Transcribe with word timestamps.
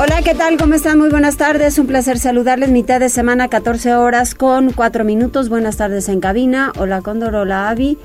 Hola, 0.00 0.22
¿qué 0.22 0.32
tal? 0.32 0.56
¿Cómo 0.58 0.74
están? 0.74 0.96
Muy 0.96 1.08
buenas 1.08 1.38
tardes. 1.38 1.76
Un 1.76 1.88
placer 1.88 2.20
saludarles. 2.20 2.70
Mitad 2.70 3.00
de 3.00 3.08
semana, 3.08 3.48
14 3.48 3.96
horas 3.96 4.36
con 4.36 4.70
4 4.72 5.02
minutos. 5.04 5.48
Buenas 5.48 5.76
tardes 5.76 6.08
en 6.08 6.20
cabina. 6.20 6.70
Hola, 6.78 7.02
Cóndor. 7.02 7.34
Hola, 7.34 7.68
Avi. 7.68 7.98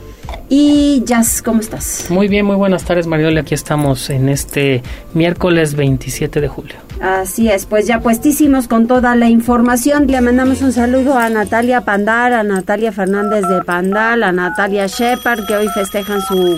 Y 0.50 1.04
Jazz, 1.06 1.44
¿cómo 1.44 1.60
estás? 1.60 2.08
Muy 2.10 2.28
bien, 2.28 2.48
muy 2.48 2.56
buenas 2.56 2.84
tardes, 2.84 3.06
Mariole. 3.06 3.42
Aquí 3.42 3.54
estamos 3.54 4.10
en 4.10 4.28
este 4.30 4.82
miércoles 5.14 5.76
27 5.76 6.42
de 6.42 6.48
julio. 6.48 6.78
Así 7.00 7.50
es, 7.50 7.68
pues 7.68 7.86
ya 7.86 8.00
puestísimos 8.00 8.68
con 8.68 8.88
toda 8.88 9.16
la 9.16 9.30
información. 9.30 10.08
Le 10.08 10.20
mandamos 10.20 10.64
un 10.64 10.74
saludo 10.74 11.20
a 11.20 11.30
Natalia 11.30 11.82
Pandal, 11.82 12.34
a 12.34 12.42
Natalia 12.42 12.92
Fernández 12.92 13.44
de 13.48 13.64
Pandal, 13.64 14.24
a 14.24 14.32
Natalia 14.32 14.88
Shepard, 14.88 15.46
que 15.46 15.58
hoy 15.58 15.68
festejan 15.68 16.22
su, 16.22 16.58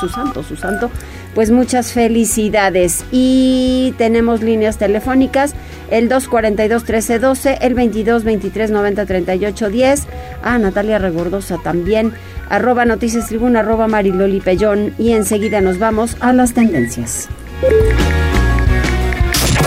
su 0.00 0.08
santo, 0.08 0.42
su 0.42 0.56
santo 0.56 0.90
pues 1.34 1.50
muchas 1.50 1.92
felicidades. 1.92 3.04
Y 3.10 3.94
tenemos 3.98 4.42
líneas 4.42 4.78
telefónicas, 4.78 5.54
el 5.90 6.08
242-1312, 6.08 7.58
el 7.60 7.76
22-23-90-38-10. 7.76 10.04
Ah, 10.42 10.58
Natalia 10.58 10.98
Regordosa 10.98 11.58
también, 11.62 12.12
arroba 12.48 12.84
noticias 12.84 13.28
tribuna, 13.28 13.60
arroba 13.60 13.86
mariloli 13.88 14.40
pellón. 14.40 14.94
Y 14.98 15.12
enseguida 15.12 15.60
nos 15.60 15.78
vamos 15.78 16.16
a 16.20 16.32
las 16.32 16.54
tendencias. 16.54 17.28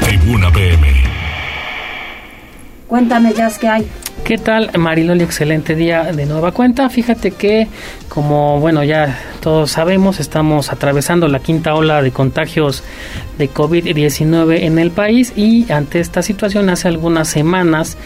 Tribuna 0.05 0.51
PM. 0.51 0.87
Cuéntame, 2.87 3.33
Jazz, 3.33 3.57
¿qué 3.57 3.67
hay? 3.67 3.87
¿Qué 4.23 4.37
tal, 4.37 4.71
Mariloli? 4.77 5.23
Excelente 5.23 5.75
día 5.75 6.03
de 6.13 6.25
nueva 6.25 6.51
cuenta. 6.51 6.89
Fíjate 6.89 7.31
que, 7.31 7.67
como 8.07 8.59
bueno, 8.59 8.83
ya 8.83 9.19
todos 9.43 9.71
sabemos, 9.71 10.21
estamos 10.21 10.71
atravesando 10.71 11.27
la 11.27 11.39
quinta 11.39 11.75
ola 11.75 12.01
de 12.01 12.11
contagios 12.11 12.81
de 13.37 13.49
COVID-19 13.49 14.61
en 14.61 14.79
el 14.79 14.89
país 14.89 15.33
y 15.35 15.69
ante 15.69 15.99
esta 15.99 16.21
situación, 16.21 16.69
hace 16.69 16.87
algunas 16.87 17.27
semanas, 17.27 17.97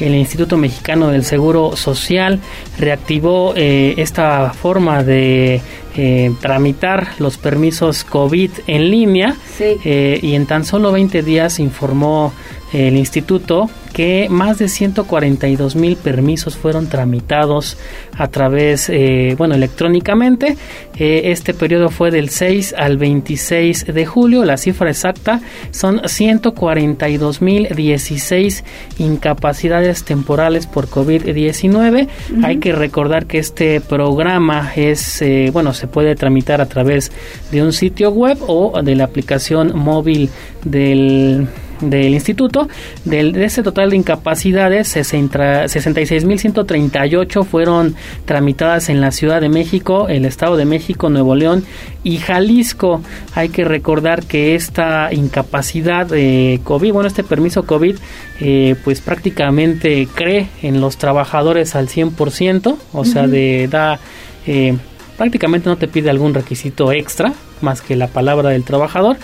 el 0.00 0.14
Instituto 0.14 0.56
Mexicano 0.56 1.08
del 1.08 1.24
Seguro 1.24 1.76
Social 1.76 2.40
reactivó 2.78 3.52
eh, 3.56 3.92
esta 3.98 4.54
forma 4.54 5.02
de 5.04 5.60
eh, 5.98 6.32
tramitar 6.40 7.08
los 7.18 7.36
permisos 7.36 8.02
COVID 8.02 8.50
en 8.66 8.90
línea 8.90 9.36
eh, 9.60 10.18
y 10.22 10.34
en 10.34 10.46
tan 10.46 10.64
solo 10.64 10.92
20 10.92 11.22
días 11.22 11.58
informó 11.58 12.32
el 12.72 12.96
instituto 12.96 13.70
que 13.96 14.26
más 14.28 14.58
de 14.58 14.68
142 14.68 15.74
mil 15.74 15.96
permisos 15.96 16.56
fueron 16.56 16.88
tramitados 16.88 17.78
a 18.14 18.28
través, 18.28 18.90
eh, 18.90 19.34
bueno, 19.38 19.54
electrónicamente. 19.54 20.58
Eh, 20.98 21.32
este 21.32 21.54
periodo 21.54 21.90
fue 21.90 22.10
del 22.10 22.30
6 22.30 22.74
al 22.76 22.96
26 22.96 23.86
de 23.86 24.06
julio. 24.06 24.44
La 24.44 24.56
cifra 24.56 24.90
exacta 24.90 25.40
son 25.70 26.00
142 26.06 27.42
mil 27.42 27.68
16 27.74 28.64
incapacidades 28.98 30.04
temporales 30.04 30.66
por 30.66 30.88
COVID-19. 30.88 32.08
Hay 32.42 32.58
que 32.58 32.72
recordar 32.72 33.26
que 33.26 33.38
este 33.38 33.80
programa 33.80 34.72
es, 34.74 35.20
eh, 35.22 35.50
bueno, 35.52 35.74
se 35.74 35.86
puede 35.86 36.14
tramitar 36.14 36.60
a 36.60 36.66
través 36.66 37.12
de 37.50 37.62
un 37.62 37.72
sitio 37.72 38.10
web 38.10 38.38
o 38.46 38.82
de 38.82 38.94
la 38.94 39.04
aplicación 39.04 39.72
móvil 39.76 40.30
del 40.64 41.46
del 41.80 42.14
instituto. 42.14 42.68
Del, 43.04 43.32
de 43.32 43.44
ese 43.44 43.62
total 43.62 43.90
de 43.90 43.96
incapacidades, 43.96 44.96
66.138 44.96 47.44
fueron 47.44 47.94
tramitadas 48.24 48.88
en 48.88 49.00
la 49.00 49.12
Ciudad 49.12 49.40
de 49.40 49.48
México, 49.48 50.08
el 50.08 50.24
Estado 50.24 50.56
de 50.56 50.64
México, 50.64 51.08
Nuevo 51.08 51.34
León 51.34 51.64
y 52.02 52.18
Jalisco. 52.18 53.02
Hay 53.34 53.50
que 53.50 53.64
recordar 53.64 54.24
que 54.24 54.54
esta 54.54 55.12
incapacidad 55.12 56.06
de 56.06 56.60
COVID, 56.64 56.92
bueno, 56.92 57.08
este 57.08 57.24
permiso 57.24 57.64
COVID, 57.64 57.96
eh, 58.40 58.76
pues 58.84 59.00
prácticamente 59.00 60.08
cree 60.14 60.48
en 60.62 60.80
los 60.80 60.96
trabajadores 60.96 61.74
al 61.74 61.88
100%, 61.88 62.76
o 62.92 63.04
sea, 63.04 63.26
de 63.26 63.68
da... 63.70 63.98
Eh, 64.46 64.76
prácticamente 65.16 65.68
no 65.68 65.76
te 65.76 65.88
pide 65.88 66.10
algún 66.10 66.34
requisito 66.34 66.92
extra 66.92 67.32
más 67.62 67.80
que 67.80 67.96
la 67.96 68.08
palabra 68.08 68.50
del 68.50 68.64
trabajador 68.64 69.16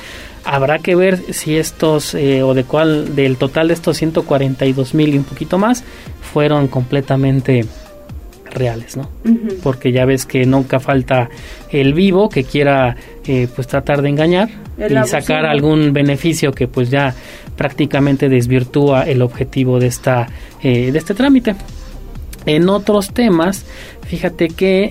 Habrá 0.44 0.78
que 0.80 0.96
ver 0.96 1.18
si 1.32 1.56
estos, 1.56 2.14
eh, 2.14 2.42
o 2.42 2.54
de 2.54 2.64
cuál, 2.64 3.14
del 3.14 3.36
total 3.36 3.68
de 3.68 3.74
estos 3.74 3.96
142 3.96 4.94
mil 4.94 5.14
y 5.14 5.18
un 5.18 5.24
poquito 5.24 5.58
más, 5.58 5.84
fueron 6.20 6.68
completamente 6.68 7.64
reales, 8.52 8.96
¿no? 8.96 9.08
Porque 9.62 9.92
ya 9.92 10.04
ves 10.04 10.26
que 10.26 10.44
nunca 10.46 10.78
falta 10.80 11.28
el 11.70 11.94
vivo 11.94 12.28
que 12.28 12.44
quiera 12.44 12.96
eh, 13.26 13.48
pues 13.54 13.66
tratar 13.66 14.02
de 14.02 14.10
engañar 14.10 14.48
y 14.78 15.08
sacar 15.08 15.46
algún 15.46 15.92
beneficio 15.92 16.52
que 16.52 16.68
pues 16.68 16.90
ya 16.90 17.14
prácticamente 17.56 18.28
desvirtúa 18.28 19.04
el 19.04 19.22
objetivo 19.22 19.78
de 19.78 19.86
esta 19.86 20.28
eh, 20.62 20.92
de 20.92 20.98
este 20.98 21.14
trámite. 21.14 21.54
En 22.46 22.68
otros 22.68 23.12
temas, 23.12 23.64
fíjate 24.06 24.48
que 24.48 24.90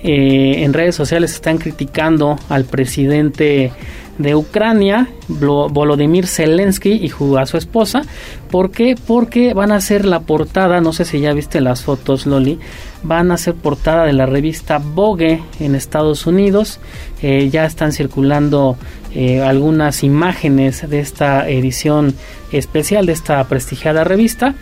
en 0.64 0.72
redes 0.72 0.94
sociales 0.94 1.32
están 1.34 1.58
criticando 1.58 2.38
al 2.48 2.64
presidente 2.64 3.72
de 4.18 4.34
Ucrania, 4.34 5.08
Volodymyr 5.28 6.26
Zelensky 6.26 6.92
y 6.92 7.10
a 7.38 7.46
su 7.46 7.56
esposa. 7.56 8.02
¿Por 8.50 8.70
qué? 8.70 8.94
Porque 9.06 9.54
van 9.54 9.72
a 9.72 9.80
ser 9.80 10.04
la 10.04 10.20
portada, 10.20 10.80
no 10.80 10.92
sé 10.92 11.04
si 11.04 11.20
ya 11.20 11.32
viste 11.32 11.60
las 11.60 11.82
fotos, 11.82 12.26
Loli, 12.26 12.58
van 13.02 13.30
a 13.30 13.38
ser 13.38 13.54
portada 13.54 14.04
de 14.04 14.12
la 14.12 14.26
revista 14.26 14.78
Vogue 14.78 15.42
en 15.60 15.74
Estados 15.74 16.26
Unidos. 16.26 16.78
Eh, 17.22 17.48
ya 17.50 17.64
están 17.64 17.92
circulando 17.92 18.76
eh, 19.14 19.42
algunas 19.42 20.02
imágenes 20.04 20.88
de 20.88 21.00
esta 21.00 21.48
edición 21.48 22.14
especial 22.52 23.06
de 23.06 23.12
esta 23.12 23.42
prestigiada 23.44 24.04
revista. 24.04 24.54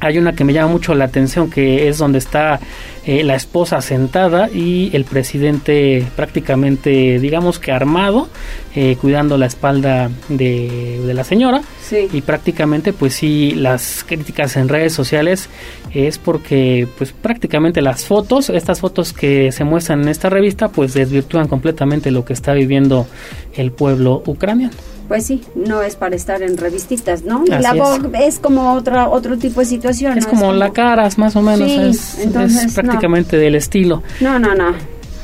Hay 0.00 0.18
una 0.18 0.34
que 0.34 0.44
me 0.44 0.52
llama 0.52 0.72
mucho 0.72 0.94
la 0.94 1.06
atención 1.06 1.50
que 1.50 1.88
es 1.88 1.98
donde 1.98 2.18
está 2.18 2.60
eh, 3.06 3.22
la 3.24 3.34
esposa 3.34 3.80
sentada 3.80 4.50
y 4.50 4.90
el 4.94 5.04
presidente 5.04 6.06
prácticamente 6.16 7.18
digamos 7.18 7.58
que 7.58 7.72
armado 7.72 8.28
eh, 8.74 8.96
cuidando 9.00 9.38
la 9.38 9.46
espalda 9.46 10.10
de, 10.28 11.00
la 11.14 11.24
señora 11.24 11.62
y 11.92 12.20
prácticamente 12.20 12.92
pues 12.92 13.14
sí 13.14 13.52
las 13.52 14.04
críticas 14.04 14.56
en 14.56 14.68
redes 14.68 14.92
sociales 14.92 15.48
es 15.92 16.18
porque 16.18 16.88
pues 16.98 17.12
prácticamente 17.12 17.80
las 17.82 18.04
fotos 18.04 18.50
estas 18.50 18.80
fotos 18.80 19.12
que 19.12 19.52
se 19.52 19.64
muestran 19.64 20.02
en 20.02 20.08
esta 20.08 20.28
revista 20.28 20.68
pues 20.68 20.94
desvirtúan 20.94 21.48
completamente 21.48 22.10
lo 22.10 22.24
que 22.24 22.32
está 22.32 22.52
viviendo 22.54 23.06
el 23.54 23.72
pueblo 23.72 24.22
ucraniano 24.26 24.74
pues 25.08 25.24
sí, 25.24 25.42
no 25.54 25.82
es 25.82 25.94
para 25.94 26.16
estar 26.16 26.42
en 26.42 26.56
revististas, 26.56 27.22
¿no? 27.22 27.44
la 27.46 27.74
Vogue 27.74 28.26
es. 28.26 28.40
como 28.40 28.72
otra 28.72 29.08
otro 29.08 29.38
tipo 29.38 29.60
de 29.60 29.66
situación. 29.66 30.18
Es, 30.18 30.26
como, 30.26 30.52
la 30.52 30.72
caras, 30.72 31.16
más 31.16 31.36
o 31.36 31.42
menos, 31.42 31.70
es, 31.70 32.18
entonces, 32.18 32.74
prácticamente 32.74 33.36
del 33.36 33.54
estilo. 33.54 34.02
No, 34.20 34.40
no, 34.40 34.56
no. 34.56 34.74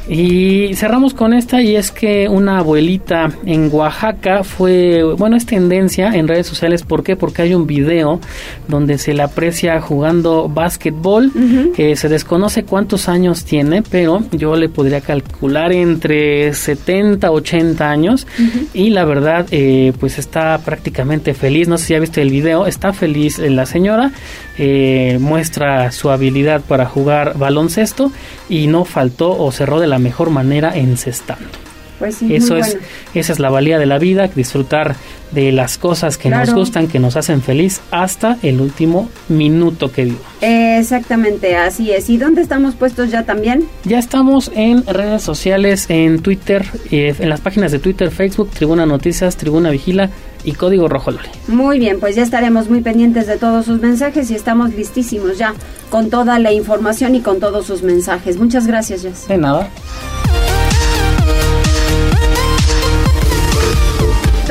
Y 0.08 0.74
cerramos 0.74 1.14
con 1.14 1.32
esta 1.32 1.62
y 1.62 1.76
es 1.76 1.92
que 1.92 2.28
una 2.28 2.58
abuelita 2.58 3.30
en 3.46 3.68
Oaxaca 3.72 4.42
fue, 4.42 5.02
bueno, 5.16 5.36
es 5.36 5.46
tendencia 5.46 6.10
en 6.14 6.26
redes 6.26 6.46
sociales. 6.46 6.82
¿Por 6.82 7.04
qué? 7.04 7.14
Porque 7.14 7.42
hay 7.42 7.54
un 7.54 7.66
video 7.66 8.20
donde 8.66 8.98
se 8.98 9.14
le 9.14 9.22
aprecia 9.22 9.80
jugando 9.80 10.48
básquetbol. 10.48 11.30
que 11.74 11.96
se 11.96 12.08
desconoce 12.08 12.64
cuántos 12.64 13.08
años 13.08 13.44
tiene, 13.44 13.82
pero 13.82 14.22
yo 14.32 14.56
le 14.56 14.68
podría 14.68 15.00
calcular 15.00 15.72
entre 15.72 16.52
70, 16.52 17.30
80 17.30 17.88
años. 17.88 18.26
Y 18.74 18.90
la 18.90 19.04
verdad, 19.04 19.46
eh, 19.50 19.92
pues 19.98 20.18
está 20.18 20.58
prácticamente 20.58 21.34
feliz. 21.34 21.68
No 21.68 21.78
sé 21.78 21.86
si 21.86 21.92
ya 21.94 22.00
viste 22.00 22.22
el 22.22 22.30
video. 22.30 22.66
Está 22.66 22.92
feliz 22.92 23.38
la 23.38 23.66
señora. 23.66 24.12
Eh, 24.58 25.18
muestra 25.20 25.90
su 25.92 26.10
habilidad 26.10 26.60
para 26.60 26.86
jugar 26.86 27.38
baloncesto 27.38 28.12
y 28.50 28.66
no 28.66 28.84
faltó 28.84 29.38
o 29.38 29.50
cerró 29.50 29.80
de 29.80 29.86
la 29.86 29.91
mejor 29.98 30.30
manera 30.30 30.76
encestando. 30.76 31.48
Pues 31.98 32.20
Eso 32.20 32.56
es, 32.56 32.78
esa 33.14 33.32
es 33.32 33.38
la 33.38 33.48
valía 33.48 33.78
de 33.78 33.86
la 33.86 33.98
vida, 34.00 34.26
disfrutar 34.26 34.96
de 35.30 35.52
las 35.52 35.78
cosas 35.78 36.18
que 36.18 36.30
nos 36.30 36.52
gustan, 36.52 36.88
que 36.88 36.98
nos 36.98 37.16
hacen 37.16 37.42
feliz 37.42 37.80
hasta 37.92 38.38
el 38.42 38.60
último 38.60 39.08
minuto 39.28 39.92
que 39.92 40.06
vivo. 40.06 40.18
Exactamente, 40.40 41.54
así 41.54 41.92
es. 41.92 42.10
¿Y 42.10 42.16
dónde 42.18 42.42
estamos 42.42 42.74
puestos 42.74 43.12
ya 43.12 43.22
también? 43.22 43.68
Ya 43.84 44.00
estamos 44.00 44.50
en 44.56 44.84
redes 44.84 45.22
sociales, 45.22 45.86
en 45.90 46.20
Twitter, 46.20 46.66
eh, 46.90 47.14
en 47.16 47.28
las 47.28 47.40
páginas 47.40 47.70
de 47.70 47.78
Twitter, 47.78 48.10
Facebook, 48.10 48.50
Tribuna 48.50 48.84
Noticias, 48.84 49.36
Tribuna 49.36 49.70
Vigila 49.70 50.10
y 50.44 50.52
código 50.52 50.88
rojo 50.88 51.10
Loli. 51.10 51.28
Muy 51.48 51.78
bien, 51.78 52.00
pues 52.00 52.16
ya 52.16 52.22
estaremos 52.22 52.68
muy 52.68 52.80
pendientes 52.80 53.26
de 53.26 53.36
todos 53.36 53.66
sus 53.66 53.80
mensajes 53.80 54.30
y 54.30 54.34
estamos 54.34 54.74
listísimos 54.74 55.38
ya 55.38 55.54
con 55.90 56.10
toda 56.10 56.38
la 56.38 56.52
información 56.52 57.14
y 57.14 57.20
con 57.20 57.40
todos 57.40 57.66
sus 57.66 57.82
mensajes. 57.82 58.36
Muchas 58.38 58.66
gracias, 58.66 59.02
Jess. 59.02 59.28
De 59.28 59.38
nada. 59.38 59.68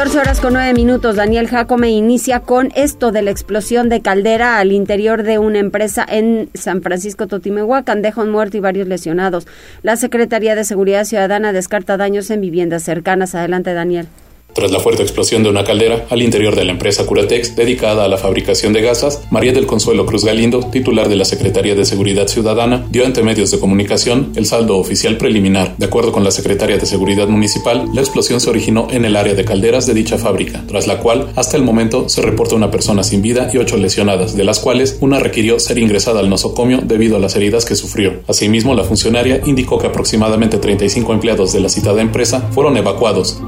14 0.01 0.19
horas 0.19 0.39
con 0.41 0.53
9 0.53 0.73
minutos. 0.73 1.15
Daniel 1.15 1.47
Jacome 1.47 1.91
inicia 1.91 2.39
con 2.39 2.71
esto 2.73 3.11
de 3.11 3.21
la 3.21 3.29
explosión 3.29 3.87
de 3.87 4.01
caldera 4.01 4.57
al 4.57 4.71
interior 4.71 5.21
de 5.21 5.37
una 5.37 5.59
empresa 5.59 6.03
en 6.09 6.49
San 6.55 6.81
Francisco 6.81 7.27
Totimehuacán. 7.27 8.01
Deja 8.01 8.23
un 8.23 8.31
muerto 8.31 8.57
y 8.57 8.61
varios 8.61 8.87
lesionados. 8.87 9.45
La 9.83 9.97
Secretaría 9.97 10.55
de 10.55 10.63
Seguridad 10.63 11.05
Ciudadana 11.05 11.53
descarta 11.53 11.97
daños 11.97 12.31
en 12.31 12.41
viviendas 12.41 12.81
cercanas. 12.81 13.35
Adelante, 13.35 13.75
Daniel. 13.75 14.07
Tras 14.53 14.71
la 14.71 14.81
fuerte 14.81 15.01
explosión 15.01 15.43
de 15.43 15.49
una 15.49 15.63
caldera 15.63 16.05
al 16.09 16.21
interior 16.21 16.55
de 16.55 16.65
la 16.65 16.73
empresa 16.73 17.05
Curatex 17.05 17.55
dedicada 17.55 18.03
a 18.03 18.07
la 18.09 18.17
fabricación 18.17 18.73
de 18.73 18.81
gasas, 18.81 19.21
María 19.29 19.53
del 19.53 19.65
Consuelo 19.65 20.05
Cruz 20.05 20.25
Galindo, 20.25 20.59
titular 20.71 21.07
de 21.07 21.15
la 21.15 21.23
Secretaría 21.23 21.73
de 21.73 21.85
Seguridad 21.85 22.27
Ciudadana, 22.27 22.85
dio 22.89 23.05
ante 23.05 23.23
medios 23.23 23.49
de 23.51 23.59
comunicación 23.59 24.33
el 24.35 24.45
saldo 24.45 24.77
oficial 24.77 25.15
preliminar. 25.15 25.75
De 25.77 25.85
acuerdo 25.85 26.11
con 26.11 26.25
la 26.25 26.31
Secretaría 26.31 26.77
de 26.77 26.85
Seguridad 26.85 27.29
Municipal, 27.29 27.85
la 27.93 28.01
explosión 28.01 28.41
se 28.41 28.49
originó 28.49 28.87
en 28.91 29.05
el 29.05 29.15
área 29.15 29.35
de 29.35 29.45
calderas 29.45 29.87
de 29.87 29.93
dicha 29.93 30.17
fábrica, 30.17 30.63
tras 30.67 30.85
la 30.85 30.99
cual, 30.99 31.31
hasta 31.35 31.55
el 31.55 31.63
momento, 31.63 32.09
se 32.09 32.21
reporta 32.21 32.55
una 32.55 32.71
persona 32.71 33.03
sin 33.03 33.21
vida 33.21 33.49
y 33.53 33.57
ocho 33.57 33.77
lesionadas, 33.77 34.35
de 34.35 34.43
las 34.43 34.59
cuales 34.59 34.97
una 34.99 35.19
requirió 35.19 35.59
ser 35.59 35.77
ingresada 35.77 36.19
al 36.19 36.29
nosocomio 36.29 36.81
debido 36.83 37.15
a 37.15 37.19
las 37.19 37.37
heridas 37.37 37.63
que 37.63 37.75
sufrió. 37.75 38.19
Asimismo, 38.27 38.75
la 38.75 38.83
funcionaria 38.83 39.41
indicó 39.45 39.77
que 39.77 39.87
aproximadamente 39.87 40.57
35 40.57 41.13
empleados 41.13 41.53
de 41.53 41.61
la 41.61 41.69
citada 41.69 42.01
empresa 42.01 42.49
fueron 42.51 42.75
evacuados. 42.75 43.41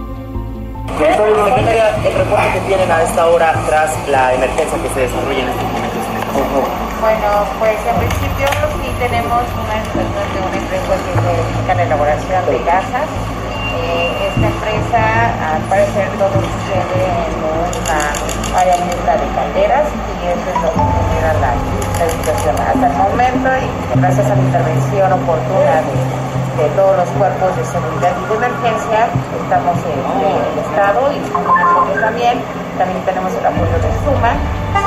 El 0.94 2.14
reporte 2.14 2.54
que 2.54 2.60
tienen 2.68 2.92
a 2.92 3.02
esta 3.02 3.26
hora 3.26 3.54
tras 3.66 3.90
la 4.08 4.34
emergencia 4.34 4.78
que 4.78 4.90
se 4.90 5.00
desarrolla 5.02 5.42
en 5.42 5.50
estos 5.50 5.66
momentos 5.74 6.04
en 6.06 7.02
Bueno, 7.02 7.30
pues 7.58 7.78
en 7.82 7.96
principio 7.98 8.48
sí 8.78 8.94
tenemos 9.00 9.42
una 9.58 9.78
situación 9.90 10.30
de 10.30 10.40
una 10.46 10.58
empresa 10.58 10.94
que 10.94 11.14
se 11.18 11.32
dedica 11.34 11.72
a 11.72 11.76
la 11.76 11.84
elaboración 11.84 12.46
de 12.46 12.60
gasas. 12.62 13.10
Eh, 13.74 14.30
esta 14.30 14.46
empresa, 14.46 15.02
al 15.58 15.62
parecer, 15.66 16.08
todo 16.22 16.38
sucede 16.38 17.02
en 17.26 17.34
una 17.42 18.62
área 18.62 18.78
mixta 18.86 19.18
de 19.18 19.28
calderas 19.34 19.90
y 19.90 20.28
eso 20.30 20.46
es 20.46 20.62
lo 20.62 20.70
que 20.78 20.84
genera 20.94 21.34
la, 21.42 21.52
la 21.58 22.06
situación. 22.06 22.54
Hasta 22.54 22.86
el 22.86 22.94
momento, 22.94 23.50
y 23.50 24.00
gracias 24.00 24.30
a 24.30 24.36
la 24.36 24.42
intervención 24.46 25.10
oportuna 25.10 25.82
de 25.90 26.23
de 26.58 26.70
todos 26.78 26.98
los 26.98 27.10
cuerpos 27.18 27.56
de 27.58 27.66
seguridad 27.66 28.14
y 28.14 28.26
de 28.30 28.36
emergencia. 28.36 29.10
Estamos 29.42 29.78
en, 29.90 30.00
el 30.22 30.58
Estado 30.62 31.02
y 31.12 32.00
también. 32.00 32.38
También 32.78 33.02
tenemos 33.06 33.32
el 33.34 33.46
apoyo 33.46 33.78
de 33.78 33.92
SUMA. 34.02 34.34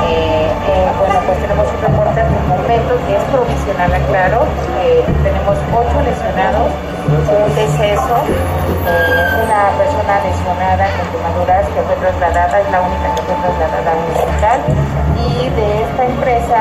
Eh, 0.06 0.50
eh, 0.50 0.90
bueno, 0.98 1.14
pues 1.26 1.38
tenemos 1.38 1.66
un 1.70 1.80
reporte 1.86 2.18
en 2.18 2.26
el 2.26 2.46
momento 2.50 2.92
que 3.06 3.14
es 3.14 3.24
provisional, 3.30 3.94
aclaro. 3.94 4.42
Eh, 4.82 5.06
tenemos 5.22 5.54
ocho 5.70 5.98
lesionados, 6.02 6.70
un 7.06 7.54
deceso, 7.54 8.16
una 9.38 9.62
persona 9.78 10.14
lesionada 10.18 10.84
con 10.98 11.06
quemaduras 11.14 11.64
que 11.70 11.80
fue 11.86 11.94
trasladada, 12.02 12.60
es 12.60 12.70
la 12.70 12.80
única 12.82 13.14
que 13.14 13.22
fue 13.22 13.36
trasladada 13.38 13.90
a 13.90 13.96
un 13.96 14.06
hospital. 14.10 14.58
Y 15.16 15.48
de 15.50 15.82
esta 15.82 16.04
empresa 16.04 16.58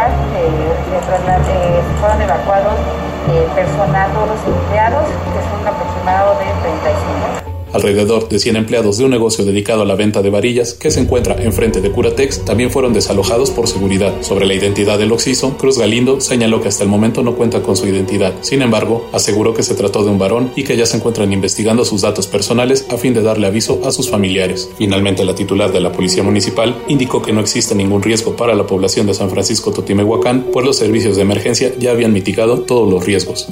fueron 2.00 2.22
evacuados 2.22 2.78
eh, 2.78 3.05
personal, 3.34 4.12
todos 4.14 4.30
los 4.30 4.40
empleados, 4.46 5.06
que 5.06 5.42
son 5.50 5.68
aproximado 5.68 6.38
de 6.38 6.46
35 6.62 7.35
Alrededor 7.76 8.30
de 8.30 8.40
100 8.40 8.56
empleados 8.56 8.98
de 8.98 9.04
un 9.04 9.12
negocio 9.12 9.44
dedicado 9.44 9.82
a 9.82 9.86
la 9.86 9.96
venta 9.96 10.22
de 10.22 10.30
varillas 10.30 10.74
que 10.74 10.92
se 10.92 11.02
encuentra 11.02 11.36
enfrente 11.44 11.82
de 11.82 11.92
Curatex 11.92 12.46
también 12.46 12.72
fueron 12.72 12.94
desalojados 12.94 13.52
por 13.52 13.68
seguridad. 13.68 14.14
Sobre 14.22 14.46
la 14.46 14.54
identidad 14.54 14.98
del 14.98 15.12
occiso, 15.12 15.58
Cruz 15.58 15.78
Galindo 15.78 16.22
señaló 16.22 16.62
que 16.62 16.70
hasta 16.70 16.84
el 16.84 16.90
momento 16.90 17.22
no 17.22 17.36
cuenta 17.36 17.62
con 17.62 17.76
su 17.76 17.86
identidad. 17.86 18.34
Sin 18.40 18.62
embargo, 18.62 19.10
aseguró 19.12 19.54
que 19.54 19.62
se 19.62 19.76
trató 19.76 20.06
de 20.06 20.10
un 20.10 20.18
varón 20.18 20.54
y 20.56 20.64
que 20.64 20.78
ya 20.78 20.86
se 20.86 20.96
encuentran 20.96 21.34
investigando 21.34 21.84
sus 21.84 22.00
datos 22.00 22.28
personales 22.28 22.86
a 22.90 22.96
fin 22.96 23.14
de 23.14 23.22
darle 23.22 23.48
aviso 23.48 23.82
a 23.84 23.92
sus 23.92 24.10
familiares. 24.10 24.70
Finalmente, 24.78 25.26
la 25.26 25.36
titular 25.36 25.74
de 25.74 25.82
la 25.82 25.92
Policía 25.92 26.24
Municipal 26.24 26.82
indicó 26.88 27.22
que 27.22 27.34
no 27.34 27.42
existe 27.42 27.76
ningún 27.76 28.02
riesgo 28.02 28.38
para 28.38 28.56
la 28.56 28.66
población 28.66 29.06
de 29.06 29.14
San 29.14 29.30
Francisco 29.30 29.72
Totimehuacán, 29.72 30.46
pues 30.54 30.66
los 30.66 30.78
servicios 30.78 31.18
de 31.18 31.24
emergencia 31.24 31.74
ya 31.78 31.92
habían 31.92 32.14
mitigado 32.14 32.60
todos 32.62 32.90
los 32.90 33.06
riesgos. 33.06 33.50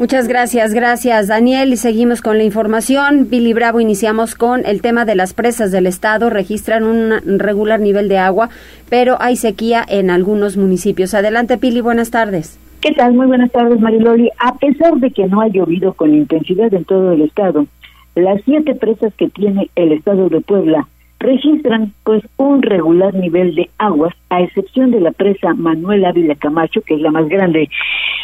Muchas 0.00 0.28
gracias, 0.28 0.72
gracias 0.72 1.28
Daniel. 1.28 1.74
Y 1.74 1.76
seguimos 1.76 2.22
con 2.22 2.38
la 2.38 2.44
información. 2.44 3.28
Billy 3.28 3.52
Bravo, 3.52 3.80
iniciamos 3.80 4.34
con 4.34 4.64
el 4.64 4.80
tema 4.80 5.04
de 5.04 5.14
las 5.14 5.34
presas 5.34 5.72
del 5.72 5.86
Estado. 5.86 6.30
Registran 6.30 6.84
un 6.84 7.38
regular 7.38 7.80
nivel 7.80 8.08
de 8.08 8.16
agua, 8.16 8.48
pero 8.88 9.18
hay 9.20 9.36
sequía 9.36 9.84
en 9.86 10.08
algunos 10.08 10.56
municipios. 10.56 11.12
Adelante, 11.12 11.58
Pili, 11.58 11.82
buenas 11.82 12.10
tardes. 12.10 12.58
¿Qué 12.80 12.92
tal? 12.92 13.12
Muy 13.12 13.26
buenas 13.26 13.52
tardes, 13.52 13.78
Mariloli. 13.78 14.30
A 14.38 14.56
pesar 14.56 14.94
de 14.94 15.10
que 15.10 15.26
no 15.26 15.42
ha 15.42 15.48
llovido 15.48 15.92
con 15.92 16.14
intensidad 16.14 16.72
en 16.72 16.86
todo 16.86 17.12
el 17.12 17.20
Estado, 17.20 17.66
las 18.14 18.40
siete 18.46 18.74
presas 18.74 19.12
que 19.18 19.28
tiene 19.28 19.68
el 19.76 19.92
Estado 19.92 20.30
de 20.30 20.40
Puebla 20.40 20.88
registran 21.20 21.92
pues 22.02 22.22
un 22.38 22.62
regular 22.62 23.14
nivel 23.14 23.54
de 23.54 23.70
aguas, 23.78 24.14
a 24.30 24.40
excepción 24.40 24.90
de 24.90 25.00
la 25.00 25.12
presa 25.12 25.54
Manuel 25.54 26.04
Ávila 26.04 26.34
Camacho, 26.34 26.80
que 26.80 26.94
es 26.94 27.00
la 27.00 27.10
más 27.10 27.28
grande, 27.28 27.68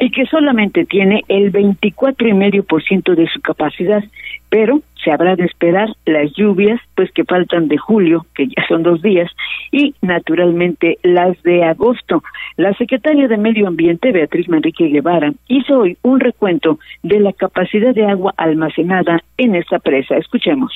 y 0.01 0.11
que 0.11 0.27
solamente 0.27 0.85
tiene 0.87 1.23
el 1.29 1.53
24,5% 1.53 3.15
de 3.15 3.29
su 3.29 3.41
capacidad, 3.41 4.03
pero 4.49 4.81
se 5.05 5.13
habrá 5.13 5.37
de 5.37 5.45
esperar 5.45 5.89
las 6.07 6.33
lluvias, 6.33 6.81
pues 6.95 7.13
que 7.13 7.25
faltan 7.25 7.69
de 7.69 7.77
julio, 7.77 8.27
que 8.35 8.49
ya 8.49 8.67
son 8.67 8.83
dos 8.83 9.03
días, 9.03 9.31
y 9.71 9.95
naturalmente 10.01 10.99
las 11.03 11.41
de 11.43 11.65
agosto. 11.65 12.23
La 12.57 12.73
secretaria 12.75 13.29
de 13.29 13.37
Medio 13.37 13.69
Ambiente, 13.69 14.11
Beatriz 14.11 14.49
Manrique 14.49 14.89
Guevara, 14.89 15.33
hizo 15.49 15.81
hoy 15.81 15.99
un 16.03 16.19
recuento 16.19 16.79
de 17.03 17.21
la 17.21 17.33
capacidad 17.33 17.95
de 17.95 18.07
agua 18.07 18.33
almacenada 18.37 19.23
en 19.37 19.55
esta 19.55 19.79
presa. 19.79 20.17
Escuchemos 20.17 20.73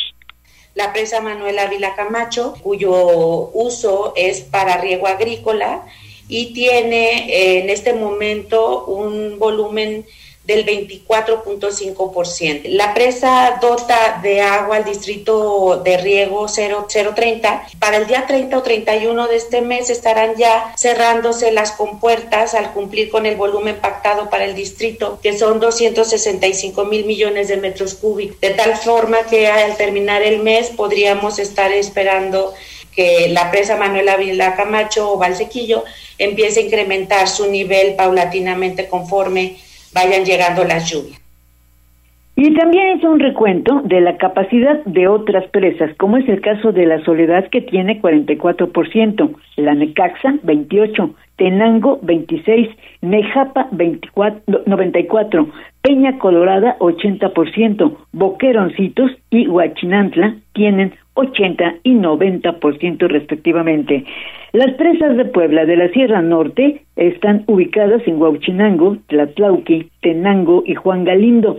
la 0.75 0.93
presa 0.93 1.21
Manuel 1.21 1.59
Ávila 1.59 1.95
Camacho, 1.95 2.55
cuyo 2.63 3.51
uso 3.53 4.13
es 4.17 4.41
para 4.41 4.81
riego 4.81 5.07
agrícola 5.07 5.85
y 6.29 6.53
tiene 6.53 7.59
en 7.59 7.71
este 7.71 7.93
momento 7.93 8.85
un 8.85 9.39
volumen 9.39 10.07
del 10.51 10.67
24.5%. 10.67 12.63
La 12.71 12.93
presa 12.93 13.59
dota 13.63 14.19
de 14.21 14.41
agua 14.41 14.79
al 14.79 14.85
distrito 14.85 15.81
de 15.85 15.97
riego 15.99 16.49
0030. 16.49 17.69
Para 17.79 17.99
el 17.99 18.09
día 18.09 18.27
30 18.27 18.59
o 18.59 18.63
31 18.63 19.29
de 19.29 19.37
este 19.37 19.61
mes 19.61 19.91
estarán 19.91 20.35
ya 20.37 20.75
cerrándose 20.77 21.53
las 21.53 21.71
compuertas 21.71 22.55
al 22.55 22.73
cumplir 22.73 23.11
con 23.11 23.27
el 23.27 23.37
volumen 23.37 23.77
pactado 23.77 24.29
para 24.29 24.45
el 24.45 24.57
distrito, 24.57 25.21
que 25.23 25.39
son 25.39 25.61
265 25.61 26.85
mil 26.85 27.05
millones 27.05 27.47
de 27.47 27.57
metros 27.57 27.95
cúbicos. 27.95 28.41
De 28.41 28.51
tal 28.51 28.77
forma 28.77 29.19
que 29.31 29.47
al 29.47 29.77
terminar 29.77 30.23
el 30.23 30.41
mes 30.41 30.71
podríamos 30.71 31.39
estar 31.39 31.71
esperando 31.71 32.55
que 32.93 33.29
la 33.29 33.53
presa 33.53 33.77
Manuel 33.77 34.09
Ávila 34.09 34.57
Camacho 34.57 35.13
o 35.13 35.17
Valsequillo 35.17 35.85
empiece 36.19 36.59
a 36.59 36.65
incrementar 36.65 37.29
su 37.29 37.49
nivel 37.49 37.95
paulatinamente 37.95 38.89
conforme 38.89 39.59
vayan 39.95 40.25
llegando 40.25 40.65
las 40.65 40.91
lluvias. 40.91 41.21
Y 42.37 42.55
también 42.55 42.97
hizo 42.97 43.11
un 43.11 43.21
recuento 43.21 43.83
de 43.85 44.01
la 44.01 44.17
capacidad 44.17 44.83
de 44.85 45.09
otras 45.09 45.47
presas, 45.51 45.95
como 45.99 46.17
es 46.17 46.27
el 46.29 46.41
caso 46.41 46.73
de 46.73 46.87
la 46.87 47.05
Soledad 47.05 47.49
que 47.51 47.61
tiene 47.61 48.01
44%, 48.01 49.37
la 49.57 49.75
Necaxa 49.75 50.37
28, 50.43 51.15
Tenango 51.41 51.99
26, 52.03 52.69
Nejapa 53.01 53.69
24, 53.73 54.65
94, 54.67 55.49
Peña 55.81 56.19
Colorada 56.19 56.77
80%, 56.81 57.97
Boqueroncitos 58.13 59.11
y 59.31 59.49
Huachinantla 59.49 60.37
tienen 60.53 60.93
80 61.15 61.77
y 61.83 61.95
90% 61.95 63.09
respectivamente. 63.09 64.05
Las 64.53 64.75
presas 64.75 65.17
de 65.17 65.25
Puebla 65.25 65.65
de 65.65 65.77
la 65.77 65.89
Sierra 65.89 66.21
Norte 66.21 66.83
están 66.97 67.45
ubicadas 67.47 68.07
en 68.07 68.21
Huachinango, 68.21 68.99
Tlatlauqui, 69.07 69.89
Tenango 70.03 70.63
y 70.67 70.75
Juan 70.75 71.05
Galindo. 71.05 71.57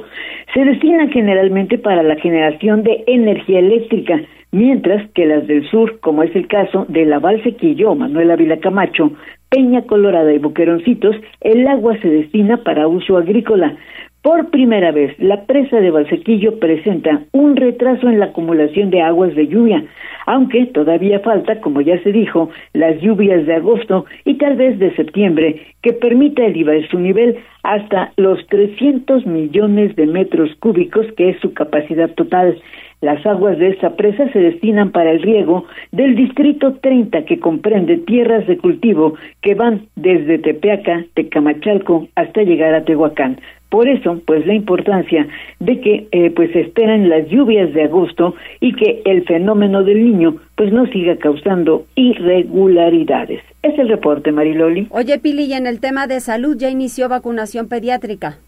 Se 0.54 0.64
destinan 0.64 1.10
generalmente 1.10 1.80
para 1.80 2.04
la 2.04 2.18
generación 2.18 2.84
de 2.84 3.04
energía 3.08 3.58
eléctrica, 3.58 4.22
mientras 4.52 5.10
que 5.16 5.26
las 5.26 5.48
del 5.48 5.68
sur, 5.72 6.00
como 6.02 6.22
es 6.22 6.36
el 6.36 6.48
caso 6.48 6.86
de 6.88 7.06
La 7.06 7.18
Valsequillo, 7.18 7.96
Manuel 7.96 8.30
Ávila 8.30 8.58
Camacho, 8.58 9.14
Peña 9.54 9.82
Colorada 9.82 10.32
y 10.34 10.38
Boqueroncitos, 10.38 11.14
el 11.42 11.68
agua 11.68 11.98
se 12.02 12.08
destina 12.08 12.64
para 12.64 12.88
uso 12.88 13.18
agrícola. 13.18 13.76
Por 14.22 14.50
primera 14.50 14.94
vez, 14.94 15.14
la 15.20 15.46
presa 15.46 15.82
de 15.82 15.92
Valsequillo 15.92 16.58
presenta 16.58 17.24
un 17.34 17.58
retraso 17.58 18.08
en 18.08 18.20
la 18.20 18.28
acumulación 18.28 18.92
de 18.92 19.02
aguas 19.02 19.36
de 19.36 19.48
lluvia, 19.48 19.84
aunque 20.26 20.68
todavía 20.68 21.20
falta, 21.20 21.60
como 21.60 21.82
ya 21.82 22.02
se 22.02 22.14
dijo, 22.14 22.50
las 22.72 23.02
lluvias 23.02 23.46
de 23.46 23.56
agosto 23.56 24.06
y 24.24 24.36
tal 24.36 24.56
vez 24.56 24.80
de 24.80 24.96
septiembre, 24.96 25.62
que 25.82 25.92
permita 25.92 26.46
elevar 26.46 26.88
su 26.88 26.98
nivel 27.00 27.38
hasta 27.64 28.14
los 28.16 28.48
300 28.48 29.26
millones 29.26 29.98
de 29.98 30.08
metros 30.08 30.56
cúbicos, 30.62 31.08
que 31.18 31.32
es 31.32 31.40
su 31.42 31.54
capacidad 31.54 32.10
total. 32.12 32.58
Las 33.02 33.26
aguas 33.26 33.58
de 33.58 33.70
esta 33.70 33.96
presa 33.96 34.32
se 34.32 34.40
destinan 34.40 34.92
para 34.92 35.12
el 35.12 35.24
riego 35.24 35.66
del 35.92 36.16
distrito 36.16 36.74
30 36.82 37.26
que 37.26 37.40
comprende 37.40 37.98
tierras 37.98 38.46
de 38.46 38.58
cultivo 38.58 39.16
que 39.42 39.56
van 39.56 39.88
desde 39.96 40.38
Tepeaca, 40.38 41.06
Tecamachalco 41.16 42.08
hasta 42.16 42.44
llegar 42.44 42.76
a 42.76 42.86
Tehuacán. 42.86 43.40
Por 43.70 43.88
eso, 43.88 44.22
pues 44.28 44.46
la 44.46 44.54
importancia 44.54 45.28
de 45.60 45.80
que 45.80 46.08
eh, 46.12 46.30
pues 46.32 46.56
esperan 46.56 47.10
las 47.10 47.28
lluvias 47.30 47.74
de 47.74 47.84
agosto 47.84 48.36
y 48.60 48.74
que 48.74 49.02
el 49.06 49.24
fenómeno 49.24 49.84
del 49.84 50.04
niño 50.04 50.36
pues 50.56 50.72
no 50.72 50.86
siga 50.88 51.16
causando 51.16 51.86
irregularidades. 51.96 53.42
Es 53.64 53.80
el 53.80 53.88
reporte, 53.88 54.32
Mariloli. 54.32 54.88
Oye, 54.92 55.18
Pili, 55.20 55.52
en 55.54 55.66
el 55.66 55.80
tema 55.80 56.06
de 56.06 56.20
salud 56.20 56.56
ya 56.58 56.70
inició 56.70 57.10
vacunación 57.10 57.68
pediátrica. 57.68 58.40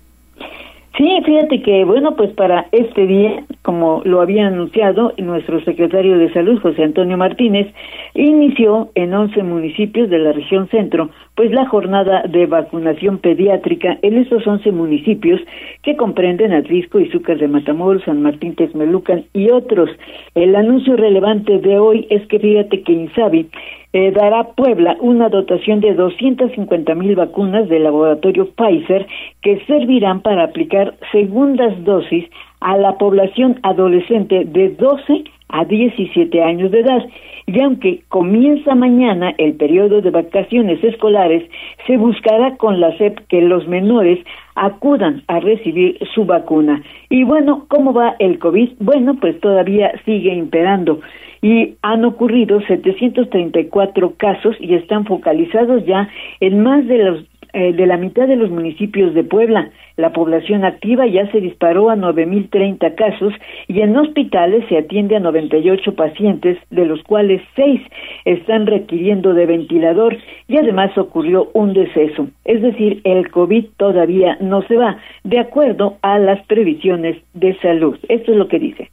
Sí, 0.96 1.10
fíjate 1.26 1.64
que, 1.64 1.86
bueno, 1.86 2.16
pues 2.16 2.32
para 2.34 2.68
este 2.72 3.08
día, 3.08 3.44
como 3.64 4.04
lo 4.06 4.22
había 4.22 4.46
anunciado 4.46 5.12
nuestro 5.18 5.60
secretario 5.64 6.20
de 6.20 6.32
Salud, 6.34 6.62
José 6.62 6.84
Antonio 6.84 7.18
Martínez, 7.18 7.74
inició 8.14 8.92
en 8.94 9.12
11 9.12 9.42
municipios 9.42 10.12
de 10.12 10.20
la 10.20 10.34
región 10.34 10.68
centro, 10.70 11.10
pues 11.36 11.52
la 11.52 11.68
jornada 11.68 12.24
de 12.28 12.46
vacunación 12.46 13.18
pediátrica 13.18 13.98
en 14.02 14.18
estos 14.18 14.46
11 14.46 14.72
municipios 14.72 15.42
que 15.82 15.96
comprenden 15.96 16.54
Atlisco, 16.54 17.00
Izúcar 17.00 17.38
de 17.38 17.48
Matamoros, 17.48 18.04
San 18.04 18.22
Martín 18.22 18.56
Texmelucan 18.56 19.26
y 19.34 19.50
otros. 19.50 19.90
El 20.36 20.56
anuncio 20.56 20.96
relevante 20.96 21.60
de 21.60 21.80
hoy 21.80 22.08
es 22.10 22.26
que 22.28 22.40
fíjate 22.40 22.84
que 22.84 22.94
Insabi 22.94 23.50
eh, 23.94 24.12
dará 24.12 24.40
a 24.42 24.48
Puebla 24.54 24.98
una 25.02 25.30
dotación 25.30 25.80
de 25.80 25.94
250 25.94 26.96
mil 26.96 27.16
vacunas 27.16 27.68
del 27.70 27.84
laboratorio 27.84 28.50
Pfizer 28.56 29.08
que 29.42 29.64
servirán 29.66 30.22
para 30.22 30.44
aplicar 30.44 30.96
segundas 31.12 31.84
dosis 31.84 32.26
a 32.60 32.78
la 32.78 32.98
población 32.98 33.60
adolescente 33.64 34.46
de 34.46 34.70
12 34.70 35.24
a 35.54 35.66
17 35.66 36.44
años 36.44 36.72
de 36.72 36.82
edad. 36.82 37.08
Y 37.46 37.62
aunque 37.62 38.02
comienza 38.10 38.74
mañana 38.74 39.34
el 39.38 39.54
periodo 39.54 40.02
de 40.02 40.10
vacaciones 40.10 40.84
escolares, 40.84 41.44
se 41.86 41.98
buscará 41.98 42.58
con 42.58 42.80
la 42.80 42.98
SEP 42.98 43.20
que 43.28 43.42
los 43.42 43.68
menores 43.68 44.20
acudan 44.56 45.24
a 45.28 45.40
recibir 45.40 46.00
su 46.14 46.26
vacuna. 46.26 46.82
Y 47.10 47.24
bueno, 47.24 47.66
¿cómo 47.68 47.94
va 47.94 48.16
el 48.20 48.40
COVID? 48.40 48.72
Bueno, 48.80 49.16
pues 49.20 49.40
todavía 49.40 49.92
sigue 50.06 50.34
imperando 50.34 51.00
y 51.44 51.76
han 51.82 52.06
ocurrido 52.06 52.62
734 52.62 54.14
casos 54.16 54.56
y 54.62 54.76
están 54.76 55.06
focalizados 55.06 55.86
ya 55.86 56.10
en 56.40 56.64
más 56.64 56.88
de 56.88 56.98
los 57.00 57.26
eh, 57.54 57.72
de 57.74 57.86
la 57.86 57.98
mitad 57.98 58.28
de 58.28 58.36
los 58.36 58.50
municipios 58.50 59.14
de 59.14 59.24
Puebla. 59.24 59.72
La 59.96 60.12
población 60.12 60.66
activa 60.66 61.06
ya 61.06 61.32
se 61.32 61.40
disparó 61.40 61.90
a 61.90 61.96
9.030 61.96 62.96
casos 62.96 63.34
y 63.68 63.82
en 63.82 63.96
hospitales 63.96 64.66
se 64.70 64.78
atiende 64.78 65.16
a 65.16 65.20
98 65.20 65.96
pacientes, 65.96 66.58
de 66.72 66.86
los 66.86 67.04
cuales 67.04 67.42
6 67.56 67.82
están 68.26 68.66
requiriendo 68.66 69.34
de 69.34 69.46
ventilador 69.46 70.18
y 70.48 70.58
además 70.58 70.98
ocurrió 70.98 71.52
un 71.54 71.74
deceso. 71.74 72.28
Es 72.44 72.62
decir, 72.62 73.02
el 73.04 73.30
COVID 73.30 73.66
todavía 73.78 74.38
no 74.42 74.64
se 74.64 74.76
va, 74.76 74.98
de 75.24 75.40
acuerdo 75.40 75.98
a 76.02 76.18
las 76.20 76.44
previsiones 76.48 77.18
de 77.34 77.56
salud. 77.60 77.98
Esto 78.10 78.32
es 78.32 78.38
lo 78.38 78.48
que 78.48 78.60
dice 78.60 78.90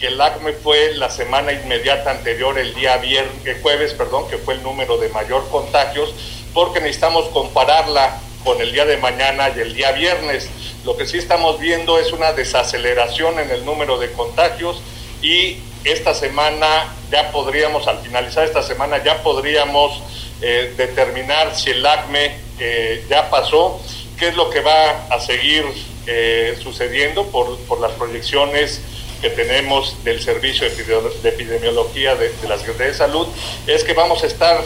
que 0.00 0.06
el 0.06 0.18
ACME 0.18 0.54
fue 0.54 0.94
la 0.94 1.10
semana 1.10 1.52
inmediata 1.52 2.10
anterior, 2.10 2.58
el 2.58 2.74
día 2.74 2.96
viernes, 2.96 3.44
el 3.44 3.60
jueves, 3.60 3.92
perdón, 3.92 4.24
que 4.30 4.38
fue 4.38 4.54
el 4.54 4.62
número 4.62 4.96
de 4.96 5.10
mayor 5.10 5.46
contagios, 5.50 6.39
porque 6.54 6.80
necesitamos 6.80 7.28
compararla 7.28 8.20
con 8.44 8.60
el 8.60 8.72
día 8.72 8.84
de 8.86 8.96
mañana 8.96 9.50
y 9.54 9.60
el 9.60 9.74
día 9.74 9.92
viernes. 9.92 10.48
Lo 10.84 10.96
que 10.96 11.06
sí 11.06 11.18
estamos 11.18 11.58
viendo 11.58 11.98
es 11.98 12.12
una 12.12 12.32
desaceleración 12.32 13.38
en 13.38 13.50
el 13.50 13.64
número 13.64 13.98
de 13.98 14.12
contagios 14.12 14.80
y 15.22 15.58
esta 15.84 16.14
semana 16.14 16.94
ya 17.10 17.30
podríamos, 17.32 17.86
al 17.86 18.00
finalizar 18.00 18.44
esta 18.44 18.62
semana, 18.62 19.02
ya 19.02 19.22
podríamos 19.22 20.02
eh, 20.42 20.74
determinar 20.76 21.54
si 21.54 21.70
el 21.70 21.84
ACME 21.84 22.36
eh, 22.58 23.04
ya 23.08 23.30
pasó, 23.30 23.80
qué 24.18 24.28
es 24.28 24.36
lo 24.36 24.50
que 24.50 24.60
va 24.60 25.06
a 25.10 25.20
seguir 25.20 25.64
eh, 26.06 26.58
sucediendo 26.62 27.26
por, 27.26 27.58
por 27.60 27.80
las 27.80 27.92
proyecciones 27.92 28.80
que 29.20 29.30
tenemos 29.30 30.02
del 30.02 30.20
Servicio 30.20 30.68
de 30.68 31.28
Epidemiología 31.28 32.14
de, 32.14 32.32
la 32.48 32.56
Secretaría 32.56 32.92
de 32.92 32.98
Salud 32.98 33.28
es 33.66 33.84
que 33.84 33.92
vamos 33.92 34.22
a 34.22 34.26
estar 34.26 34.62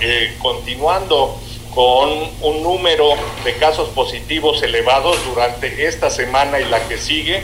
eh, 0.00 0.34
continuando 0.40 1.34
con 1.74 2.08
un 2.42 2.62
número 2.62 3.10
de 3.44 3.52
casos 3.54 3.88
positivos 3.90 4.62
elevados 4.62 5.16
durante 5.28 5.86
esta 5.86 6.10
semana 6.10 6.60
y 6.60 6.68
la 6.68 6.78
que 6.88 6.96
sigue. 6.96 7.42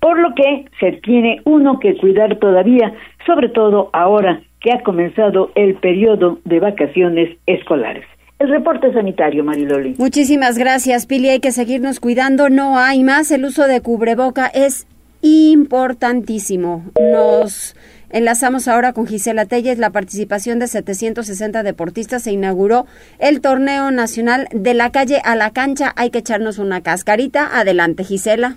Por 0.00 0.18
lo 0.18 0.34
que 0.34 0.66
se 0.78 0.92
tiene 1.02 1.40
uno 1.44 1.78
que 1.80 1.96
cuidar 1.96 2.38
todavía, 2.38 2.92
sobre 3.24 3.48
todo 3.48 3.90
ahora 3.92 4.42
que 4.60 4.72
ha 4.72 4.82
comenzado 4.82 5.50
el 5.54 5.76
periodo 5.76 6.38
de 6.44 6.60
vacaciones 6.60 7.36
escolares. 7.46 8.04
El 8.38 8.50
reporte 8.50 8.92
sanitario, 8.92 9.42
Mariloli. 9.42 9.94
Muchísimas 9.96 10.58
gracias, 10.58 11.06
Pili. 11.06 11.30
Hay 11.30 11.40
que 11.40 11.52
seguirnos 11.52 12.00
cuidando. 12.00 12.50
No 12.50 12.78
hay 12.78 13.02
más. 13.02 13.30
El 13.30 13.46
uso 13.46 13.66
de 13.66 13.80
cubreboca 13.80 14.46
es 14.48 14.86
importantísimo. 15.22 16.84
Nos 17.00 17.74
enlazamos 18.10 18.68
ahora 18.68 18.92
con 18.92 19.06
Gisela 19.06 19.46
Telles. 19.46 19.78
La 19.78 19.90
participación 19.90 20.58
de 20.58 20.66
760 20.66 21.62
deportistas 21.62 22.22
se 22.22 22.32
inauguró 22.32 22.86
el 23.18 23.40
torneo 23.40 23.90
nacional 23.90 24.48
de 24.52 24.74
la 24.74 24.90
calle 24.90 25.20
a 25.24 25.36
la 25.36 25.50
cancha. 25.50 25.92
Hay 25.96 26.10
que 26.10 26.18
echarnos 26.18 26.58
una 26.58 26.82
cascarita. 26.82 27.58
Adelante, 27.58 28.04
Gisela. 28.04 28.56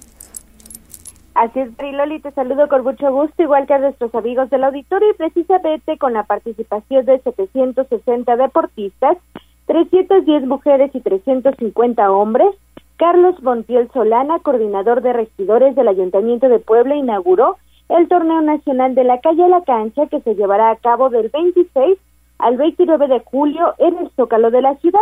Así 1.36 1.60
es, 1.62 1.78
Briloli, 1.78 2.20
te 2.20 2.32
saludo 2.32 2.68
con 2.68 2.84
mucho 2.84 3.12
gusto, 3.14 3.42
igual 3.42 3.66
que 3.66 3.74
a 3.74 3.80
nuestros 3.80 4.14
amigos 4.14 4.50
del 4.50 4.64
auditorio, 4.66 5.12
y 5.12 5.14
precisamente 5.14 5.98
con 5.98 6.12
la 6.12 6.24
participación 6.24 7.06
de 7.06 7.20
760 7.20 8.36
deportistas, 8.36 9.18
310 9.68 10.46
mujeres 10.46 10.92
y 10.94 11.00
350 11.00 12.12
hombres, 12.12 12.50
Carlos 12.98 13.42
Montiel 13.42 13.90
Solana, 13.94 14.40
coordinador 14.40 15.02
de 15.02 15.14
regidores 15.14 15.76
del 15.78 15.88
Ayuntamiento 15.88 16.50
de 16.50 16.60
Puebla, 16.60 16.96
inauguró 16.96 17.56
el 17.90 18.08
torneo 18.08 18.42
nacional 18.42 18.96
de 18.96 19.04
la 19.04 19.20
calle 19.20 19.44
a 19.44 19.48
la 19.48 19.64
cancha 19.64 20.08
que 20.08 20.22
se 20.22 20.36
llevará 20.36 20.72
a 20.72 20.76
cabo 20.76 21.10
del 21.10 21.30
26 21.30 21.98
al 22.38 22.58
29 22.58 23.08
de 23.08 23.20
julio 23.20 23.74
en 23.80 23.98
el 23.98 24.10
Zócalo 24.12 24.52
de 24.52 24.62
la 24.62 24.76
ciudad. 24.76 25.02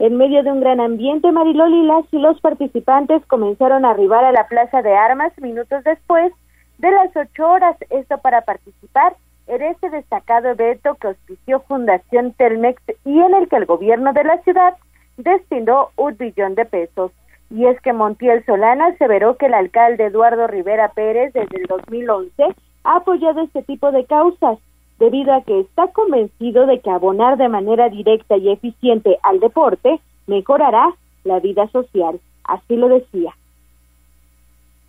En 0.00 0.16
medio 0.16 0.42
de 0.42 0.50
un 0.50 0.60
gran 0.60 0.80
ambiente, 0.80 1.30
Mariloli 1.30 1.84
las 1.84 2.04
y 2.12 2.18
los 2.18 2.40
participantes 2.40 3.24
comenzaron 3.26 3.84
a 3.84 3.90
arribar 3.90 4.24
a 4.24 4.32
la 4.32 4.48
Plaza 4.48 4.82
de 4.82 4.92
Armas 4.92 5.32
minutos 5.40 5.84
después 5.84 6.32
de 6.78 6.90
las 6.90 7.16
ocho 7.16 7.48
horas, 7.48 7.76
esto 7.90 8.18
para 8.18 8.40
participar 8.40 9.14
en 9.46 9.62
este 9.62 9.90
destacado 9.90 10.48
evento 10.48 10.96
que 10.96 11.08
auspició 11.08 11.60
Fundación 11.60 12.32
Telmex 12.32 12.82
y 13.04 13.20
en 13.20 13.34
el 13.34 13.48
que 13.48 13.56
el 13.56 13.66
gobierno 13.66 14.12
de 14.12 14.24
la 14.24 14.38
ciudad 14.38 14.74
destinó 15.16 15.90
un 15.96 16.16
billón 16.16 16.56
de 16.56 16.64
pesos 16.64 17.12
y 17.50 17.66
es 17.66 17.80
que 17.80 17.92
Montiel 17.92 18.44
Solana 18.44 18.86
aseveró 18.86 19.36
que 19.36 19.46
el 19.46 19.54
alcalde 19.54 20.06
Eduardo 20.06 20.46
Rivera 20.46 20.90
Pérez 20.94 21.32
desde 21.32 21.56
el 21.56 21.66
2011 21.66 22.32
ha 22.84 22.96
apoyado 22.96 23.42
este 23.42 23.62
tipo 23.62 23.90
de 23.92 24.04
causas 24.04 24.58
debido 24.98 25.32
a 25.32 25.42
que 25.42 25.60
está 25.60 25.88
convencido 25.88 26.66
de 26.66 26.80
que 26.80 26.90
abonar 26.90 27.36
de 27.36 27.48
manera 27.48 27.88
directa 27.88 28.36
y 28.36 28.50
eficiente 28.50 29.18
al 29.22 29.40
deporte 29.40 30.00
mejorará 30.26 30.94
la 31.24 31.40
vida 31.40 31.68
social. 31.68 32.20
Así 32.44 32.76
lo 32.76 32.88
decía. 32.88 33.34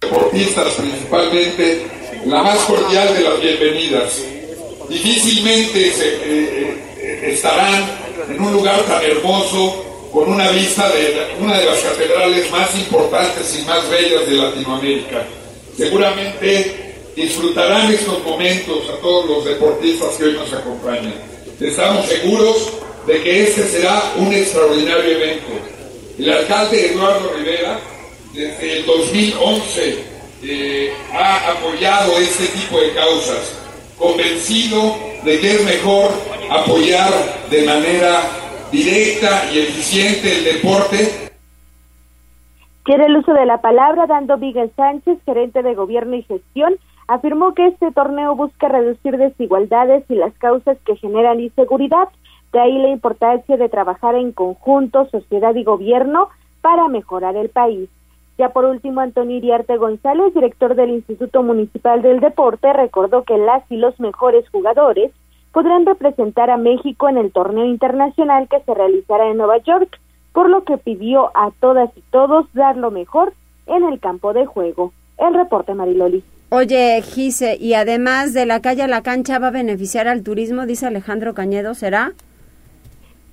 Deportistas 0.02 0.76
principalmente, 0.76 1.88
la 2.26 2.44
más 2.44 2.66
cordial 2.66 3.14
de 3.14 3.24
las 3.24 3.42
bienvenidas. 3.42 4.26
Difícilmente 4.90 5.90
se, 5.90 6.08
eh, 6.08 6.78
eh, 6.98 7.32
estarán 7.32 7.74
en 8.30 8.42
un 8.42 8.54
lugar 8.54 8.82
tan 8.82 9.04
hermoso 9.04 9.85
con 10.16 10.32
una 10.32 10.50
vista 10.52 10.88
de 10.92 11.36
una 11.42 11.60
de 11.60 11.66
las 11.66 11.80
catedrales 11.80 12.50
más 12.50 12.74
importantes 12.74 13.60
y 13.60 13.64
más 13.64 13.90
bellas 13.90 14.26
de 14.26 14.36
Latinoamérica. 14.36 15.26
Seguramente 15.76 16.94
disfrutarán 17.18 17.92
estos 17.92 18.24
momentos 18.24 18.90
a 18.90 19.02
todos 19.02 19.26
los 19.30 19.44
deportistas 19.44 20.12
que 20.16 20.24
hoy 20.24 20.34
nos 20.36 20.54
acompañan. 20.54 21.16
Estamos 21.60 22.06
seguros 22.06 22.72
de 23.06 23.22
que 23.24 23.44
este 23.44 23.68
será 23.68 24.14
un 24.16 24.34
extraordinario 24.34 25.18
evento. 25.18 25.52
El 26.18 26.32
alcalde 26.32 26.94
Eduardo 26.94 27.34
Rivera, 27.36 27.78
desde 28.32 28.78
el 28.78 28.86
2011, 28.86 29.98
eh, 30.44 30.94
ha 31.12 31.52
apoyado 31.52 32.18
este 32.20 32.46
tipo 32.58 32.80
de 32.80 32.94
causas, 32.94 33.52
convencido 33.98 34.96
de 35.26 35.42
que 35.42 35.56
es 35.56 35.64
mejor 35.66 36.10
apoyar 36.50 37.12
de 37.52 37.64
manera 37.64 38.45
directa 38.72 39.52
y 39.54 39.60
eficiente 39.60 40.38
el 40.38 40.44
deporte. 40.56 41.32
Quiere 42.84 43.06
el 43.06 43.18
uso 43.18 43.34
de 43.34 43.46
la 43.46 43.62
palabra, 43.62 44.06
dando 44.06 44.38
Miguel 44.38 44.72
Sánchez, 44.76 45.18
gerente 45.26 45.64
de 45.64 45.74
gobierno 45.74 46.16
y 46.16 46.24
gestión, 46.24 46.76
afirmó 47.08 47.54
que 47.54 47.68
este 47.68 47.92
torneo 47.92 48.36
busca 48.36 48.68
reducir 48.68 49.18
desigualdades 49.18 50.04
y 50.10 50.16
las 50.16 50.34
causas 50.36 50.78
que 50.86 50.96
generan 50.96 51.40
inseguridad. 51.40 52.10
De 52.54 52.60
ahí 52.60 52.78
la 52.78 52.90
importancia 52.90 53.58
de 53.58 53.70
trabajar 53.70 54.16
en 54.16 54.32
conjunto, 54.32 55.08
sociedad 55.10 55.56
y 55.56 55.64
gobierno, 55.64 56.30
para 56.62 56.88
mejorar 56.88 57.36
el 57.36 57.50
país. 57.50 57.90
Ya 58.38 58.50
por 58.50 58.66
último, 58.66 59.02
Antonio 59.02 59.38
Iriarte 59.38 59.78
González, 59.78 60.34
director 60.34 60.76
del 60.76 60.90
Instituto 60.90 61.42
Municipal 61.42 62.02
del 62.02 62.20
Deporte, 62.20 62.72
recordó 62.74 63.24
que 63.24 63.38
las 63.38 63.64
y 63.72 63.78
los 63.78 64.00
mejores 64.00 64.48
jugadores 64.50 65.12
podrán 65.56 65.86
representar 65.86 66.50
a 66.50 66.58
México 66.58 67.08
en 67.08 67.16
el 67.16 67.32
torneo 67.32 67.64
internacional 67.64 68.50
que 68.50 68.60
se 68.60 68.74
realizará 68.74 69.30
en 69.30 69.38
Nueva 69.38 69.58
York, 69.60 70.02
por 70.34 70.50
lo 70.50 70.66
que 70.66 70.78
pidió 70.78 71.32
a 71.34 71.50
todas 71.62 71.90
y 71.96 72.02
todos 72.12 72.46
dar 72.54 72.76
lo 72.76 72.92
mejor 72.92 73.32
en 73.66 73.86
el 73.86 74.02
campo 74.02 74.34
de 74.34 74.46
juego. 74.46 74.92
El 75.18 75.34
reporte 75.34 75.74
Mariloli. 75.74 76.26
Oye, 76.50 77.02
Gise, 77.02 77.56
y 77.58 77.74
además 77.74 78.34
de 78.34 78.46
la 78.46 78.60
calle 78.60 78.84
a 78.84 78.90
la 78.90 79.02
cancha 79.02 79.40
va 79.40 79.48
a 79.48 79.52
beneficiar 79.52 80.10
al 80.10 80.24
turismo, 80.24 80.66
dice 80.66 80.88
Alejandro 80.88 81.34
Cañedo, 81.34 81.74
¿será? 81.74 82.12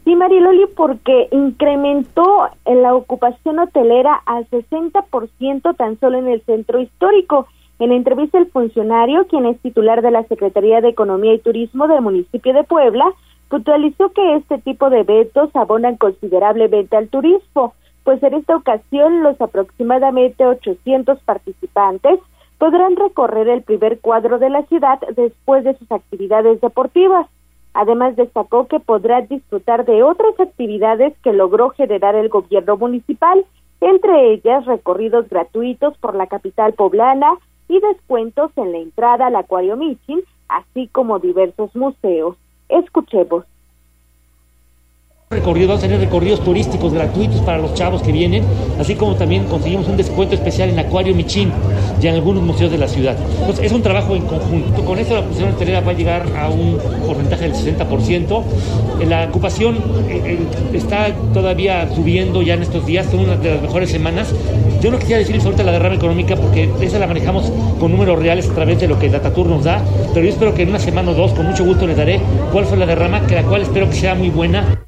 Sí, 0.05 0.15
Mariloli, 0.15 0.67
porque 0.77 1.27
incrementó 1.33 2.51
en 2.67 2.83
la 2.83 2.95
ocupación 2.95 3.59
hotelera 3.59 4.15
al 4.27 4.49
60% 4.49 5.77
tan 5.77 5.99
solo 5.99 6.19
en 6.19 6.29
el 6.29 6.41
centro 6.43 6.79
histórico. 6.79 7.49
En 7.83 7.89
la 7.89 7.97
entrevista, 7.97 8.39
el 8.39 8.47
funcionario, 8.47 9.27
quien 9.27 9.45
es 9.45 9.59
titular 9.59 10.03
de 10.03 10.13
la 10.13 10.23
Secretaría 10.29 10.81
de 10.81 10.91
Economía 10.91 11.35
y 11.35 11.41
Turismo 11.41 11.89
del 11.89 12.01
municipio 12.01 12.53
de 12.53 12.63
Puebla, 12.63 13.13
puntualizó 13.49 14.11
que 14.11 14.37
este 14.37 14.59
tipo 14.59 14.89
de 14.89 15.01
eventos 15.01 15.51
abonan 15.57 15.97
considerablemente 15.97 16.97
al 16.97 17.09
turismo, 17.09 17.75
pues 18.05 18.23
en 18.23 18.35
esta 18.35 18.55
ocasión 18.55 19.25
los 19.25 19.41
aproximadamente 19.41 20.47
800 20.47 21.19
participantes 21.25 22.21
podrán 22.59 22.95
recorrer 22.95 23.49
el 23.49 23.63
primer 23.63 23.99
cuadro 23.99 24.39
de 24.39 24.51
la 24.51 24.63
ciudad 24.67 25.01
después 25.17 25.65
de 25.65 25.77
sus 25.77 25.91
actividades 25.91 26.61
deportivas. 26.61 27.27
Además, 27.75 28.15
destacó 28.15 28.69
que 28.69 28.79
podrá 28.79 29.23
disfrutar 29.23 29.85
de 29.87 30.05
otras 30.05 30.39
actividades 30.39 31.19
que 31.25 31.33
logró 31.33 31.71
generar 31.71 32.15
el 32.15 32.29
gobierno 32.29 32.77
municipal, 32.77 33.45
entre 33.81 34.35
ellas 34.35 34.67
recorridos 34.67 35.29
gratuitos 35.29 35.99
por 35.99 36.15
la 36.15 36.29
capital 36.29 36.75
poblana 36.75 37.39
y 37.69 37.81
descuentos 37.81 38.51
en 38.57 38.73
la 38.73 38.79
entrada 38.79 39.27
al 39.27 39.37
Acuario 39.37 39.77
Michin, 39.77 40.23
así 40.49 40.89
como 40.89 41.19
diversos 41.19 41.75
museos. 41.75 42.37
Escuchemos 42.69 43.45
recorridos, 45.33 45.69
vamos 45.69 45.85
a 45.85 45.87
tener 45.87 46.01
recorridos 46.01 46.45
turísticos 46.45 46.93
gratuitos 46.93 47.41
para 47.41 47.59
los 47.59 47.75
chavos 47.75 48.03
que 48.03 48.13
vienen, 48.13 48.45
así 48.79 48.95
como 48.95 49.17
también 49.17 49.45
conseguimos 49.45 49.89
un 49.89 49.97
descuento 49.97 50.35
especial 50.35 50.71
en 50.71 50.79
Acuario 50.79 51.15
Michín 51.15 51.51
y 52.01 52.07
en 52.07 52.15
algunos 52.15 52.43
museos 52.43 52.71
de 52.71 52.79
la 52.79 52.89
ciudad. 52.89 53.17
Entonces 53.41 53.67
es 53.67 53.73
un 53.73 53.83
trabajo 53.83 54.15
en 54.15 54.23
conjunto. 54.23 54.85
Con 54.85 54.99
esto 54.99 55.15
la 55.15 55.21
ocupación 55.21 55.51
hotelera 55.51 55.81
va 55.81 55.93
a 55.93 55.95
llegar 55.95 56.27
a 56.37 56.49
un 56.49 56.79
porcentaje 57.07 57.49
del 57.49 57.55
60%. 57.55 58.43
La 59.09 59.25
ocupación 59.25 59.77
eh, 60.09 60.23
eh, 60.25 60.39
está 60.75 61.13
todavía 61.35 61.89
subiendo 61.95 62.43
ya 62.43 62.55
en 62.55 62.63
estos 62.63 62.87
días, 62.87 63.07
son 63.11 63.21
una 63.21 63.37
de 63.37 63.55
las 63.55 63.63
mejores 63.63 63.91
semanas. 63.91 64.33
Yo 64.81 64.91
no 64.91 64.99
quisiera 64.99 65.19
decirles 65.19 65.45
ahorita 65.45 65.63
la 65.63 65.73
derrama 65.73 65.95
económica 65.95 66.37
porque 66.37 66.69
esa 66.81 66.99
la 66.99 67.07
manejamos 67.07 67.53
con 67.79 67.91
números 67.91 68.19
reales 68.19 68.49
a 68.51 68.55
través 68.55 68.81
de 68.81 68.89
lo 68.89 68.99
que 68.99 69.09
Datatur 69.09 69.47
nos 69.47 69.65
da, 69.65 69.83
pero 70.13 70.27
yo 70.27 70.33
espero 70.33 70.55
que 70.55 70.63
en 70.63 70.71
una 70.71 70.79
semana 70.79 71.13
o 71.13 71.15
dos, 71.15 71.33
con 71.33 71.47
mucho 71.47 71.65
gusto 71.65 71.87
les 71.87 71.97
daré 71.97 72.21
cuál 72.53 72.65
fue 72.65 72.77
la 72.77 72.87
derrama, 72.87 73.27
que 73.27 73.35
la 73.35 73.43
cual 73.45 73.63
espero 73.63 73.89
que 73.89 73.97
sea 73.97 74.15
muy 74.15 74.31
buena 74.31 74.83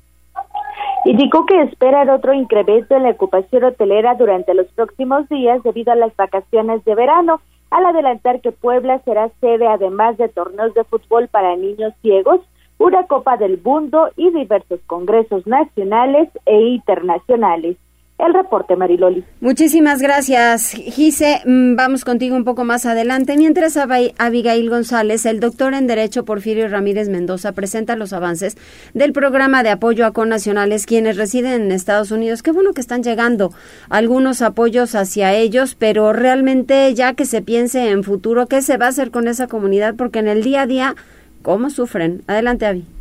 Indicó 1.05 1.45
que 1.45 1.61
esperan 1.63 2.09
otro 2.09 2.33
incremento 2.33 2.97
en 2.97 3.03
la 3.03 3.11
ocupación 3.11 3.65
hotelera 3.65 4.15
durante 4.15 4.55
los 4.55 4.67
próximos 4.69 5.29
días 5.29 5.63
debido 5.63 5.93
a 5.93 5.97
las 5.97 6.17
vacaciones 6.17 6.83
de 6.85 6.95
verano, 6.95 7.41
al 7.71 7.85
adelantar 7.85 8.41
que 8.41 8.53
Puebla 8.53 9.01
será 9.05 9.29
sede 9.41 9.67
además 9.67 10.17
de 10.17 10.29
torneos 10.29 10.73
de 10.73 10.85
fútbol 10.85 11.29
para 11.29 11.57
niños 11.57 11.93
ciegos, 12.01 12.41
una 12.79 13.07
Copa 13.07 13.37
del 13.37 13.61
Mundo 13.63 14.09
y 14.17 14.31
diversos 14.31 14.81
congresos 14.87 15.47
nacionales 15.47 16.31
e 16.47 16.61
internacionales. 16.61 17.77
El 18.17 18.33
reporte, 18.33 18.77
Mariloli. 18.77 19.25
Muchísimas 19.41 20.01
gracias, 20.01 20.71
Gise. 20.71 21.43
Mm, 21.47 21.75
vamos 21.75 22.05
contigo 22.05 22.37
un 22.37 22.45
poco 22.45 22.63
más 22.63 22.87
adelante. 22.87 23.37
Mientras 23.37 23.77
Abigail 23.77 24.71
González, 24.71 25.27
el 25.27 25.41
doctor 25.41 25.75
en 25.75 25.89
Derecho 25.89 26.25
Porfirio 26.25 26.69
Ramírez 26.69 27.09
Mendoza, 27.09 27.51
presenta 27.53 27.97
los 27.97 28.13
avances 28.13 28.57
del 28.95 29.13
programa 29.13 29.65
de 29.65 29.71
apoyo 29.71 30.07
a 30.07 30.13
connacionales 30.13 30.87
quienes 30.87 31.17
residen 31.17 31.63
en 31.63 31.73
Estados 31.73 32.13
Unidos. 32.13 32.45
Qué 32.45 32.53
bueno 32.53 32.73
que 32.73 32.81
están 32.81 33.03
llegando 33.03 33.53
algunos 33.89 34.43
apoyos 34.43 34.95
hacia 34.95 35.35
ellos, 35.35 35.75
pero 35.75 36.13
realmente 36.13 36.95
ya 36.95 37.15
que 37.15 37.27
se 37.27 37.43
piense 37.43 37.91
en 37.91 38.05
futuro, 38.05 38.47
¿qué 38.47 38.63
se 38.63 38.77
va 38.77 38.87
a 38.87 38.91
hacer 38.91 39.11
con 39.11 39.27
esa 39.27 39.49
comunidad? 39.49 39.97
Porque 39.97 40.21
en 40.21 40.29
el 40.29 40.45
día 40.45 40.63
a 40.63 40.67
día, 40.69 40.95
¿cómo 41.43 41.69
sufren? 41.69 42.23
Adelante, 42.29 42.67
Avi. 42.67 42.94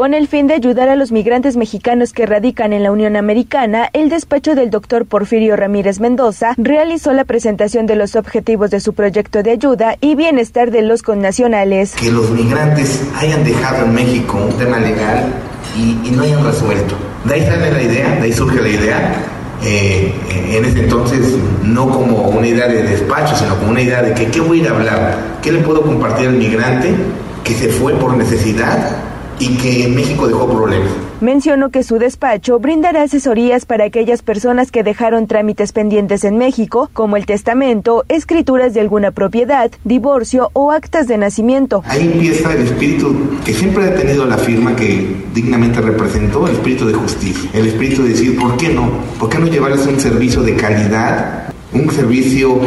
Con 0.00 0.14
el 0.14 0.28
fin 0.28 0.46
de 0.46 0.54
ayudar 0.54 0.88
a 0.88 0.96
los 0.96 1.12
migrantes 1.12 1.58
mexicanos 1.58 2.14
que 2.14 2.24
radican 2.24 2.72
en 2.72 2.82
la 2.82 2.90
Unión 2.90 3.16
Americana, 3.16 3.90
el 3.92 4.08
despacho 4.08 4.54
del 4.54 4.70
doctor 4.70 5.04
Porfirio 5.04 5.56
Ramírez 5.56 6.00
Mendoza 6.00 6.54
realizó 6.56 7.12
la 7.12 7.26
presentación 7.26 7.84
de 7.84 7.96
los 7.96 8.16
objetivos 8.16 8.70
de 8.70 8.80
su 8.80 8.94
proyecto 8.94 9.42
de 9.42 9.50
ayuda 9.50 9.98
y 10.00 10.14
bienestar 10.14 10.70
de 10.70 10.80
los 10.80 11.02
connacionales. 11.02 11.92
Que 11.96 12.10
los 12.10 12.30
migrantes 12.30 13.02
hayan 13.14 13.44
dejado 13.44 13.84
en 13.84 13.92
México 13.92 14.38
un 14.42 14.56
tema 14.56 14.78
legal 14.78 15.34
y, 15.76 16.10
no 16.12 16.22
hayan 16.22 16.46
resuelto. 16.46 16.94
De 17.26 17.34
ahí 17.34 17.42
sale 17.42 17.70
la 17.70 17.82
idea, 17.82 18.16
de 18.16 18.22
ahí 18.22 18.32
surge 18.32 18.62
la 18.62 18.68
idea. 18.70 19.14
Eh, 19.62 20.14
en 20.56 20.64
ese 20.64 20.80
entonces 20.80 21.36
no 21.62 21.90
como 21.90 22.30
una 22.30 22.46
idea 22.46 22.68
de 22.68 22.84
despacho, 22.84 23.36
sino 23.36 23.54
como 23.58 23.72
una 23.72 23.82
idea 23.82 24.00
de 24.00 24.14
que 24.14 24.30
qué 24.30 24.40
voy 24.40 24.60
a 24.60 24.62
ir 24.62 24.68
a 24.68 24.70
hablar, 24.70 25.18
qué 25.42 25.52
le 25.52 25.58
puedo 25.58 25.82
compartir 25.82 26.28
al 26.28 26.36
migrante 26.36 26.94
que 27.44 27.52
se 27.52 27.68
fue 27.68 27.92
por 27.96 28.16
necesidad 28.16 29.09
y 29.40 29.56
que 29.56 29.88
México 29.88 30.28
dejó 30.28 30.46
problemas. 30.48 30.90
Mencionó 31.20 31.70
que 31.70 31.82
su 31.82 31.98
despacho 31.98 32.58
brindará 32.58 33.02
asesorías 33.02 33.64
para 33.64 33.84
aquellas 33.84 34.22
personas 34.22 34.70
que 34.70 34.82
dejaron 34.82 35.26
trámites 35.26 35.72
pendientes 35.72 36.24
en 36.24 36.38
México, 36.38 36.90
como 36.92 37.16
el 37.16 37.26
testamento, 37.26 38.04
escrituras 38.08 38.74
de 38.74 38.80
alguna 38.80 39.10
propiedad, 39.10 39.70
divorcio 39.84 40.50
o 40.52 40.70
actas 40.70 41.08
de 41.08 41.18
nacimiento. 41.18 41.82
Ahí 41.86 42.10
empieza 42.12 42.52
el 42.54 42.62
espíritu 42.62 43.14
que 43.44 43.54
siempre 43.54 43.84
ha 43.84 43.94
tenido 43.94 44.26
la 44.26 44.38
firma 44.38 44.76
que 44.76 45.06
dignamente 45.34 45.80
representó, 45.80 46.46
el 46.46 46.54
espíritu 46.54 46.86
de 46.86 46.94
justicia, 46.94 47.50
el 47.54 47.66
espíritu 47.66 48.02
de 48.02 48.10
decir, 48.10 48.38
¿por 48.38 48.56
qué 48.56 48.68
no? 48.68 48.90
¿Por 49.18 49.28
qué 49.28 49.38
no 49.38 49.46
llevarles 49.46 49.86
un 49.86 49.98
servicio 49.98 50.42
de 50.42 50.54
calidad 50.54 51.49
un 51.72 51.90
servicio 51.90 52.58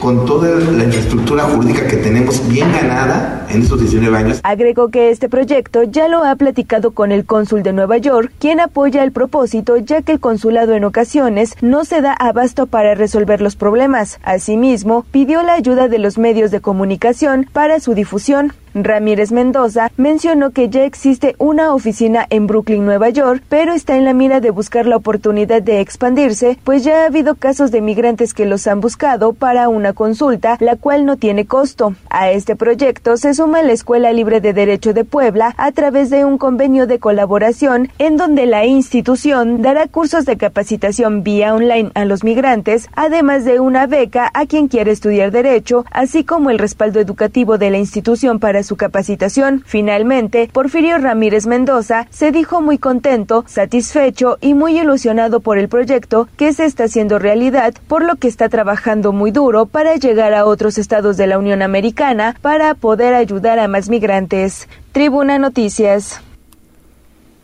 con 0.00 0.24
toda 0.26 0.48
la 0.50 0.84
infraestructura 0.84 1.44
jurídica 1.44 1.86
que 1.88 1.96
tenemos 1.96 2.46
bien 2.48 2.70
ganada 2.72 3.46
en 3.50 3.62
estos 3.62 3.80
19 3.80 4.16
años. 4.16 4.40
Agregó 4.42 4.88
que 4.88 5.10
este 5.10 5.28
proyecto 5.28 5.82
ya 5.82 6.08
lo 6.08 6.24
ha 6.24 6.36
platicado 6.36 6.92
con 6.92 7.12
el 7.12 7.24
cónsul 7.24 7.62
de 7.62 7.72
Nueva 7.72 7.98
York, 7.98 8.32
quien 8.38 8.60
apoya 8.60 9.02
el 9.02 9.12
propósito 9.12 9.76
ya 9.76 10.02
que 10.02 10.12
el 10.12 10.20
consulado 10.20 10.74
en 10.74 10.84
ocasiones 10.84 11.54
no 11.60 11.84
se 11.84 12.00
da 12.00 12.12
abasto 12.12 12.66
para 12.66 12.94
resolver 12.94 13.40
los 13.40 13.56
problemas. 13.56 14.18
Asimismo, 14.22 15.04
pidió 15.10 15.42
la 15.42 15.54
ayuda 15.54 15.88
de 15.88 15.98
los 15.98 16.18
medios 16.18 16.50
de 16.50 16.60
comunicación 16.60 17.48
para 17.52 17.80
su 17.80 17.94
difusión. 17.94 18.52
Ramírez 18.74 19.30
Mendoza 19.30 19.92
mencionó 19.96 20.50
que 20.50 20.68
ya 20.68 20.84
existe 20.84 21.36
una 21.38 21.74
oficina 21.74 22.26
en 22.28 22.48
Brooklyn, 22.48 22.84
Nueva 22.84 23.08
York, 23.10 23.42
pero 23.48 23.72
está 23.72 23.96
en 23.96 24.04
la 24.04 24.14
mira 24.14 24.40
de 24.40 24.50
buscar 24.50 24.86
la 24.86 24.96
oportunidad 24.96 25.62
de 25.62 25.80
expandirse, 25.80 26.58
pues 26.64 26.82
ya 26.82 27.02
ha 27.02 27.06
habido 27.06 27.36
casos 27.36 27.70
de 27.70 27.80
migrantes 27.80 28.34
que 28.34 28.46
los 28.46 28.66
han 28.66 28.80
buscado 28.80 29.32
para 29.32 29.68
una 29.68 29.92
consulta, 29.92 30.56
la 30.58 30.74
cual 30.74 31.06
no 31.06 31.16
tiene 31.16 31.46
costo. 31.46 31.94
A 32.10 32.32
este 32.32 32.56
proyecto 32.56 33.16
se 33.16 33.34
suma 33.34 33.62
la 33.62 33.72
Escuela 33.72 34.12
Libre 34.12 34.40
de 34.40 34.52
Derecho 34.52 34.92
de 34.92 35.04
Puebla 35.04 35.54
a 35.56 35.70
través 35.70 36.10
de 36.10 36.24
un 36.24 36.36
convenio 36.36 36.88
de 36.88 36.98
colaboración 36.98 37.90
en 37.98 38.16
donde 38.16 38.46
la 38.46 38.66
institución 38.66 39.62
dará 39.62 39.86
cursos 39.86 40.24
de 40.24 40.36
capacitación 40.36 41.22
vía 41.22 41.54
online 41.54 41.92
a 41.94 42.04
los 42.04 42.24
migrantes, 42.24 42.88
además 42.96 43.44
de 43.44 43.60
una 43.60 43.86
beca 43.86 44.30
a 44.34 44.46
quien 44.46 44.66
quiere 44.66 44.90
estudiar 44.90 45.30
derecho, 45.30 45.84
así 45.92 46.24
como 46.24 46.50
el 46.50 46.58
respaldo 46.58 46.98
educativo 46.98 47.56
de 47.56 47.70
la 47.70 47.78
institución 47.78 48.40
para 48.40 48.63
su 48.64 48.76
capacitación. 48.76 49.62
Finalmente, 49.64 50.50
Porfirio 50.52 50.98
Ramírez 50.98 51.46
Mendoza 51.46 52.08
se 52.10 52.32
dijo 52.32 52.60
muy 52.60 52.78
contento, 52.78 53.44
satisfecho 53.46 54.38
y 54.40 54.54
muy 54.54 54.78
ilusionado 54.78 55.40
por 55.40 55.58
el 55.58 55.68
proyecto 55.68 56.28
que 56.36 56.52
se 56.52 56.64
está 56.64 56.84
haciendo 56.84 57.18
realidad, 57.18 57.74
por 57.86 58.02
lo 58.04 58.16
que 58.16 58.28
está 58.28 58.48
trabajando 58.48 59.12
muy 59.12 59.30
duro 59.30 59.66
para 59.66 59.94
llegar 59.96 60.34
a 60.34 60.46
otros 60.46 60.78
estados 60.78 61.16
de 61.16 61.26
la 61.26 61.38
Unión 61.38 61.62
Americana 61.62 62.34
para 62.42 62.74
poder 62.74 63.14
ayudar 63.14 63.58
a 63.58 63.68
más 63.68 63.88
migrantes. 63.88 64.68
Tribuna 64.92 65.38
Noticias. 65.38 66.20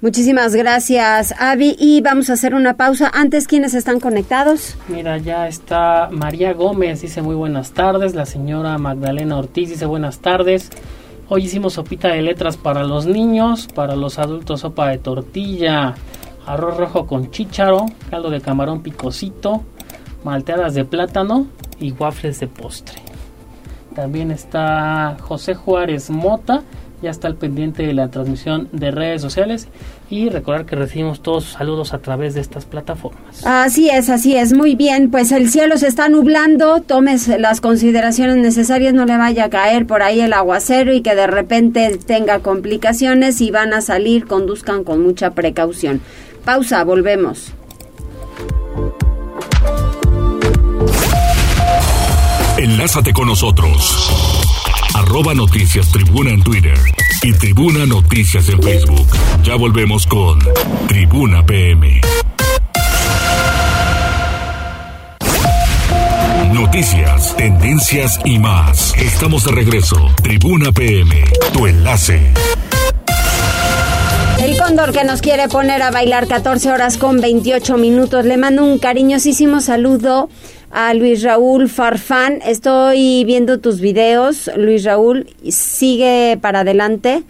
Muchísimas 0.02 0.54
gracias, 0.54 1.35
Avi. 1.38 1.76
Y 1.78 2.00
vamos 2.00 2.30
a 2.30 2.33
hacer 2.33 2.54
una 2.54 2.74
pausa. 2.74 3.11
Antes, 3.12 3.46
¿quiénes 3.46 3.74
están 3.74 4.00
conectados? 4.00 4.76
Mira, 4.88 5.18
ya 5.18 5.46
está 5.46 6.09
María 6.11 6.54
Gómez, 6.54 7.02
dice 7.02 7.20
muy 7.20 7.35
buenas 7.35 7.72
tardes. 7.72 8.14
La 8.14 8.24
señora 8.24 8.78
Magdalena 8.78 9.37
Ortiz 9.37 9.68
dice 9.68 9.85
buenas 9.85 10.20
tardes. 10.20 10.70
Hoy 11.33 11.45
hicimos 11.45 11.75
sopita 11.75 12.09
de 12.09 12.23
letras 12.23 12.57
para 12.57 12.83
los 12.83 13.07
niños, 13.07 13.69
para 13.73 13.95
los 13.95 14.19
adultos 14.19 14.62
sopa 14.62 14.88
de 14.88 14.99
tortilla, 14.99 15.95
arroz 16.45 16.77
rojo 16.77 17.07
con 17.07 17.31
chícharo, 17.31 17.87
caldo 18.11 18.31
de 18.31 18.40
camarón 18.40 18.83
picosito, 18.83 19.62
malteadas 20.25 20.75
de 20.75 20.85
plátano 20.85 21.47
y 21.79 21.93
waffles 21.93 22.40
de 22.40 22.49
postre. 22.49 23.01
También 23.95 24.33
está 24.33 25.19
José 25.21 25.55
Juárez 25.55 26.11
Mota, 26.11 26.64
ya 27.03 27.11
está 27.11 27.29
al 27.29 27.37
pendiente 27.37 27.87
de 27.87 27.95
la 27.95 28.09
transmisión 28.09 28.69
de 28.73 28.91
redes 28.91 29.23
sociales 29.23 29.69
y 30.11 30.29
recordar 30.29 30.67
que 30.67 30.77
recibimos 30.77 31.23
todos 31.23 31.45
sus 31.45 31.53
saludos 31.55 31.95
a 31.95 31.99
través 31.99 32.35
de 32.35 32.41
estas 32.41 32.65
plataformas. 32.65 33.47
Así 33.47 33.89
es, 33.89 34.11
así 34.11 34.37
es, 34.37 34.53
muy 34.53 34.75
bien, 34.75 35.11
pues 35.11 35.33
el 35.33 35.51
cielo 35.51 35.79
se 35.79 35.87
está 35.87 36.09
nublando, 36.09 36.81
tomes 36.81 37.29
las 37.29 37.61
consideraciones 37.61 38.37
necesarias, 38.37 38.93
no 38.93 39.07
le 39.07 39.17
vaya 39.17 39.45
a 39.45 39.51
caer 39.51 39.87
por 39.87 40.03
ahí 40.03 40.21
el 40.21 40.33
aguacero 40.33 40.93
y 40.93 41.03
que 41.03 41.15
de 41.15 41.27
repente 41.27 41.99
tenga 42.05 42.41
complicaciones 42.41 43.41
y 43.41 43.51
van 43.51 43.73
a 43.73 43.81
salir, 43.81 44.27
conduzcan 44.27 44.85
con 44.85 45.03
mucha 45.03 45.31
precaución. 45.31 46.01
Pausa, 46.45 46.83
volvemos. 46.85 47.53
Enlázate 52.59 53.15
con 53.15 53.27
nosotros. 53.27 54.30
Arroba 54.94 55.35
Noticias 55.35 55.90
Tribuna 55.90 56.31
en 56.31 56.42
Twitter 56.42 56.79
y 57.22 57.33
Tribuna 57.33 57.87
Noticias 57.87 58.48
en 58.48 58.62
Facebook. 58.62 59.07
Ya 59.42 59.55
volvemos 59.55 60.07
con 60.07 60.38
Tribuna 60.88 61.44
PM. 61.44 62.00
Noticias, 66.53 67.37
tendencias 67.37 68.18
y 68.24 68.38
más. 68.38 68.94
Estamos 68.96 69.44
de 69.44 69.53
regreso. 69.53 69.96
Tribuna 70.22 70.72
PM, 70.72 71.24
tu 71.53 71.66
enlace. 71.66 72.33
El 74.42 74.59
cóndor 74.59 74.92
que 74.92 75.05
nos 75.05 75.20
quiere 75.20 75.48
poner 75.48 75.83
a 75.83 75.90
bailar 75.90 76.26
14 76.26 76.70
horas 76.72 76.96
con 76.96 77.20
28 77.20 77.76
minutos. 77.76 78.24
Le 78.24 78.37
mando 78.37 78.64
un 78.64 78.79
cariñosísimo 78.79 79.61
saludo 79.61 80.31
a 80.70 80.94
Luis 80.94 81.22
Raúl 81.22 81.68
Farfán. 81.68 82.40
Estoy 82.44 83.24
viendo 83.24 83.59
tus 83.59 83.80
videos, 83.80 84.50
Luis 84.56 84.85
Raúl. 84.85 85.26
Sigue 85.48 86.38
para 86.40 86.61
adelante. 86.61 87.24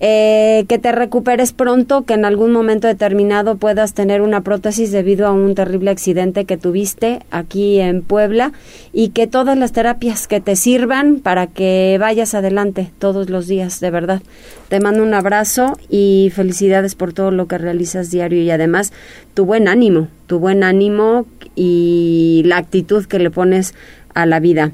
Eh, 0.00 0.64
que 0.68 0.78
te 0.78 0.92
recuperes 0.92 1.52
pronto, 1.52 2.02
que 2.02 2.14
en 2.14 2.24
algún 2.24 2.52
momento 2.52 2.86
determinado 2.86 3.56
puedas 3.56 3.94
tener 3.94 4.22
una 4.22 4.42
prótesis 4.42 4.92
debido 4.92 5.26
a 5.26 5.32
un 5.32 5.56
terrible 5.56 5.90
accidente 5.90 6.44
que 6.44 6.56
tuviste 6.56 7.18
aquí 7.32 7.80
en 7.80 8.02
Puebla 8.02 8.52
y 8.92 9.08
que 9.08 9.26
todas 9.26 9.58
las 9.58 9.72
terapias 9.72 10.28
que 10.28 10.40
te 10.40 10.54
sirvan 10.54 11.18
para 11.18 11.48
que 11.48 11.96
vayas 11.98 12.34
adelante 12.34 12.92
todos 13.00 13.28
los 13.28 13.48
días, 13.48 13.80
de 13.80 13.90
verdad. 13.90 14.22
Te 14.68 14.78
mando 14.78 15.02
un 15.02 15.14
abrazo 15.14 15.76
y 15.88 16.30
felicidades 16.32 16.94
por 16.94 17.12
todo 17.12 17.32
lo 17.32 17.48
que 17.48 17.58
realizas 17.58 18.12
diario 18.12 18.40
y 18.40 18.50
además 18.52 18.92
tu 19.34 19.46
buen 19.46 19.66
ánimo, 19.66 20.06
tu 20.28 20.38
buen 20.38 20.62
ánimo 20.62 21.26
y 21.56 22.42
la 22.44 22.58
actitud 22.58 23.04
que 23.06 23.18
le 23.18 23.32
pones 23.32 23.74
a 24.14 24.26
la 24.26 24.38
vida. 24.38 24.70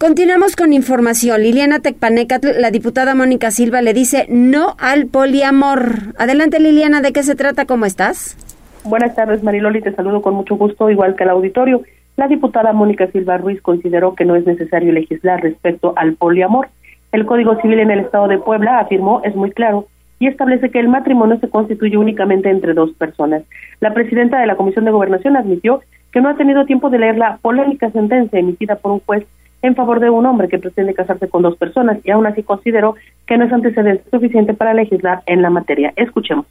Continuamos 0.00 0.56
con 0.56 0.72
información. 0.72 1.42
Liliana 1.42 1.80
Tecpanecatl, 1.80 2.58
la 2.58 2.70
diputada 2.70 3.14
Mónica 3.14 3.50
Silva, 3.50 3.82
le 3.82 3.92
dice 3.92 4.24
no 4.30 4.74
al 4.78 5.08
poliamor. 5.08 6.14
Adelante, 6.16 6.58
Liliana, 6.58 7.02
¿de 7.02 7.12
qué 7.12 7.22
se 7.22 7.34
trata? 7.34 7.66
¿Cómo 7.66 7.84
estás? 7.84 8.34
Buenas 8.82 9.14
tardes, 9.14 9.42
Mariloli. 9.42 9.82
Te 9.82 9.92
saludo 9.92 10.22
con 10.22 10.32
mucho 10.32 10.56
gusto, 10.56 10.88
igual 10.88 11.16
que 11.16 11.24
al 11.24 11.28
auditorio. 11.28 11.82
La 12.16 12.28
diputada 12.28 12.72
Mónica 12.72 13.08
Silva 13.08 13.36
Ruiz 13.36 13.60
consideró 13.60 14.14
que 14.14 14.24
no 14.24 14.36
es 14.36 14.46
necesario 14.46 14.90
legislar 14.90 15.42
respecto 15.42 15.92
al 15.96 16.14
poliamor. 16.14 16.70
El 17.12 17.26
Código 17.26 17.60
Civil 17.60 17.80
en 17.80 17.90
el 17.90 18.00
Estado 18.00 18.26
de 18.26 18.38
Puebla, 18.38 18.78
afirmó, 18.78 19.20
es 19.22 19.36
muy 19.36 19.50
claro 19.50 19.86
y 20.18 20.28
establece 20.28 20.70
que 20.70 20.80
el 20.80 20.88
matrimonio 20.88 21.38
se 21.40 21.50
constituye 21.50 21.98
únicamente 21.98 22.48
entre 22.48 22.72
dos 22.72 22.90
personas. 22.92 23.42
La 23.80 23.92
presidenta 23.92 24.40
de 24.40 24.46
la 24.46 24.56
Comisión 24.56 24.86
de 24.86 24.92
Gobernación 24.92 25.36
admitió 25.36 25.82
que 26.10 26.22
no 26.22 26.30
ha 26.30 26.38
tenido 26.38 26.64
tiempo 26.64 26.88
de 26.88 27.00
leer 27.00 27.18
la 27.18 27.36
polémica 27.36 27.90
sentencia 27.90 28.38
emitida 28.38 28.76
por 28.76 28.92
un 28.92 29.00
juez 29.00 29.26
en 29.62 29.74
favor 29.74 30.00
de 30.00 30.10
un 30.10 30.26
hombre 30.26 30.48
que 30.48 30.58
pretende 30.58 30.94
casarse 30.94 31.28
con 31.28 31.42
dos 31.42 31.56
personas 31.56 31.98
y 32.04 32.10
aún 32.10 32.26
así 32.26 32.42
consideró 32.42 32.96
que 33.26 33.38
no 33.38 33.44
es 33.44 33.52
antecedente 33.52 34.04
suficiente 34.10 34.54
para 34.54 34.74
legislar 34.74 35.22
en 35.26 35.42
la 35.42 35.50
materia. 35.50 35.92
Escuchemos. 35.96 36.46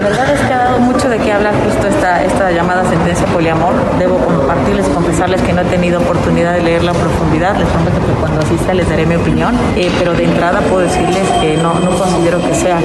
La 0.00 0.08
verdad 0.10 0.30
es 0.32 0.40
que 0.42 0.52
ha 0.54 0.58
dado 0.58 0.78
mucho 0.78 1.08
de 1.08 1.18
qué 1.18 1.32
hablar 1.32 1.52
justo 1.64 1.88
esta, 1.88 2.22
esta 2.22 2.52
llamada 2.52 2.88
sentencia 2.88 3.26
poliamor. 3.26 3.74
Debo 3.98 4.16
compartirles 4.18 4.86
confesarles 4.90 5.42
que 5.42 5.52
no 5.52 5.62
he 5.62 5.64
tenido 5.64 5.98
oportunidad 5.98 6.54
de 6.54 6.62
leerla 6.62 6.92
en 6.92 6.98
profundidad. 6.98 7.56
Les 7.56 7.66
prometo 7.66 8.06
que 8.06 8.12
cuando 8.20 8.38
asista 8.38 8.74
les 8.74 8.88
daré 8.88 9.06
mi 9.06 9.16
opinión. 9.16 9.56
Eh, 9.74 9.90
pero 9.98 10.14
de 10.14 10.22
entrada 10.22 10.60
puedo 10.60 10.82
decirles 10.82 11.28
que 11.40 11.56
no, 11.56 11.80
no 11.80 11.90
considero 11.98 12.40
que 12.40 12.54
sea 12.54 12.78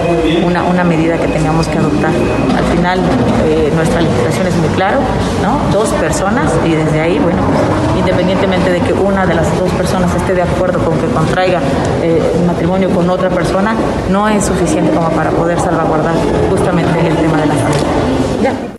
una, 0.43 0.63
una 0.63 0.84
medida 0.84 1.19
que 1.19 1.28
tengamos 1.28 1.67
que 1.67 1.78
adoptar. 1.78 2.10
Al 2.58 2.76
final, 2.76 2.99
eh, 3.45 3.71
nuestra 3.76 4.02
legislación 4.02 4.47
es 4.47 4.56
muy 4.56 4.69
claro, 4.69 4.97
¿no? 5.43 5.60
Dos 5.71 5.89
personas 5.89 6.52
y 6.65 6.71
desde 6.71 6.99
ahí, 6.99 7.19
bueno, 7.19 7.43
pues, 7.45 7.99
independientemente 7.99 8.71
de 8.71 8.80
que 8.80 8.91
una 8.91 9.28
de 9.28 9.36
las 9.36 9.56
dos 9.60 9.69
personas 9.73 10.15
esté 10.15 10.34
de 10.34 10.41
acuerdo 10.41 10.80
con 10.80 10.97
que 10.97 11.06
contraiga 11.06 11.60
eh, 12.02 12.19
matrimonio 12.47 12.89
con 12.89 13.08
otra 13.12 13.30
persona, 13.30 13.76
no 14.10 14.28
es 14.28 14.43
suficiente 14.43 14.91
como 14.91 15.10
para 15.10 15.30
poder 15.30 15.60
salvaguardar 15.60 16.15
justamente 16.49 17.03
el 17.06 17.16
tema 17.18 17.42
de 17.42 17.48
la 17.48 17.56
salud. 17.56 18.74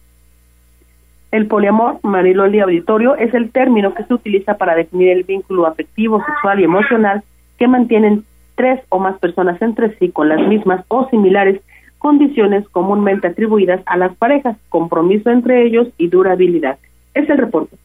El 1.30 1.46
poliamor, 1.46 1.98
Mariloli 2.02 2.60
Auditorio, 2.60 3.16
es 3.16 3.34
el 3.34 3.50
término 3.50 3.92
que 3.92 4.04
se 4.04 4.14
utiliza 4.14 4.54
para 4.54 4.76
definir 4.76 5.10
el 5.10 5.24
vínculo 5.24 5.66
afectivo, 5.66 6.22
sexual 6.24 6.60
y 6.60 6.64
emocional 6.64 7.22
que 7.58 7.66
mantienen 7.66 8.24
tres 8.54 8.80
o 8.88 9.00
más 9.00 9.18
personas 9.18 9.60
entre 9.60 9.98
sí 9.98 10.10
con 10.10 10.28
las 10.28 10.46
mismas 10.46 10.84
o 10.88 11.08
similares 11.10 11.60
condiciones 11.98 12.68
comúnmente 12.68 13.26
atribuidas 13.26 13.80
a 13.86 13.96
las 13.96 14.14
parejas, 14.16 14.56
compromiso 14.68 15.30
entre 15.30 15.66
ellos 15.66 15.88
y 15.98 16.08
durabilidad. 16.08 16.78
Es 17.14 17.28
el 17.28 17.38
reporte. 17.38 17.76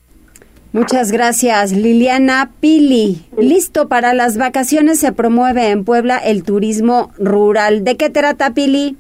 Muchas 0.72 1.12
gracias, 1.12 1.72
Liliana 1.72 2.52
Pili. 2.60 3.26
Listo 3.40 3.88
para 3.88 4.14
las 4.14 4.38
vacaciones 4.38 5.00
se 5.00 5.12
promueve 5.12 5.72
en 5.72 5.84
Puebla 5.84 6.18
el 6.18 6.44
turismo 6.44 7.10
rural. 7.18 7.84
¿De 7.84 7.98
qué 7.98 8.12
trata, 8.12 8.54
Pili? 8.54 8.96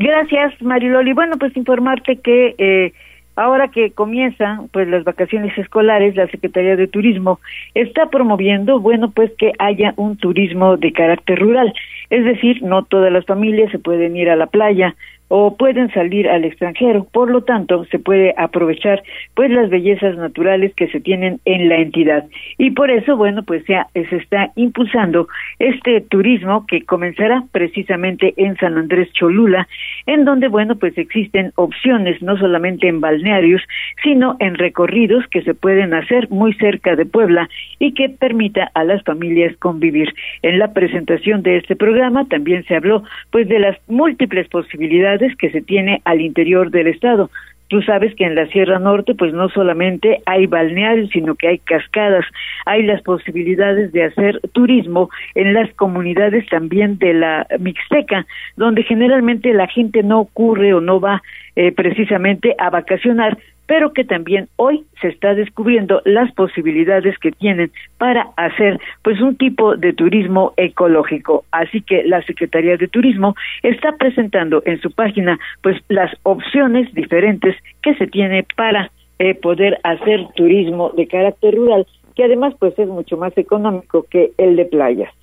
Gracias, 0.00 0.54
Mariloli. 0.62 1.12
Bueno, 1.12 1.36
pues 1.36 1.54
informarte 1.58 2.16
que 2.16 2.54
eh, 2.56 2.94
ahora 3.36 3.68
que 3.68 3.90
comienzan 3.90 4.68
pues 4.68 4.88
las 4.88 5.04
vacaciones 5.04 5.56
escolares, 5.58 6.16
la 6.16 6.26
Secretaría 6.28 6.74
de 6.74 6.88
Turismo 6.88 7.38
está 7.74 8.06
promoviendo, 8.06 8.80
bueno, 8.80 9.10
pues 9.10 9.30
que 9.36 9.52
haya 9.58 9.92
un 9.96 10.16
turismo 10.16 10.78
de 10.78 10.94
carácter 10.94 11.38
rural. 11.38 11.74
Es 12.08 12.24
decir, 12.24 12.62
no 12.62 12.82
todas 12.84 13.12
las 13.12 13.26
familias 13.26 13.70
se 13.72 13.78
pueden 13.78 14.16
ir 14.16 14.30
a 14.30 14.36
la 14.36 14.46
playa 14.46 14.96
o 15.32 15.56
pueden 15.56 15.90
salir 15.92 16.28
al 16.28 16.44
extranjero. 16.44 17.06
Por 17.12 17.30
lo 17.30 17.42
tanto, 17.42 17.84
se 17.86 18.00
puede 18.00 18.34
aprovechar 18.36 19.00
pues 19.34 19.48
las 19.50 19.70
bellezas 19.70 20.16
naturales 20.16 20.74
que 20.74 20.88
se 20.88 21.00
tienen 21.00 21.40
en 21.44 21.68
la 21.68 21.76
entidad. 21.76 22.24
Y 22.58 22.72
por 22.72 22.90
eso, 22.90 23.16
bueno, 23.16 23.44
pues 23.44 23.64
ya 23.66 23.86
se 23.94 24.16
está 24.16 24.50
impulsando 24.56 25.28
este 25.60 26.00
turismo 26.00 26.66
que 26.66 26.82
comenzará 26.82 27.44
precisamente 27.52 28.34
en 28.38 28.56
San 28.56 28.76
Andrés 28.76 29.12
Cholula, 29.12 29.68
en 30.06 30.24
donde, 30.24 30.48
bueno, 30.48 30.76
pues 30.76 30.98
existen 30.98 31.52
opciones 31.54 32.20
no 32.22 32.36
solamente 32.36 32.88
en 32.88 33.00
balnearios, 33.00 33.62
sino 34.02 34.36
en 34.40 34.56
recorridos 34.56 35.24
que 35.28 35.42
se 35.42 35.54
pueden 35.54 35.94
hacer 35.94 36.28
muy 36.30 36.54
cerca 36.54 36.96
de 36.96 37.06
Puebla 37.06 37.48
y 37.78 37.94
que 37.94 38.08
permita 38.08 38.68
a 38.74 38.82
las 38.82 39.04
familias 39.04 39.56
convivir. 39.58 40.12
En 40.42 40.58
la 40.58 40.72
presentación 40.72 41.44
de 41.44 41.58
este 41.58 41.76
programa 41.76 42.24
también 42.24 42.64
se 42.64 42.74
habló 42.74 43.04
pues 43.30 43.48
de 43.48 43.60
las 43.60 43.76
múltiples 43.86 44.48
posibilidades 44.48 45.19
que 45.36 45.50
se 45.50 45.62
tiene 45.62 46.00
al 46.04 46.20
interior 46.20 46.70
del 46.70 46.88
estado. 46.88 47.30
Tú 47.70 47.82
sabes 47.82 48.12
que 48.16 48.24
en 48.24 48.34
la 48.34 48.46
Sierra 48.48 48.80
Norte 48.80 49.14
pues 49.14 49.32
no 49.32 49.48
solamente 49.48 50.22
hay 50.26 50.46
balnearios, 50.46 51.08
sino 51.10 51.36
que 51.36 51.46
hay 51.46 51.58
cascadas, 51.58 52.24
hay 52.66 52.82
las 52.82 53.00
posibilidades 53.02 53.92
de 53.92 54.02
hacer 54.02 54.40
turismo 54.52 55.08
en 55.36 55.54
las 55.54 55.72
comunidades 55.74 56.44
también 56.48 56.98
de 56.98 57.14
la 57.14 57.46
Mixteca, 57.60 58.26
donde 58.56 58.82
generalmente 58.82 59.54
la 59.54 59.68
gente 59.68 60.02
no 60.02 60.18
ocurre 60.18 60.74
o 60.74 60.80
no 60.80 60.98
va 60.98 61.22
eh, 61.54 61.70
precisamente 61.70 62.56
a 62.58 62.70
vacacionar, 62.70 63.38
pero 63.70 63.92
que 63.92 64.02
también 64.02 64.48
hoy 64.56 64.84
se 65.00 65.06
está 65.06 65.32
descubriendo 65.32 66.02
las 66.04 66.34
posibilidades 66.34 67.16
que 67.18 67.30
tienen 67.30 67.70
para 67.98 68.26
hacer 68.36 68.80
pues 69.04 69.20
un 69.20 69.36
tipo 69.36 69.76
de 69.76 69.92
turismo 69.92 70.54
ecológico. 70.56 71.44
Así 71.52 71.80
que 71.80 72.02
la 72.02 72.20
Secretaría 72.24 72.76
de 72.76 72.88
Turismo 72.88 73.36
está 73.62 73.92
presentando 73.92 74.60
en 74.66 74.80
su 74.80 74.90
página 74.90 75.38
pues 75.62 75.76
las 75.86 76.10
opciones 76.24 76.92
diferentes 76.94 77.54
que 77.80 77.94
se 77.94 78.08
tiene 78.08 78.44
para 78.56 78.90
eh, 79.20 79.36
poder 79.36 79.78
hacer 79.84 80.26
turismo 80.34 80.90
de 80.96 81.06
carácter 81.06 81.54
rural, 81.54 81.86
que 82.16 82.24
además 82.24 82.54
pues 82.58 82.76
es 82.76 82.88
mucho 82.88 83.18
más 83.18 83.38
económico 83.38 84.04
que 84.10 84.32
el 84.36 84.56
de 84.56 84.64
playas. 84.64 85.14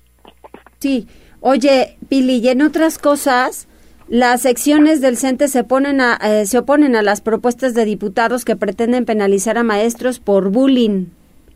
Sí, 0.78 1.06
oye, 1.40 1.98
Pili, 2.08 2.38
y 2.38 2.48
en 2.48 2.62
otras 2.62 2.96
cosas, 2.96 3.68
las 4.08 4.42
secciones 4.42 5.00
del 5.00 5.16
CENTE 5.16 5.48
se, 5.48 5.64
ponen 5.64 6.00
a, 6.00 6.16
eh, 6.16 6.46
se 6.46 6.58
oponen 6.58 6.96
a 6.96 7.02
las 7.02 7.20
propuestas 7.20 7.74
de 7.74 7.84
diputados 7.84 8.44
que 8.44 8.56
pretenden 8.56 9.04
penalizar 9.04 9.58
a 9.58 9.62
maestros 9.62 10.18
por 10.18 10.50
bullying. 10.50 11.06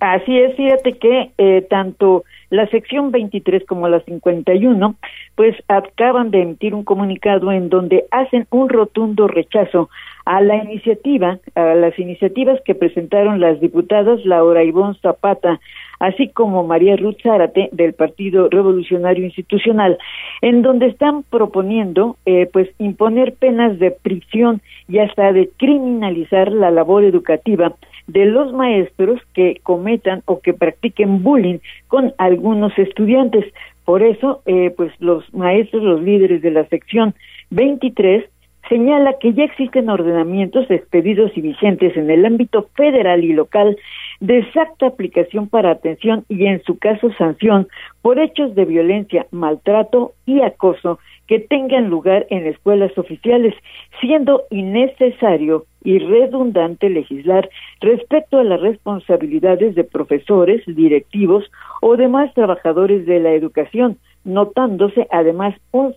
Así 0.00 0.36
es, 0.36 0.56
fíjate 0.56 0.94
que 0.94 1.30
eh, 1.38 1.64
tanto 1.70 2.24
la 2.50 2.66
sección 2.68 3.12
23 3.12 3.64
como 3.66 3.88
la 3.88 4.00
51, 4.00 4.96
pues 5.36 5.56
acaban 5.68 6.30
de 6.30 6.42
emitir 6.42 6.74
un 6.74 6.82
comunicado 6.82 7.52
en 7.52 7.68
donde 7.68 8.04
hacen 8.10 8.46
un 8.50 8.68
rotundo 8.68 9.28
rechazo 9.28 9.88
a 10.24 10.40
la 10.40 10.56
iniciativa, 10.56 11.38
a 11.54 11.74
las 11.74 11.98
iniciativas 11.98 12.60
que 12.64 12.74
presentaron 12.74 13.40
las 13.40 13.60
diputadas 13.60 14.24
Laura 14.24 14.62
Ivonne 14.64 14.98
Zapata, 15.02 15.60
así 15.98 16.28
como 16.28 16.64
María 16.64 16.96
Ruth 16.96 17.18
Zárate 17.22 17.68
del 17.72 17.92
Partido 17.92 18.48
Revolucionario 18.48 19.24
Institucional, 19.24 19.98
en 20.40 20.62
donde 20.62 20.86
están 20.86 21.22
proponiendo 21.22 22.16
eh, 22.26 22.48
pues 22.52 22.68
imponer 22.78 23.34
penas 23.34 23.78
de 23.78 23.90
prisión 23.90 24.60
y 24.88 24.98
hasta 24.98 25.32
de 25.32 25.48
criminalizar 25.56 26.52
la 26.52 26.70
labor 26.70 27.04
educativa 27.04 27.74
de 28.08 28.26
los 28.26 28.52
maestros 28.52 29.20
que 29.32 29.60
cometan 29.62 30.22
o 30.26 30.40
que 30.40 30.52
practiquen 30.52 31.22
bullying 31.22 31.58
con 31.88 32.12
algunos 32.18 32.76
estudiantes. 32.78 33.44
Por 33.84 34.02
eso, 34.02 34.42
eh, 34.46 34.72
pues 34.76 34.92
los 35.00 35.32
maestros, 35.32 35.82
los 35.82 36.02
líderes 36.02 36.42
de 36.42 36.50
la 36.50 36.66
sección 36.66 37.14
23 37.50 38.24
señala 38.68 39.14
que 39.20 39.32
ya 39.32 39.44
existen 39.44 39.90
ordenamientos 39.90 40.70
expedidos 40.70 41.36
y 41.36 41.40
vigentes 41.40 41.96
en 41.96 42.10
el 42.10 42.24
ámbito 42.24 42.68
federal 42.74 43.24
y 43.24 43.32
local 43.32 43.76
de 44.20 44.38
exacta 44.38 44.86
aplicación 44.86 45.48
para 45.48 45.72
atención 45.72 46.24
y 46.28 46.46
en 46.46 46.62
su 46.62 46.78
caso 46.78 47.12
sanción 47.18 47.68
por 48.02 48.18
hechos 48.18 48.54
de 48.54 48.64
violencia, 48.64 49.26
maltrato 49.30 50.12
y 50.26 50.42
acoso 50.42 50.98
que 51.26 51.38
tengan 51.38 51.88
lugar 51.88 52.26
en 52.30 52.46
escuelas 52.46 52.96
oficiales, 52.98 53.54
siendo 54.00 54.42
innecesario 54.50 55.64
y 55.82 55.98
redundante 55.98 56.90
legislar 56.90 57.48
respecto 57.80 58.38
a 58.38 58.44
las 58.44 58.60
responsabilidades 58.60 59.74
de 59.74 59.84
profesores, 59.84 60.62
directivos 60.66 61.50
o 61.80 61.96
demás 61.96 62.32
trabajadores 62.34 63.06
de 63.06 63.20
la 63.20 63.32
educación, 63.32 63.98
notándose 64.24 65.06
además 65.10 65.54
un, 65.72 65.94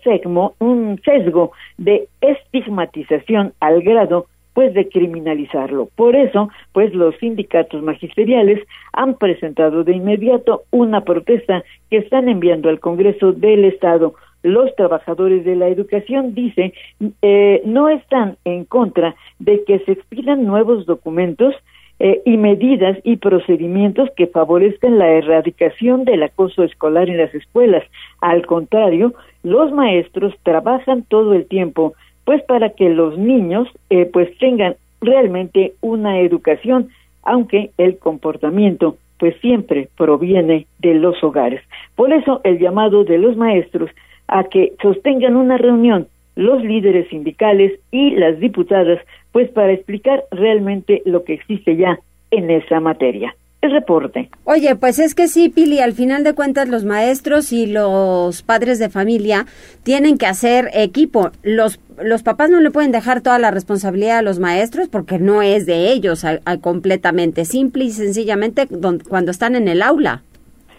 un 0.58 1.00
sesgo 1.04 1.52
de 1.78 2.08
estigmatización 2.20 3.52
al 3.60 3.82
grado 3.82 4.26
pues 4.56 4.72
de 4.72 4.88
criminalizarlo. 4.88 5.90
Por 5.96 6.16
eso, 6.16 6.48
pues 6.72 6.94
los 6.94 7.14
sindicatos 7.18 7.82
magisteriales 7.82 8.66
han 8.94 9.16
presentado 9.16 9.84
de 9.84 9.92
inmediato 9.92 10.62
una 10.70 11.02
protesta 11.02 11.62
que 11.90 11.98
están 11.98 12.30
enviando 12.30 12.70
al 12.70 12.80
Congreso 12.80 13.32
del 13.32 13.66
Estado. 13.66 14.14
Los 14.42 14.74
trabajadores 14.74 15.44
de 15.44 15.56
la 15.56 15.68
educación, 15.68 16.34
dice, 16.34 16.72
eh, 17.20 17.60
no 17.66 17.90
están 17.90 18.38
en 18.46 18.64
contra 18.64 19.14
de 19.38 19.62
que 19.64 19.80
se 19.80 19.92
expidan 19.92 20.46
nuevos 20.46 20.86
documentos 20.86 21.54
eh, 21.98 22.20
y 22.24 22.36
medidas 22.36 22.98
y 23.04 23.16
procedimientos 23.16 24.10
que 24.16 24.26
favorezcan 24.26 24.98
la 24.98 25.12
erradicación 25.12 26.04
del 26.04 26.22
acoso 26.22 26.62
escolar 26.62 27.08
en 27.08 27.18
las 27.18 27.34
escuelas. 27.34 27.84
Al 28.20 28.44
contrario, 28.44 29.14
los 29.42 29.72
maestros 29.72 30.34
trabajan 30.42 31.04
todo 31.04 31.32
el 31.32 31.46
tiempo 31.46 31.94
pues 32.24 32.42
para 32.42 32.70
que 32.70 32.90
los 32.90 33.16
niños 33.16 33.68
eh, 33.88 34.04
pues 34.12 34.36
tengan 34.38 34.76
realmente 35.00 35.74
una 35.80 36.20
educación, 36.20 36.88
aunque 37.22 37.70
el 37.78 37.98
comportamiento 37.98 38.96
pues 39.18 39.34
siempre 39.40 39.88
proviene 39.96 40.66
de 40.80 40.94
los 40.94 41.22
hogares. 41.24 41.62
Por 41.94 42.12
eso 42.12 42.40
el 42.44 42.58
llamado 42.58 43.04
de 43.04 43.18
los 43.18 43.36
maestros 43.36 43.90
a 44.28 44.44
que 44.44 44.74
sostengan 44.82 45.36
una 45.36 45.56
reunión 45.56 46.08
los 46.36 46.62
líderes 46.62 47.08
sindicales 47.08 47.72
y 47.90 48.10
las 48.10 48.38
diputadas, 48.38 49.00
pues 49.32 49.50
para 49.50 49.72
explicar 49.72 50.24
realmente 50.30 51.02
lo 51.04 51.24
que 51.24 51.34
existe 51.34 51.76
ya 51.76 51.98
en 52.30 52.50
esa 52.50 52.80
materia 52.80 53.34
reporte. 53.68 54.30
Oye, 54.44 54.76
pues 54.76 54.98
es 54.98 55.14
que 55.14 55.28
sí, 55.28 55.48
Pili, 55.48 55.80
al 55.80 55.92
final 55.92 56.24
de 56.24 56.34
cuentas 56.34 56.68
los 56.68 56.84
maestros 56.84 57.52
y 57.52 57.66
los 57.66 58.42
padres 58.42 58.78
de 58.78 58.88
familia 58.88 59.46
tienen 59.82 60.18
que 60.18 60.26
hacer 60.26 60.70
equipo. 60.72 61.30
Los, 61.42 61.80
los 62.02 62.22
papás 62.22 62.50
no 62.50 62.60
le 62.60 62.70
pueden 62.70 62.92
dejar 62.92 63.20
toda 63.20 63.38
la 63.38 63.50
responsabilidad 63.50 64.18
a 64.18 64.22
los 64.22 64.38
maestros 64.38 64.88
porque 64.88 65.18
no 65.18 65.42
es 65.42 65.66
de 65.66 65.92
ellos 65.92 66.24
completamente, 66.60 67.44
simple 67.44 67.84
y 67.84 67.90
sencillamente 67.90 68.68
cuando 69.08 69.30
están 69.30 69.54
en 69.54 69.68
el 69.68 69.82
aula. 69.82 70.22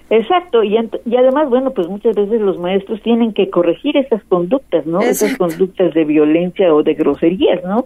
Exacto, 0.10 0.63
y, 0.63 0.78
y 1.06 1.15
además, 1.17 1.50
bueno, 1.50 1.72
pues 1.72 1.88
muchas 1.88 2.15
veces 2.15 2.39
los 2.39 2.58
maestros 2.60 3.02
tienen 3.02 3.34
que 3.34 3.50
corregir 3.50 3.98
esas 3.98 4.24
conductas, 4.26 4.86
¿no? 4.86 5.02
Esas 5.02 5.38
conductas 5.38 5.93
de 5.93 6.06
violencia 6.06 6.74
o 6.74 6.82
de 6.82 6.93
groserías, 6.93 7.62
¿no? 7.63 7.86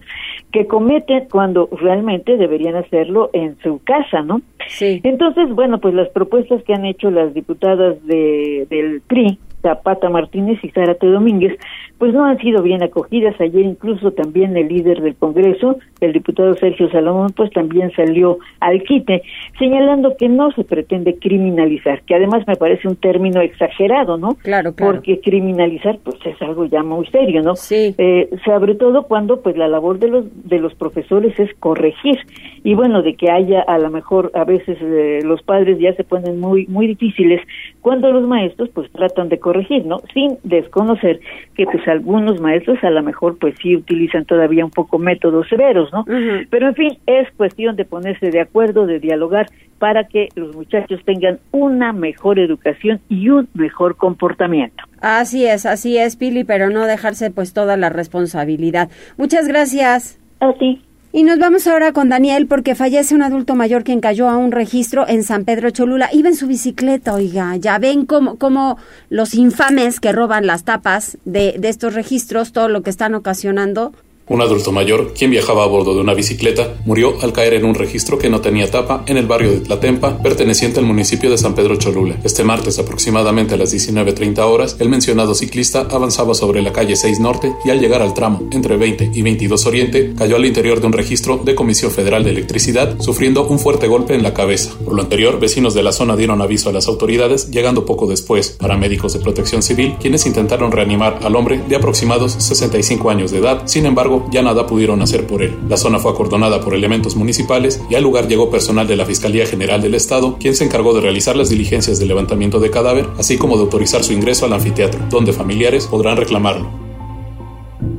Que 0.52 0.68
cometen 0.68 1.28
cuando 1.32 1.68
realmente 1.72 2.38
deberían 2.38 2.76
hacerlo 2.76 3.32
en 3.34 3.58
su 3.64 3.82
casa, 3.84 4.22
¿no? 4.22 4.42
Sí. 4.68 5.02
Entonces, 5.04 5.50
bueno, 5.50 5.80
pues 5.80 5.96
las 5.96 6.10
propuestas 6.10 6.64
que 6.64 6.74
han 6.74 6.86
hecho 6.86 7.10
las 7.10 7.34
diputadas 7.34 8.06
de, 8.06 8.68
del 8.70 9.02
PRI, 9.02 9.40
Zapata 9.62 10.10
Martínez 10.10 10.60
y 10.64 10.70
Zárate 10.70 11.08
Domínguez, 11.08 11.58
pues 11.98 12.14
no 12.14 12.26
han 12.26 12.38
sido 12.40 12.64
bien 12.64 12.84
acogidas. 12.84 13.40
Ayer 13.40 13.64
incluso 13.64 14.12
también 14.12 14.58
el 14.58 14.68
líder 14.68 15.02
del 15.02 15.16
Congreso, 15.16 15.78
el 16.00 16.14
diputado 16.14 16.56
Sergio 16.56 16.90
Salomón, 16.90 17.32
pues 17.36 17.52
también 17.52 17.92
salió 17.96 18.40
al 18.60 18.82
quite, 18.84 19.22
señalando 19.60 20.16
que 20.18 20.28
no 20.28 20.52
se 20.52 20.64
pretende 20.64 21.16
criminalizar, 21.20 22.02
que 22.04 22.16
además 22.16 22.48
me 22.48 22.56
parece 22.56 22.88
un 22.88 22.96
término 22.96 23.42
exagerado, 23.42 24.18
¿no? 24.18 24.36
Claro, 24.36 24.74
claro. 24.74 24.94
Porque 24.94 25.20
criminalizar, 25.20 26.00
pues 26.04 26.18
es 26.26 26.42
algo 26.42 26.66
ya 26.66 26.84
muy 26.84 27.06
serio, 27.08 27.42
¿no? 27.42 27.56
Sí. 27.56 27.94
Eh, 27.98 28.30
sobre 28.46 28.76
todo 28.76 29.04
cuando, 29.04 29.42
pues 29.42 29.58
la 29.58 29.68
labor 29.68 30.00
de 30.00 30.08
los 30.08 30.26
de 30.50 30.60
los 30.60 30.74
profesores 30.76 31.38
es 31.40 31.54
corregir 31.60 32.20
y 32.64 32.74
bueno, 32.74 33.02
de 33.02 33.16
que 33.16 33.32
haya 33.32 33.62
a 33.62 33.78
lo 33.78 33.90
mejor 33.90 34.32
a 34.34 34.44
veces 34.44 34.78
eh, 34.82 35.20
los 35.24 35.42
padres 35.44 35.80
ya 35.80 35.94
se 35.94 36.04
ponen 36.04 36.40
muy 36.40 36.66
muy 36.68 36.88
difíciles 36.88 37.42
cuando 37.82 38.12
los 38.12 38.28
maestros 38.28 38.70
pues 38.70 38.92
tratan 38.92 39.30
de 39.30 39.40
corregir, 39.40 39.86
¿no? 39.86 40.00
Sin 40.14 40.38
desconocer 40.44 41.20
que 41.56 41.66
pues 41.66 41.88
algunos 41.88 42.40
maestros 42.40 42.78
a 42.84 42.90
lo 42.90 43.04
mejor 43.04 43.38
pues 43.38 43.56
sí 43.62 43.76
utilizan 43.76 44.26
todavía 44.26 44.64
un 44.64 44.72
poco 44.72 45.00
métodos 45.00 45.48
severos, 45.50 45.92
¿no? 45.92 46.06
Pero 46.50 46.68
en 46.68 46.76
fin, 46.76 46.98
es 47.06 47.30
cuestión 47.36 47.76
de 47.76 47.86
ponerse 47.86 48.30
de 48.30 48.40
acuerdo, 48.40 48.86
de 48.86 49.00
dialogar 49.00 49.48
para 49.80 50.04
que 50.04 50.30
los 50.36 50.56
muchachos 50.56 51.00
tengan 51.06 51.40
una 51.52 51.92
mejor 51.92 52.38
educación 52.38 53.02
y 53.10 53.30
un 53.30 53.50
mejor 53.56 53.98
comportamiento. 53.98 54.84
Así 55.02 55.48
es, 55.48 55.66
así 55.66 55.98
es, 55.98 56.16
Pili, 56.16 56.44
pero 56.44 56.70
no 56.70 56.86
dejarse 56.86 57.32
pues 57.32 57.54
toda 57.54 57.78
la 57.78 57.90
responsabilidad. 57.90 58.90
Muchas 59.18 59.48
gracias. 59.48 60.20
A 60.40 60.54
ti. 60.54 60.82
Y 61.14 61.24
nos 61.24 61.40
vamos 61.40 61.68
ahora 61.68 61.92
con 61.92 62.08
Daniel 62.08 62.48
porque 62.48 62.74
fallece 62.74 63.14
un 63.14 63.22
adulto 63.22 63.54
mayor 63.54 63.84
quien 63.84 64.00
cayó 64.00 64.30
a 64.30 64.38
un 64.38 64.54
registro 64.54 65.06
en 65.10 65.24
San 65.24 65.44
Pedro 65.44 65.70
Cholula. 65.70 66.10
Iba 66.14 66.30
en 66.30 66.38
su 66.38 66.48
bicicleta, 66.48 67.14
oiga, 67.14 67.58
ya 67.58 67.78
ven 67.80 68.06
cómo, 68.06 68.38
cómo 68.38 68.78
los 69.10 69.34
infames 69.34 70.00
que 70.00 70.14
roban 70.14 70.48
las 70.48 70.64
tapas 70.64 71.18
de, 71.26 71.56
de 71.60 71.68
estos 71.68 71.96
registros, 71.96 72.54
todo 72.54 72.70
lo 72.70 72.82
que 72.82 72.90
están 72.90 73.14
ocasionando, 73.14 73.92
un 74.28 74.42
adulto 74.42 74.72
mayor, 74.72 75.14
quien 75.14 75.32
viajaba 75.32 75.64
a 75.64 75.68
bordo 75.68 75.94
de 75.94 76.02
una 76.02 76.14
bicicleta, 76.14 76.76
murió 76.86 77.16
al 77.22 77.34
caer 77.34 77.56
en 77.56 77.66
un 77.66 77.76
registro 77.76 78.18
que 78.18 78.30
no 78.30 78.42
tenía 78.42 78.70
tapa 78.70 79.04
en 79.08 79.18
el 79.18 79.26
barrio 79.26 79.52
de 79.52 79.60
Tlatempa, 79.60 80.18
perteneciente 80.22 80.80
al 80.80 80.86
municipio 80.86 81.30
de 81.30 81.38
San 81.38 81.56
Pedro 81.56 81.76
Cholula. 81.76 82.18
Este 82.24 82.44
martes, 82.44 82.80
aproximadamente 82.80 83.56
a 83.56 83.58
las 83.58 83.74
19.30 83.74 84.40
horas, 84.40 84.78
el 84.80 84.90
mencionado 84.90 85.36
ciclista 85.36 85.88
avanzaba 85.90 86.34
sobre 86.34 86.62
la 86.62 86.72
calle 86.72 86.96
6 86.96 87.20
Norte 87.20 87.54
y 87.66 87.70
al 87.70 87.80
llegar 87.80 88.02
al 88.02 88.14
tramo 88.14 88.48
entre 88.52 88.78
20 88.78 89.12
y 89.14 89.22
22 89.22 89.66
Oriente, 89.66 90.14
cayó 90.18 90.36
al 90.36 90.46
interior 90.46 90.80
de 90.80 90.88
un 90.88 90.94
registro 90.94 91.38
de 91.38 91.56
Comisión 91.56 91.92
Federal 91.92 92.24
de 92.24 92.32
Electricidad, 92.32 93.00
sufriendo 93.00 93.48
un 93.48 93.60
fuerte 93.60 93.88
golpe 93.88 94.16
en 94.16 94.24
la 94.24 94.34
cabeza. 94.34 94.72
Por 94.84 94.96
lo 94.96 95.02
anterior, 95.02 95.40
vecinos 95.40 95.74
de 95.74 95.84
la 95.84 95.92
zona 95.92 96.16
dieron 96.16 96.42
aviso 96.42 96.70
a 96.70 96.74
las 96.74 96.88
autoridades, 96.88 97.52
llegando 97.52 97.86
poco 97.86 98.08
después 98.08 98.52
paramédicos 98.52 99.14
de 99.14 99.20
protección 99.20 99.62
civil, 99.62 99.96
quienes 100.00 100.26
intentaron 100.26 100.72
reanimar 100.72 101.20
al 101.24 101.36
hombre 101.36 101.62
de 101.68 101.76
aproximados 101.76 102.34
65 102.34 103.10
años 103.10 103.32
de 103.32 103.40
edad. 103.40 103.64
Sin 103.66 103.86
embargo, 103.86 104.11
ya 104.32 104.42
nada 104.42 104.66
pudieron 104.66 105.02
hacer 105.02 105.28
por 105.28 105.44
él. 105.44 105.58
La 105.68 105.78
zona 105.78 106.00
fue 106.00 106.12
acordonada 106.12 106.62
por 106.62 106.74
elementos 106.74 107.16
municipales 107.16 107.82
y 107.90 107.96
al 107.96 108.04
lugar 108.04 108.28
llegó 108.28 108.50
personal 108.50 108.88
de 108.88 108.96
la 108.96 109.06
Fiscalía 109.06 109.46
General 109.46 109.82
del 109.82 109.96
Estado, 109.96 110.38
quien 110.40 110.56
se 110.56 110.64
encargó 110.64 110.94
de 110.94 111.02
realizar 111.02 111.36
las 111.36 111.50
diligencias 111.50 112.00
de 112.00 112.06
levantamiento 112.06 112.60
de 112.60 112.72
cadáver, 112.72 113.08
así 113.18 113.38
como 113.38 113.56
de 113.56 113.64
autorizar 113.64 114.04
su 114.04 114.14
ingreso 114.14 114.46
al 114.46 114.54
anfiteatro, 114.54 115.00
donde 115.10 115.34
familiares 115.34 115.88
podrán 115.88 116.18
reclamarlo. 116.18 116.70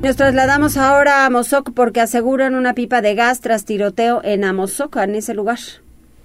Nos 0.03 0.16
trasladamos 0.16 0.77
ahora 0.77 1.22
a 1.22 1.27
Amozoc 1.27 1.72
porque 1.75 2.01
aseguran 2.01 2.55
una 2.55 2.75
pipa 2.75 3.03
de 3.03 3.14
gas 3.14 3.40
tras 3.40 3.64
tiroteo 3.64 4.20
en 4.25 4.44
Amozoc, 4.44 4.96
en 4.96 5.14
ese 5.16 5.35
lugar. 5.35 5.59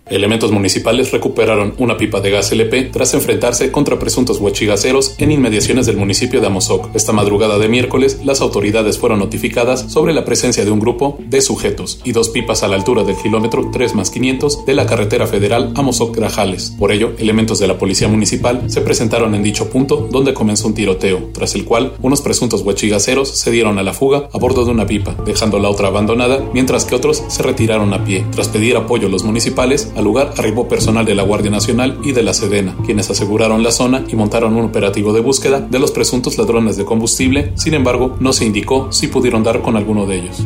Elementos 0.09 0.51
municipales 0.51 1.11
recuperaron 1.11 1.73
una 1.77 1.97
pipa 1.97 2.21
de 2.21 2.31
gas 2.31 2.51
LP 2.51 2.89
tras 2.91 3.13
enfrentarse 3.13 3.71
contra 3.71 3.99
presuntos 3.99 4.39
huachigaceros 4.39 5.15
en 5.17 5.31
inmediaciones 5.31 5.85
del 5.85 5.97
municipio 5.97 6.39
de 6.39 6.47
Amozoc. 6.47 6.95
Esta 6.95 7.11
madrugada 7.11 7.57
de 7.59 7.67
miércoles, 7.67 8.21
las 8.23 8.41
autoridades 8.41 8.97
fueron 8.97 9.19
notificadas 9.19 9.91
sobre 9.91 10.13
la 10.13 10.23
presencia 10.23 10.63
de 10.63 10.71
un 10.71 10.79
grupo 10.79 11.17
de 11.19 11.41
sujetos 11.41 11.99
y 12.03 12.13
dos 12.13 12.29
pipas 12.29 12.63
a 12.63 12.67
la 12.67 12.75
altura 12.75 13.03
del 13.03 13.17
kilómetro 13.17 13.69
3 13.71 13.95
más 13.95 14.09
500 14.09 14.65
de 14.65 14.73
la 14.73 14.85
carretera 14.85 15.27
federal 15.27 15.73
Amozoc-Grajales. 15.75 16.75
Por 16.77 16.91
ello, 16.91 17.13
elementos 17.17 17.59
de 17.59 17.67
la 17.67 17.77
policía 17.77 18.07
municipal 18.07 18.63
se 18.67 18.81
presentaron 18.81 19.35
en 19.35 19.43
dicho 19.43 19.69
punto 19.69 20.07
donde 20.09 20.33
comenzó 20.33 20.67
un 20.67 20.73
tiroteo, 20.73 21.31
tras 21.33 21.55
el 21.55 21.65
cual 21.65 21.93
unos 22.01 22.21
presuntos 22.21 22.61
huachigaceros 22.61 23.29
se 23.29 23.51
dieron 23.51 23.77
a 23.77 23.83
la 23.83 23.93
fuga 23.93 24.29
a 24.31 24.37
bordo 24.37 24.63
de 24.63 24.71
una 24.71 24.87
pipa, 24.87 25.15
dejando 25.25 25.59
la 25.59 25.69
otra 25.69 25.89
abandonada, 25.89 26.43
mientras 26.53 26.85
que 26.85 26.95
otros 26.95 27.23
se 27.27 27.43
retiraron 27.43 27.93
a 27.93 28.05
pie. 28.05 28.25
Tras 28.31 28.47
pedir 28.47 28.77
apoyo 28.77 29.07
a 29.07 29.11
los 29.11 29.23
municipales, 29.23 29.91
Al 29.97 30.03
lugar 30.03 30.31
arribó 30.37 30.67
personal 30.67 31.05
de 31.05 31.15
la 31.15 31.23
Guardia 31.23 31.49
Nacional 31.49 31.97
y 32.03 32.11
de 32.11 32.21
la 32.21 32.35
Sedena, 32.35 32.75
quienes 32.85 33.09
aseguraron 33.09 33.63
la 33.63 33.71
zona 33.71 34.03
y 34.07 34.15
montaron 34.15 34.55
un 34.55 34.65
operativo 34.65 35.11
de 35.11 35.21
búsqueda 35.21 35.59
de 35.59 35.79
los 35.79 35.91
presuntos 35.91 36.37
ladrones 36.37 36.77
de 36.77 36.85
combustible, 36.85 37.51
sin 37.55 37.73
embargo 37.73 38.15
no 38.19 38.31
se 38.31 38.45
indicó 38.45 38.91
si 38.91 39.07
pudieron 39.07 39.41
dar 39.41 39.63
con 39.63 39.75
alguno 39.75 40.05
de 40.05 40.17
ellos. 40.17 40.45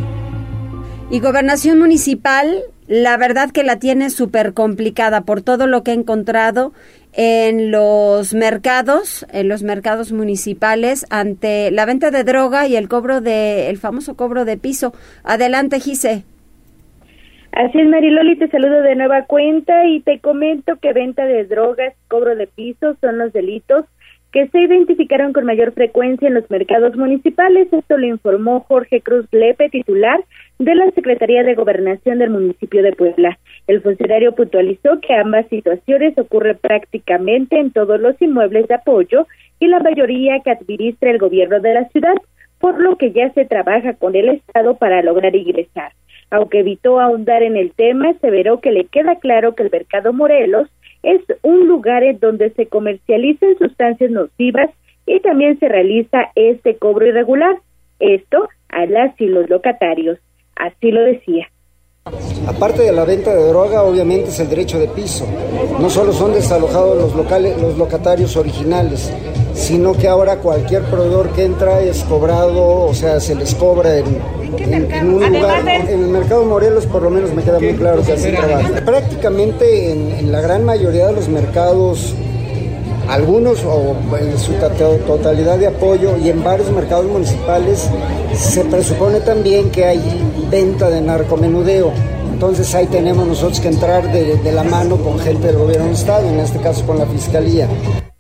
Y 1.09 1.19
gobernación 1.19 1.79
municipal, 1.79 2.61
la 2.87 3.17
verdad 3.17 3.51
que 3.51 3.65
la 3.65 3.77
tiene 3.77 4.09
súper 4.09 4.53
complicada 4.53 5.25
por 5.25 5.41
todo 5.41 5.67
lo 5.67 5.83
que 5.83 5.91
he 5.91 5.95
encontrado 5.95 6.71
en 7.11 7.71
los 7.71 8.33
mercados, 8.33 9.25
en 9.33 9.49
los 9.49 9.63
mercados 9.63 10.13
municipales, 10.13 11.05
ante 11.09 11.71
la 11.71 11.83
venta 11.83 12.09
de 12.09 12.23
droga 12.23 12.67
y 12.67 12.77
el 12.77 12.87
cobro 12.87 13.19
de, 13.19 13.69
el 13.69 13.77
famoso 13.77 14.15
cobro 14.15 14.45
de 14.45 14.55
piso. 14.55 14.93
Adelante, 15.25 15.81
Gise. 15.81 16.23
Así 17.51 17.79
es, 17.79 17.87
Mariloli, 17.87 18.37
te 18.37 18.47
saludo 18.47 18.81
de 18.81 18.95
nueva 18.95 19.25
cuenta 19.25 19.85
y 19.85 19.99
te 19.99 20.19
comento 20.19 20.77
que 20.77 20.93
venta 20.93 21.25
de 21.25 21.43
drogas, 21.43 21.93
cobro 22.07 22.35
de 22.35 22.47
piso 22.47 22.95
son 23.01 23.17
los 23.17 23.33
delitos 23.33 23.85
que 24.31 24.47
se 24.47 24.61
identificaron 24.61 25.33
con 25.33 25.45
mayor 25.45 25.73
frecuencia 25.73 26.29
en 26.29 26.35
los 26.35 26.49
mercados 26.49 26.95
municipales. 26.95 27.67
Esto 27.71 27.97
lo 27.97 28.07
informó 28.07 28.61
Jorge 28.61 29.01
Cruz 29.01 29.25
Lepe, 29.31 29.69
titular 29.69 30.23
de 30.57 30.75
la 30.75 30.89
Secretaría 30.91 31.43
de 31.43 31.55
Gobernación 31.55 32.19
del 32.19 32.29
municipio 32.29 32.81
de 32.81 32.93
Puebla. 32.93 33.37
El 33.67 33.81
funcionario 33.81 34.33
puntualizó 34.33 35.01
que 35.01 35.13
ambas 35.13 35.47
situaciones 35.49 36.17
ocurren 36.17 36.57
prácticamente 36.57 37.59
en 37.59 37.71
todos 37.71 37.99
los 37.99 38.19
inmuebles 38.21 38.69
de 38.69 38.75
apoyo 38.75 39.27
y 39.59 39.67
la 39.67 39.79
mayoría 39.79 40.39
que 40.39 40.51
administra 40.51 41.11
el 41.11 41.17
gobierno 41.17 41.59
de 41.59 41.73
la 41.73 41.89
ciudad, 41.89 42.15
por 42.59 42.79
lo 42.79 42.95
que 42.95 43.11
ya 43.11 43.33
se 43.33 43.43
trabaja 43.43 43.95
con 43.95 44.15
el 44.15 44.29
Estado 44.29 44.77
para 44.77 45.01
lograr 45.01 45.35
ingresar. 45.35 45.91
Aunque 46.31 46.59
evitó 46.59 46.99
ahondar 46.99 47.43
en 47.43 47.57
el 47.57 47.71
tema, 47.73 48.09
aseveró 48.09 48.61
que 48.61 48.71
le 48.71 48.85
queda 48.85 49.19
claro 49.19 49.53
que 49.53 49.63
el 49.63 49.69
mercado 49.69 50.13
Morelos 50.13 50.69
es 51.03 51.21
un 51.41 51.67
lugar 51.67 52.03
en 52.03 52.19
donde 52.19 52.51
se 52.51 52.67
comercializan 52.67 53.57
sustancias 53.57 54.11
nocivas 54.11 54.69
y 55.05 55.19
también 55.19 55.59
se 55.59 55.67
realiza 55.67 56.31
este 56.35 56.77
cobro 56.77 57.05
irregular. 57.05 57.57
Esto 57.99 58.47
a 58.69 58.85
las 58.85 59.19
y 59.19 59.25
los 59.25 59.49
locatarios. 59.49 60.19
Así 60.55 60.91
lo 60.91 61.01
decía. 61.01 61.47
Aparte 62.47 62.81
de 62.81 62.91
la 62.91 63.05
venta 63.05 63.31
de 63.31 63.47
droga, 63.47 63.83
obviamente 63.83 64.31
es 64.31 64.39
el 64.39 64.49
derecho 64.49 64.79
de 64.79 64.87
piso. 64.87 65.23
No 65.79 65.87
solo 65.87 66.11
son 66.11 66.33
desalojados 66.33 66.97
los, 66.97 67.15
locales, 67.15 67.61
los 67.61 67.77
locatarios 67.77 68.35
originales, 68.37 69.11
sino 69.53 69.93
que 69.93 70.07
ahora 70.07 70.37
cualquier 70.37 70.81
proveedor 70.85 71.29
que 71.29 71.45
entra 71.45 71.79
es 71.81 72.03
cobrado, 72.05 72.85
o 72.85 72.93
sea, 72.95 73.19
se 73.19 73.35
les 73.35 73.53
cobra 73.53 73.99
en, 73.99 74.19
un 75.13 75.31
lugar. 75.31 75.67
En 75.69 75.89
el 75.89 76.07
mercado 76.07 76.43
Morelos, 76.43 76.87
por 76.87 77.03
lo 77.03 77.11
menos 77.11 77.35
me 77.35 77.43
queda 77.43 77.59
muy 77.59 77.73
claro 77.75 78.01
que 78.01 78.13
así 78.13 78.31
trabaja. 78.31 78.83
Prácticamente 78.83 79.91
en 79.91 80.31
la 80.31 80.41
gran 80.41 80.65
mayoría 80.65 81.05
de 81.05 81.13
los 81.13 81.29
mercados 81.29 82.15
algunos 83.09 83.63
o 83.65 83.95
en 84.17 84.37
su 84.37 84.53
totalidad 85.05 85.57
de 85.57 85.67
apoyo 85.67 86.17
y 86.17 86.29
en 86.29 86.43
varios 86.43 86.71
mercados 86.71 87.05
municipales 87.05 87.89
se 88.33 88.63
presupone 88.65 89.19
también 89.19 89.71
que 89.71 89.85
hay 89.85 90.01
venta 90.49 90.89
de 90.89 91.01
narcomenudeo. 91.01 91.91
Entonces 92.31 92.73
ahí 92.73 92.87
tenemos 92.87 93.27
nosotros 93.27 93.59
que 93.59 93.67
entrar 93.67 94.03
de, 94.11 94.51
la 94.51 94.63
mano 94.63 94.97
con 94.97 95.19
gente 95.19 95.47
del 95.47 95.57
gobierno 95.57 95.85
del 95.85 95.93
Estado, 95.93 96.27
en 96.27 96.39
este 96.39 96.59
caso 96.59 96.85
con 96.87 96.97
la 96.97 97.05
Fiscalía. 97.05 97.67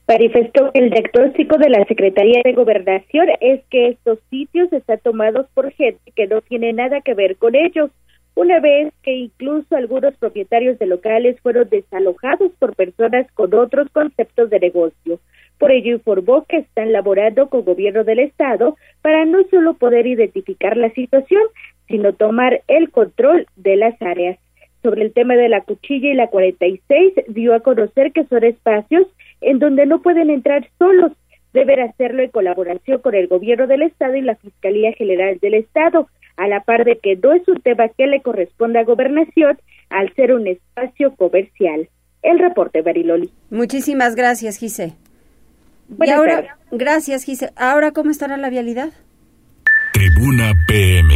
Manifestó 0.07 0.71
que 0.71 0.79
el 0.79 0.89
diagnóstico 0.89 1.57
de 1.57 1.69
la 1.69 1.85
Secretaría 1.85 2.41
de 2.43 2.53
Gobernación 2.53 3.27
es 3.39 3.61
que 3.69 3.89
estos 3.89 4.19
sitios 4.29 4.71
están 4.73 4.99
tomados 4.99 5.47
por 5.53 5.71
gente 5.71 6.11
que 6.15 6.27
no 6.27 6.41
tiene 6.41 6.73
nada 6.73 7.01
que 7.01 7.13
ver 7.13 7.37
con 7.37 7.55
ellos 7.55 7.89
una 8.35 8.59
vez 8.59 8.93
que 9.03 9.11
incluso 9.11 9.75
algunos 9.75 10.15
propietarios 10.15 10.79
de 10.79 10.85
locales 10.85 11.39
fueron 11.41 11.69
desalojados 11.69 12.51
por 12.59 12.75
personas 12.75 13.29
con 13.33 13.53
otros 13.53 13.89
conceptos 13.91 14.49
de 14.49 14.59
negocio. 14.59 15.19
Por 15.57 15.71
ello 15.71 15.95
informó 15.95 16.45
que 16.45 16.57
están 16.57 16.91
laborando 16.91 17.49
con 17.49 17.65
gobierno 17.65 18.03
del 18.03 18.19
Estado 18.19 18.77
para 19.01 19.25
no 19.25 19.43
solo 19.49 19.75
poder 19.75 20.07
identificar 20.07 20.77
la 20.77 20.89
situación, 20.91 21.43
sino 21.87 22.13
tomar 22.13 22.61
el 22.67 22.89
control 22.89 23.45
de 23.57 23.75
las 23.75 24.01
áreas. 24.01 24.39
Sobre 24.81 25.03
el 25.03 25.13
tema 25.13 25.35
de 25.35 25.49
la 25.49 25.61
cuchilla 25.61 26.09
y 26.09 26.15
la 26.15 26.27
46, 26.27 27.13
dio 27.27 27.53
a 27.53 27.59
conocer 27.59 28.11
que 28.11 28.25
son 28.25 28.43
espacios 28.43 29.05
en 29.41 29.59
donde 29.59 29.85
no 29.85 30.01
pueden 30.01 30.31
entrar 30.31 30.67
solos, 30.79 31.11
deben 31.53 31.81
hacerlo 31.81 32.23
en 32.23 32.31
colaboración 32.31 32.99
con 33.01 33.13
el 33.13 33.27
gobierno 33.27 33.67
del 33.67 33.83
Estado 33.83 34.15
y 34.15 34.21
la 34.21 34.35
Fiscalía 34.35 34.93
General 34.93 35.37
del 35.39 35.55
Estado 35.55 36.07
a 36.41 36.47
la 36.47 36.61
par 36.61 36.85
de 36.85 36.97
que 36.97 37.15
no 37.17 37.33
es 37.33 37.47
un 37.47 37.61
tema 37.61 37.87
que 37.89 38.07
le 38.07 38.21
corresponde 38.21 38.79
a 38.79 38.83
gobernación 38.83 39.59
al 39.89 40.11
ser 40.15 40.33
un 40.33 40.47
espacio 40.47 41.15
comercial. 41.15 41.87
El 42.23 42.39
reporte, 42.39 42.81
Bariloli. 42.81 43.31
Muchísimas 43.51 44.15
gracias, 44.15 44.57
Gise. 44.57 44.93
y 46.03 46.09
ahora, 46.09 46.57
gracias, 46.71 47.25
Gise. 47.25 47.51
Ahora, 47.55 47.91
¿cómo 47.91 48.09
estará 48.09 48.37
la 48.37 48.49
vialidad? 48.49 48.89
Tribuna 49.93 50.53
PM. 50.67 51.13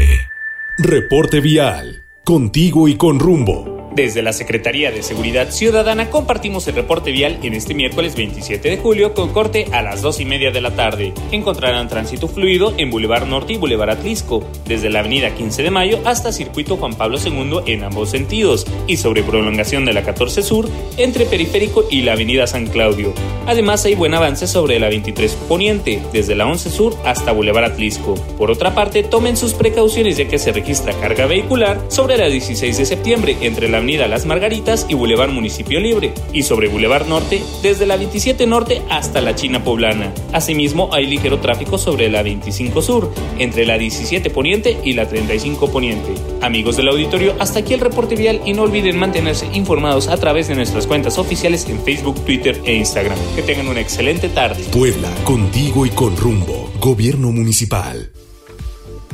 Reporte 0.77 1.39
vial. 1.39 1.95
Contigo 2.23 2.87
y 2.87 2.95
con 2.95 3.19
rumbo. 3.19 3.74
Desde 3.95 4.21
la 4.21 4.33
Secretaría 4.33 4.91
de 4.91 5.01
Seguridad 5.01 5.51
Ciudadana 5.51 6.09
compartimos 6.09 6.67
el 6.67 6.75
reporte 6.75 7.13
vial 7.13 7.39
en 7.43 7.53
este 7.53 7.73
miércoles 7.73 8.17
27 8.17 8.69
de 8.69 8.77
julio 8.77 9.13
con 9.13 9.31
corte 9.31 9.67
a 9.71 9.81
las 9.81 10.01
2 10.01 10.19
y 10.19 10.25
media 10.25 10.51
de 10.51 10.59
la 10.59 10.75
tarde. 10.75 11.13
Encontrarán 11.31 11.87
tránsito 11.87 12.27
fluido 12.27 12.73
en 12.75 12.91
Boulevard 12.91 13.25
Norte 13.25 13.53
y 13.53 13.57
Boulevard 13.57 13.91
Atlisco, 13.91 14.43
desde 14.65 14.89
la 14.89 14.99
avenida 14.99 15.33
15 15.33 15.63
de 15.63 15.71
Mayo 15.71 15.99
hasta 16.03 16.33
Circuito 16.33 16.75
Juan 16.75 16.95
Pablo 16.95 17.17
II 17.23 17.59
en 17.67 17.85
ambos 17.85 18.09
sentidos, 18.09 18.67
y 18.85 18.97
sobre 18.97 19.23
prolongación 19.23 19.85
de 19.85 19.93
la 19.93 20.03
14 20.03 20.43
Sur 20.43 20.67
entre 20.97 21.25
Periférico 21.25 21.85
y 21.89 22.01
la 22.01 22.13
avenida 22.13 22.47
San 22.47 22.67
Claudio. 22.67 23.13
Además 23.47 23.85
hay 23.85 23.95
buen 23.95 24.13
avance 24.13 24.45
sobre 24.45 24.77
la 24.77 24.89
23 24.89 25.31
Poniente, 25.47 26.01
desde 26.11 26.35
la 26.35 26.47
11 26.47 26.69
Sur 26.69 26.97
hasta 27.05 27.31
Boulevard 27.31 27.71
Atlisco. 27.71 28.15
Por 28.37 28.51
otra 28.51 28.75
parte, 28.75 29.03
tomen 29.03 29.37
sus 29.37 29.53
precauciones 29.53 30.17
ya 30.17 30.27
que 30.27 30.37
se 30.37 30.51
registra 30.51 30.91
carga 30.99 31.27
vehicular 31.27 31.79
sobre 31.87 32.17
la 32.17 32.27
16 32.27 32.77
de 32.77 32.85
septiembre 32.85 33.37
entre 33.39 33.69
la 33.69 33.84
Avenida 33.85 34.07
Las 34.07 34.25
Margaritas 34.25 34.87
y 34.89 34.95
Boulevard 34.95 35.29
Municipio 35.29 35.79
Libre, 35.79 36.11
y 36.33 36.41
sobre 36.41 36.69
Boulevard 36.69 37.05
Norte 37.05 37.43
desde 37.61 37.85
la 37.85 37.97
27 37.97 38.47
Norte 38.47 38.81
hasta 38.89 39.21
la 39.21 39.35
China 39.35 39.63
Poblana. 39.63 40.11
Asimismo, 40.33 40.89
hay 40.91 41.05
ligero 41.05 41.39
tráfico 41.39 41.77
sobre 41.77 42.09
la 42.09 42.23
25 42.23 42.81
Sur, 42.81 43.13
entre 43.37 43.63
la 43.63 43.77
17 43.77 44.31
Poniente 44.31 44.79
y 44.83 44.93
la 44.93 45.07
35 45.07 45.69
Poniente. 45.69 46.15
Amigos 46.41 46.77
del 46.77 46.87
auditorio, 46.87 47.35
hasta 47.37 47.59
aquí 47.59 47.75
el 47.75 47.79
reporte 47.79 48.15
vial 48.15 48.41
y 48.43 48.53
no 48.53 48.63
olviden 48.63 48.97
mantenerse 48.97 49.47
informados 49.53 50.07
a 50.07 50.17
través 50.17 50.47
de 50.47 50.55
nuestras 50.55 50.87
cuentas 50.87 51.19
oficiales 51.19 51.69
en 51.69 51.79
Facebook, 51.79 52.25
Twitter 52.25 52.59
e 52.65 52.73
Instagram. 52.73 53.19
Que 53.35 53.43
tengan 53.43 53.67
una 53.67 53.81
excelente 53.81 54.29
tarde. 54.29 54.63
Puebla, 54.71 55.11
contigo 55.25 55.85
y 55.85 55.91
con 55.91 56.17
rumbo. 56.17 56.71
Gobierno 56.79 57.31
Municipal. 57.31 58.09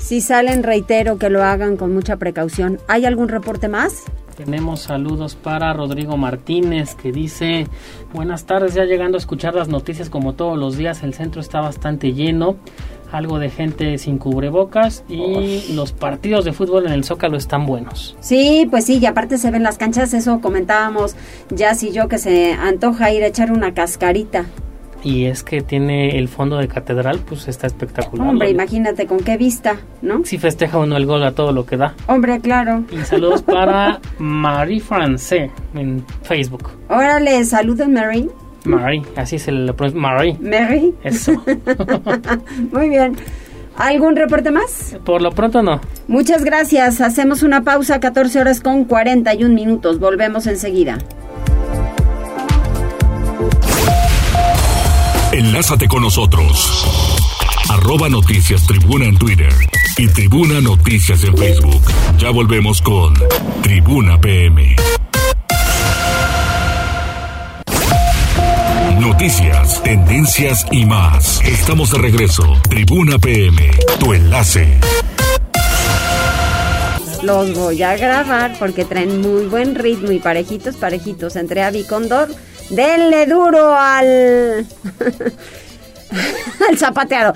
Si 0.01 0.21
salen, 0.21 0.63
reitero 0.63 1.17
que 1.17 1.29
lo 1.29 1.43
hagan 1.43 1.77
con 1.77 1.93
mucha 1.93 2.17
precaución. 2.17 2.79
¿Hay 2.88 3.05
algún 3.05 3.29
reporte 3.29 3.67
más? 3.67 4.03
Tenemos 4.36 4.82
saludos 4.82 5.36
para 5.36 5.74
Rodrigo 5.74 6.17
Martínez 6.17 6.96
que 6.96 7.12
dice, 7.12 7.67
buenas 8.13 8.46
tardes, 8.46 8.74
ya 8.74 8.86
llegando 8.86 9.17
a 9.17 9.20
escuchar 9.20 9.56
las 9.56 9.67
noticias 9.67 10.10
como 10.10 10.34
todos 10.34 10.58
los 10.58 10.78
días, 10.78 11.04
el 11.04 11.13
centro 11.13 11.41
está 11.41 11.62
bastante 11.62 12.13
lleno, 12.13 12.56
algo 13.12 13.39
de 13.39 13.50
gente 13.50 13.98
sin 13.98 14.17
cubrebocas 14.17 15.04
y 15.10 15.74
los 15.74 15.91
partidos 15.91 16.46
de 16.46 16.54
fútbol 16.54 16.88
en 16.88 16.94
el 16.94 17.04
Zócalo 17.04 17.38
están 17.38 17.65
buenos. 17.65 18.15
Sí, 18.22 18.67
pues 18.72 18.86
sí, 18.86 19.00
y 19.00 19.06
aparte 19.06 19.38
se 19.38 19.52
ven 19.52 19.63
las 19.63 19.78
canchas, 19.78 20.13
eso 20.13 20.39
comentábamos 20.41 21.15
ya 21.50 21.76
si 21.76 21.91
yo 21.91 22.08
que 22.08 22.17
se 22.17 22.54
antoja 22.54 23.12
ir 23.12 23.24
a 23.24 23.28
echar 23.28 23.52
una 23.52 23.74
cascarita 23.74 24.46
y 25.04 25.26
es 25.26 25.44
que 25.44 25.62
tiene 25.62 26.18
el 26.18 26.28
fondo 26.28 26.58
de 26.58 26.68
catedral, 26.68 27.20
pues 27.20 27.48
está 27.48 27.68
espectacular. 27.68 28.28
Hombre, 28.28 28.50
imagínate 28.50 29.06
con 29.06 29.20
qué 29.20 29.38
vista, 29.38 29.78
¿no? 30.02 30.24
Si 30.26 30.38
festeja 30.38 30.78
uno 30.78 30.98
el 30.98 31.06
gol 31.06 31.24
a 31.24 31.34
todo 31.34 31.52
lo 31.52 31.66
que 31.66 31.78
da. 31.78 31.96
Hombre, 32.08 32.40
claro. 32.40 32.84
Y 32.92 32.98
saludos 33.06 33.42
para 33.44 34.00
Marie 34.20 34.80
France 34.80 35.52
en 35.74 36.06
Facebook. 36.24 36.70
Órale, 36.90 37.44
saludos 37.46 37.88
Marie. 37.88 38.30
Marie, 38.64 39.02
así 39.16 39.40
se 39.40 39.52
le 39.52 39.74
pronuncia. 39.74 40.02
Marie. 40.02 40.38
Marie. 40.40 40.94
Eso. 41.04 41.34
Muy 42.72 42.90
bien. 42.90 43.16
¿Algún 43.78 44.16
reporte 44.16 44.52
más? 44.52 44.98
Por 45.06 45.22
lo 45.22 45.32
pronto 45.32 45.64
no. 45.64 45.80
Muchas 46.08 46.44
gracias. 46.44 47.02
Hacemos 47.02 47.42
una 47.42 47.64
pausa, 47.64 48.00
14 48.00 48.40
horas 48.40 48.62
con 48.62 48.86
41 48.86 49.54
minutos. 49.56 50.00
Volvemos 50.00 50.46
enseguida. 50.46 51.00
Enlázate 55.32 55.88
con 55.88 56.02
nosotros. 56.02 56.86
Arroba 57.70 58.10
Noticias 58.10 58.67
Tribuna 58.67 59.06
en 59.06 59.17
Twitter 59.17 59.54
y 59.98 60.10
Tribuna 60.10 60.60
Noticias 60.60 61.24
en 61.24 61.38
Facebook. 61.38 61.82
Ya 62.17 62.32
volvemos 62.32 62.82
con 62.82 63.13
Tribuna 63.62 64.20
PM. 64.20 64.76
Noticias, 68.99 69.82
tendencias 69.84 70.66
y 70.70 70.86
más. 70.86 71.41
Estamos 71.45 71.91
de 71.91 71.99
regreso. 71.99 72.43
Tribuna 72.70 73.18
PM, 73.18 73.72
tu 74.01 74.14
enlace. 74.14 74.80
Los 77.24 77.53
voy 77.53 77.84
a 77.84 77.95
grabar 77.95 78.58
porque 78.60 78.84
traen 78.84 79.22
muy 79.22 79.45
buen 79.45 79.76
ritmo 79.76 80.12
y 80.12 80.20
parejitos, 80.20 80.76
parejitos 80.76 81.38
entre 81.38 81.64
Avi 81.64 81.84
Condor. 81.86 82.28
Denle 82.72 83.26
duro 83.26 83.76
al. 83.76 84.65
al 86.69 86.78
zapateado. 86.78 87.34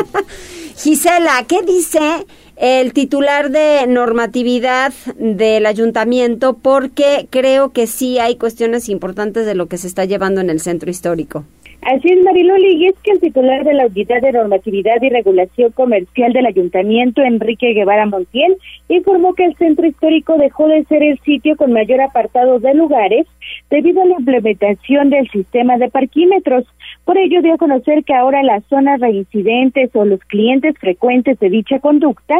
Gisela, 0.76 1.44
¿qué 1.46 1.62
dice 1.62 2.26
el 2.56 2.92
titular 2.92 3.50
de 3.50 3.86
normatividad 3.86 4.92
del 5.16 5.64
ayuntamiento? 5.66 6.54
Porque 6.54 7.28
creo 7.30 7.72
que 7.72 7.86
sí 7.86 8.18
hay 8.18 8.36
cuestiones 8.36 8.88
importantes 8.88 9.46
de 9.46 9.54
lo 9.54 9.66
que 9.66 9.78
se 9.78 9.86
está 9.86 10.04
llevando 10.04 10.40
en 10.40 10.50
el 10.50 10.60
centro 10.60 10.90
histórico. 10.90 11.44
Así 11.90 12.06
es, 12.06 12.22
Mariloli, 12.22 12.84
y 12.84 12.86
es 12.88 12.98
que 12.98 13.12
el 13.12 13.20
titular 13.20 13.64
de 13.64 13.72
la 13.72 13.86
Unidad 13.86 14.20
de 14.20 14.32
Normatividad 14.32 15.00
y 15.00 15.08
Regulación 15.08 15.72
Comercial 15.72 16.34
del 16.34 16.44
Ayuntamiento, 16.44 17.22
Enrique 17.22 17.72
Guevara 17.72 18.04
Montiel, 18.04 18.58
informó 18.90 19.32
que 19.32 19.46
el 19.46 19.56
centro 19.56 19.86
histórico 19.86 20.36
dejó 20.36 20.68
de 20.68 20.84
ser 20.84 21.02
el 21.02 21.18
sitio 21.20 21.56
con 21.56 21.72
mayor 21.72 22.02
apartado 22.02 22.58
de 22.58 22.74
lugares 22.74 23.26
debido 23.70 24.02
a 24.02 24.04
la 24.04 24.16
implementación 24.18 25.08
del 25.08 25.30
sistema 25.30 25.78
de 25.78 25.88
parquímetros. 25.88 26.66
Por 27.06 27.16
ello 27.16 27.40
dio 27.40 27.54
a 27.54 27.58
conocer 27.58 28.04
que 28.04 28.12
ahora 28.12 28.42
las 28.42 28.62
zonas 28.64 29.00
reincidentes 29.00 29.88
o 29.96 30.04
los 30.04 30.20
clientes 30.24 30.76
frecuentes 30.78 31.38
de 31.38 31.48
dicha 31.48 31.78
conducta 31.78 32.34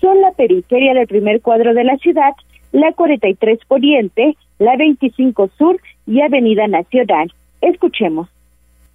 son 0.00 0.22
la 0.22 0.32
periferia 0.32 0.94
del 0.94 1.06
primer 1.06 1.42
cuadro 1.42 1.74
de 1.74 1.84
la 1.84 1.98
ciudad, 1.98 2.32
la 2.72 2.92
43 2.92 3.58
Poniente, 3.68 4.38
la 4.58 4.74
25 4.78 5.50
Sur 5.58 5.78
y 6.06 6.22
Avenida 6.22 6.66
Nacional. 6.66 7.30
Escuchemos. 7.60 8.30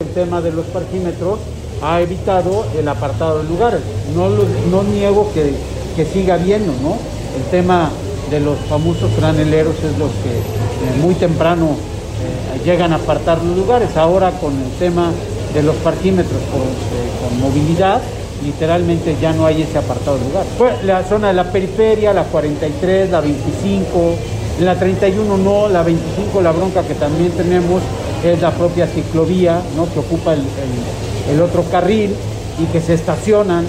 El 0.02 0.08
tema 0.14 0.42
de 0.42 0.52
los 0.52 0.66
parquímetros 0.66 1.40
ha 1.82 2.02
evitado 2.02 2.66
el 2.78 2.88
apartado 2.88 3.44
de 3.44 3.50
lugares. 3.50 3.82
No, 4.16 4.30
no 4.30 4.84
niego 4.84 5.32
que, 5.34 5.54
que 5.96 6.06
siga 6.06 6.36
habiendo, 6.36 6.74
¿no? 6.82 6.98
El 7.36 7.44
tema 7.52 7.90
de 8.30 8.40
los 8.40 8.58
famosos 8.70 9.16
graneleros 9.18 9.76
es 9.76 9.98
los 10.00 10.10
que 10.24 10.30
eh, 10.30 11.02
muy 11.02 11.14
temprano 11.16 11.68
eh, 11.68 12.62
llegan 12.66 12.94
a 12.94 12.96
apartar 12.96 13.44
los 13.44 13.56
lugares. 13.58 13.96
Ahora 13.98 14.32
con 14.32 14.54
el 14.54 14.72
tema 14.80 15.12
de 15.54 15.64
los 15.64 15.76
parquímetros 15.78 16.40
eh, 16.40 17.22
con 17.22 17.42
movilidad, 17.42 18.02
literalmente 18.44 19.16
ya 19.22 19.34
no 19.34 19.46
hay 19.46 19.62
ese 19.62 19.78
apartado 19.78 20.18
de 20.18 20.26
lugar. 20.26 20.46
Pues 20.58 20.84
la 20.84 21.04
zona 21.04 21.28
de 21.28 21.34
la 21.34 21.52
periferia, 21.52 22.14
la 22.14 22.24
43, 22.24 23.12
la 23.12 23.22
25, 23.22 24.16
en 24.60 24.66
la 24.66 24.78
31 24.78 25.38
no, 25.38 25.68
la 25.68 25.84
25 25.84 26.42
la 26.42 26.52
bronca 26.52 26.84
que 26.84 26.96
también 26.96 27.32
tenemos 27.32 27.82
es 28.24 28.42
la 28.42 28.52
propia 28.52 28.88
ciclovía, 28.88 29.62
¿no? 29.76 29.92
que 29.92 30.00
ocupa 30.00 30.34
el, 30.34 31.42
otro 31.42 31.64
carril 31.72 32.14
y 32.62 32.66
que 32.66 32.82
se 32.82 32.94
estacionan 32.94 33.66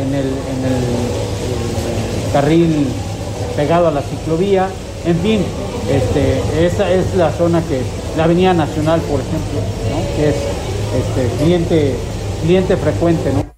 en 0.00 0.14
el, 0.14 0.26
carril 2.32 2.86
pegado 3.56 3.88
a 3.88 3.90
la 3.90 4.02
ciclovía. 4.02 4.68
En 5.06 5.18
fin, 5.20 5.40
este, 5.90 6.66
esa 6.66 6.90
es 6.90 7.14
la 7.16 7.30
zona 7.32 7.62
que, 7.62 7.80
la 8.16 8.24
Avenida 8.24 8.52
Nacional, 8.52 9.00
por 9.00 9.20
ejemplo, 9.20 9.60
que 10.16 10.28
es 10.28 10.34
este, 10.34 11.44
cliente, 11.44 11.94
cliente 12.42 12.76
frecuente. 12.76 13.32
¿no? 13.32 13.55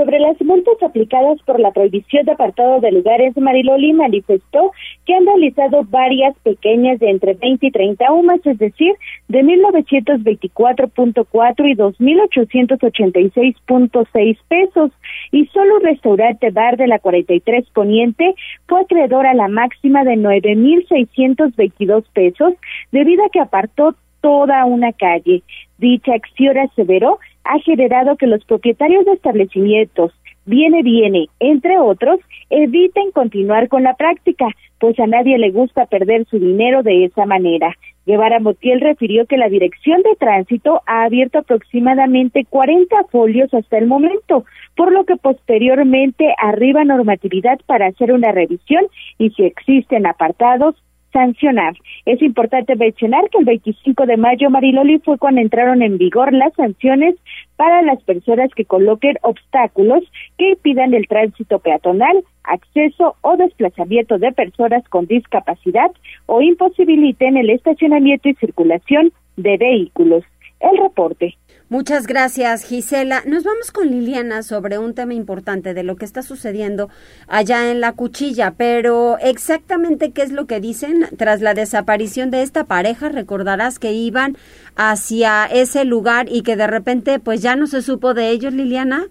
Sobre 0.00 0.18
las 0.18 0.40
multas 0.40 0.82
aplicadas 0.82 1.42
por 1.42 1.60
la 1.60 1.72
prohibición 1.72 2.24
de 2.24 2.32
apartado 2.32 2.80
de 2.80 2.90
lugares, 2.90 3.36
Mariloli 3.36 3.92
manifestó 3.92 4.72
que 5.04 5.14
han 5.14 5.26
realizado 5.26 5.84
varias 5.84 6.34
pequeñas 6.38 6.98
de 7.00 7.10
entre 7.10 7.34
20 7.34 7.66
y 7.66 7.70
30 7.70 8.10
UMAS, 8.10 8.40
es 8.46 8.56
decir, 8.56 8.94
de 9.28 9.42
1924.4 9.42 11.68
y 11.68 11.76
2.886.6 11.76 14.38
pesos, 14.48 14.90
y 15.32 15.44
solo 15.48 15.78
restaurante 15.80 16.50
bar 16.50 16.78
de 16.78 16.86
la 16.86 16.98
43 16.98 17.68
Poniente 17.74 18.34
fue 18.68 18.80
acreedor 18.80 19.26
a 19.26 19.34
la 19.34 19.48
máxima 19.48 20.02
de 20.04 20.14
9.622 20.14 22.04
pesos 22.14 22.54
debido 22.90 23.26
a 23.26 23.28
que 23.28 23.40
apartó 23.40 23.94
toda 24.22 24.64
una 24.64 24.94
calle. 24.94 25.42
Dicha 25.76 26.14
acción 26.14 26.56
aseveró 26.56 27.18
ha 27.50 27.58
generado 27.60 28.16
que 28.16 28.28
los 28.28 28.44
propietarios 28.44 29.04
de 29.04 29.12
establecimientos 29.12 30.12
Viene 30.46 30.82
Viene, 30.82 31.26
entre 31.38 31.78
otros, 31.78 32.18
eviten 32.48 33.10
continuar 33.12 33.68
con 33.68 33.82
la 33.82 33.94
práctica, 33.94 34.46
pues 34.78 34.98
a 34.98 35.06
nadie 35.06 35.36
le 35.36 35.50
gusta 35.50 35.86
perder 35.86 36.26
su 36.26 36.38
dinero 36.38 36.82
de 36.82 37.04
esa 37.04 37.26
manera. 37.26 37.76
Guevara 38.06 38.40
Motiel 38.40 38.80
refirió 38.80 39.26
que 39.26 39.36
la 39.36 39.48
Dirección 39.48 40.02
de 40.02 40.16
Tránsito 40.18 40.82
ha 40.86 41.04
abierto 41.04 41.38
aproximadamente 41.38 42.46
40 42.48 43.04
folios 43.10 43.52
hasta 43.52 43.78
el 43.78 43.86
momento, 43.86 44.44
por 44.76 44.92
lo 44.92 45.04
que 45.04 45.16
posteriormente 45.16 46.34
arriba 46.38 46.84
normatividad 46.84 47.58
para 47.66 47.88
hacer 47.88 48.12
una 48.12 48.32
revisión 48.32 48.86
y 49.18 49.30
si 49.30 49.44
existen 49.44 50.06
apartados, 50.06 50.74
sancionar. 51.12 51.74
Es 52.04 52.22
importante 52.22 52.76
mencionar 52.76 53.28
que 53.30 53.38
el 53.38 53.44
25 53.44 54.06
de 54.06 54.16
mayo, 54.16 54.50
Mariloli, 54.50 54.98
fue 54.98 55.18
cuando 55.18 55.40
entraron 55.40 55.82
en 55.82 55.98
vigor 55.98 56.32
las 56.32 56.52
sanciones 56.54 57.16
para 57.56 57.82
las 57.82 58.02
personas 58.02 58.50
que 58.54 58.64
coloquen 58.64 59.16
obstáculos 59.22 60.02
que 60.38 60.50
impidan 60.50 60.94
el 60.94 61.06
tránsito 61.06 61.58
peatonal, 61.58 62.24
acceso 62.44 63.16
o 63.20 63.36
desplazamiento 63.36 64.18
de 64.18 64.32
personas 64.32 64.86
con 64.88 65.06
discapacidad 65.06 65.90
o 66.26 66.42
imposibiliten 66.42 67.36
el 67.36 67.50
estacionamiento 67.50 68.28
y 68.28 68.34
circulación 68.34 69.12
de 69.36 69.56
vehículos. 69.56 70.24
El 70.60 70.76
reporte. 70.76 71.36
Muchas 71.70 72.06
gracias, 72.06 72.64
Gisela. 72.64 73.20
Nos 73.26 73.44
vamos 73.44 73.70
con 73.72 73.88
Liliana 73.88 74.42
sobre 74.42 74.76
un 74.76 74.94
tema 74.94 75.14
importante 75.14 75.72
de 75.72 75.84
lo 75.84 75.96
que 75.96 76.04
está 76.04 76.22
sucediendo 76.22 76.90
allá 77.28 77.70
en 77.70 77.80
la 77.80 77.92
cuchilla, 77.92 78.54
pero 78.56 79.16
exactamente 79.18 80.12
qué 80.12 80.22
es 80.22 80.32
lo 80.32 80.46
que 80.46 80.60
dicen 80.60 81.06
tras 81.16 81.40
la 81.40 81.54
desaparición 81.54 82.30
de 82.30 82.42
esta 82.42 82.64
pareja. 82.64 83.08
Recordarás 83.08 83.78
que 83.78 83.92
iban 83.92 84.36
hacia 84.76 85.46
ese 85.46 85.84
lugar 85.84 86.26
y 86.28 86.42
que 86.42 86.56
de 86.56 86.66
repente 86.66 87.20
pues 87.20 87.40
ya 87.40 87.56
no 87.56 87.66
se 87.66 87.82
supo 87.82 88.12
de 88.12 88.30
ellos, 88.30 88.52
Liliana. 88.52 89.04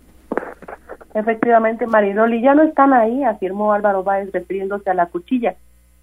Efectivamente, 1.16 1.88
Mariloli, 1.88 2.42
ya 2.42 2.54
no 2.54 2.64
están 2.64 2.94
ahí, 2.94 3.24
afirmó 3.24 3.74
Álvaro 3.74 4.04
Báez 4.04 4.32
refiriéndose 4.32 4.90
a 4.90 4.94
la 4.94 5.08
cuchilla. 5.08 5.56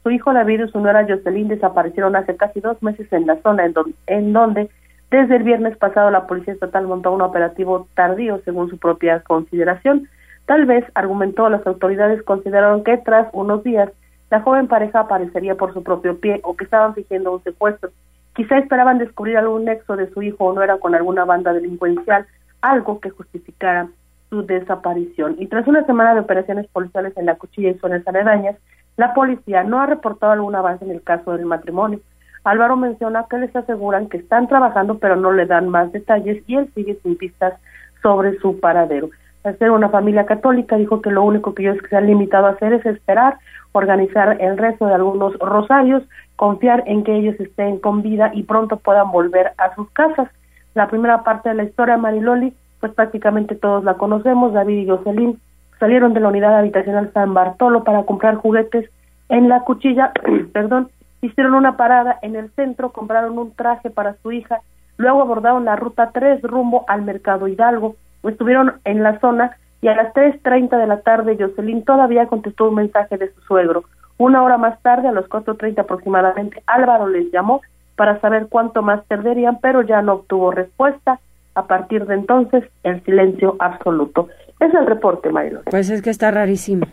Su 0.02 0.10
hijo 0.10 0.32
David 0.32 0.64
y 0.64 0.70
su 0.70 0.80
nuera 0.80 1.06
Jocelyn 1.06 1.48
desaparecieron 1.48 2.16
hace 2.16 2.34
casi 2.36 2.60
dos 2.60 2.82
meses 2.82 3.12
en 3.12 3.26
la 3.26 3.36
zona 3.42 3.64
en, 3.66 3.74
en 4.06 4.32
donde 4.32 4.70
desde 5.16 5.36
el 5.36 5.42
viernes 5.42 5.76
pasado 5.76 6.10
la 6.10 6.26
Policía 6.26 6.54
Estatal 6.54 6.86
montó 6.86 7.12
un 7.12 7.22
operativo 7.22 7.88
tardío 7.94 8.40
según 8.44 8.68
su 8.70 8.78
propia 8.78 9.20
consideración. 9.20 10.08
Tal 10.44 10.66
vez, 10.66 10.84
argumentó, 10.94 11.48
las 11.48 11.66
autoridades 11.66 12.22
consideraron 12.22 12.84
que 12.84 12.98
tras 12.98 13.28
unos 13.32 13.64
días 13.64 13.90
la 14.30 14.40
joven 14.40 14.68
pareja 14.68 15.00
aparecería 15.00 15.54
por 15.54 15.72
su 15.72 15.82
propio 15.82 16.18
pie 16.18 16.40
o 16.42 16.56
que 16.56 16.64
estaban 16.64 16.94
fingiendo 16.94 17.32
un 17.32 17.42
secuestro. 17.42 17.90
Quizá 18.34 18.58
esperaban 18.58 18.98
descubrir 18.98 19.38
algún 19.38 19.64
nexo 19.64 19.96
de 19.96 20.10
su 20.10 20.22
hijo 20.22 20.44
o 20.44 20.52
no 20.52 20.62
era 20.62 20.78
con 20.78 20.94
alguna 20.94 21.24
banda 21.24 21.52
delincuencial, 21.52 22.26
algo 22.60 23.00
que 23.00 23.10
justificara 23.10 23.88
su 24.28 24.44
desaparición. 24.44 25.36
Y 25.38 25.46
tras 25.46 25.66
una 25.66 25.86
semana 25.86 26.14
de 26.14 26.20
operaciones 26.20 26.66
policiales 26.68 27.16
en 27.16 27.26
la 27.26 27.36
cuchilla 27.36 27.70
y 27.70 27.78
zonas 27.78 28.06
aledañas, 28.06 28.56
la 28.96 29.14
policía 29.14 29.62
no 29.62 29.80
ha 29.80 29.86
reportado 29.86 30.32
algún 30.32 30.54
avance 30.54 30.84
en 30.84 30.90
el 30.90 31.02
caso 31.02 31.32
del 31.32 31.46
matrimonio. 31.46 32.00
Álvaro 32.46 32.76
menciona 32.76 33.26
que 33.28 33.38
les 33.38 33.54
aseguran 33.56 34.08
que 34.08 34.18
están 34.18 34.46
trabajando 34.46 34.98
pero 34.98 35.16
no 35.16 35.32
le 35.32 35.46
dan 35.46 35.68
más 35.68 35.90
detalles 35.90 36.42
y 36.46 36.54
él 36.54 36.70
sigue 36.74 36.96
sin 37.02 37.16
pistas 37.16 37.54
sobre 38.02 38.38
su 38.38 38.60
paradero. 38.60 39.10
Al 39.42 39.58
ser 39.58 39.72
una 39.72 39.88
familia 39.88 40.26
católica, 40.26 40.76
dijo 40.76 41.02
que 41.02 41.10
lo 41.10 41.24
único 41.24 41.54
que 41.54 41.62
ellos 41.62 41.78
se 41.90 41.96
han 41.96 42.06
limitado 42.06 42.46
a 42.46 42.50
hacer 42.50 42.72
es 42.72 42.86
esperar, 42.86 43.38
organizar 43.72 44.40
el 44.40 44.56
resto 44.56 44.86
de 44.86 44.94
algunos 44.94 45.36
rosarios, 45.38 46.04
confiar 46.36 46.84
en 46.86 47.02
que 47.02 47.16
ellos 47.16 47.34
estén 47.40 47.78
con 47.78 48.02
vida 48.02 48.30
y 48.32 48.44
pronto 48.44 48.76
puedan 48.76 49.10
volver 49.10 49.52
a 49.58 49.74
sus 49.74 49.90
casas. 49.90 50.28
La 50.74 50.88
primera 50.88 51.24
parte 51.24 51.48
de 51.48 51.56
la 51.56 51.64
historia, 51.64 51.96
Mariloli, 51.96 52.52
pues 52.78 52.92
prácticamente 52.92 53.56
todos 53.56 53.82
la 53.82 53.94
conocemos, 53.94 54.52
David 54.52 54.82
y 54.82 54.88
Jocelyn 54.88 55.38
salieron 55.80 56.14
de 56.14 56.20
la 56.20 56.28
unidad 56.28 56.56
habitacional 56.56 57.10
San 57.12 57.34
Bartolo 57.34 57.82
para 57.82 58.04
comprar 58.04 58.36
juguetes 58.36 58.88
en 59.28 59.48
la 59.48 59.60
cuchilla, 59.60 60.12
perdón, 60.52 60.88
hicieron 61.26 61.54
una 61.54 61.76
parada 61.76 62.18
en 62.22 62.36
el 62.36 62.50
centro, 62.50 62.90
compraron 62.90 63.38
un 63.38 63.52
traje 63.52 63.90
para 63.90 64.14
su 64.22 64.32
hija, 64.32 64.60
luego 64.96 65.22
abordaron 65.22 65.64
la 65.64 65.76
ruta 65.76 66.10
3 66.12 66.42
rumbo 66.42 66.84
al 66.88 67.02
Mercado 67.02 67.48
Hidalgo, 67.48 67.96
estuvieron 68.22 68.74
en 68.84 69.02
la 69.02 69.18
zona 69.20 69.56
y 69.80 69.88
a 69.88 69.94
las 69.94 70.12
3.30 70.14 70.78
de 70.78 70.86
la 70.86 71.00
tarde 71.00 71.36
Jocelyn 71.38 71.84
todavía 71.84 72.26
contestó 72.26 72.68
un 72.68 72.76
mensaje 72.76 73.18
de 73.18 73.32
su 73.32 73.40
suegro. 73.42 73.84
Una 74.18 74.42
hora 74.42 74.56
más 74.56 74.80
tarde, 74.82 75.08
a 75.08 75.12
las 75.12 75.26
4.30 75.26 75.80
aproximadamente, 75.80 76.62
Álvaro 76.66 77.06
les 77.06 77.30
llamó 77.30 77.60
para 77.94 78.18
saber 78.20 78.46
cuánto 78.48 78.82
más 78.82 79.04
perderían, 79.04 79.58
pero 79.60 79.82
ya 79.82 80.02
no 80.02 80.14
obtuvo 80.14 80.50
respuesta. 80.50 81.20
A 81.54 81.66
partir 81.66 82.04
de 82.06 82.14
entonces, 82.14 82.64
el 82.82 83.02
silencio 83.04 83.56
absoluto. 83.58 84.28
Es 84.60 84.74
el 84.74 84.86
reporte, 84.86 85.30
Mario. 85.30 85.62
Pues 85.70 85.88
es 85.88 86.02
que 86.02 86.10
está 86.10 86.30
rarísimo. 86.30 86.86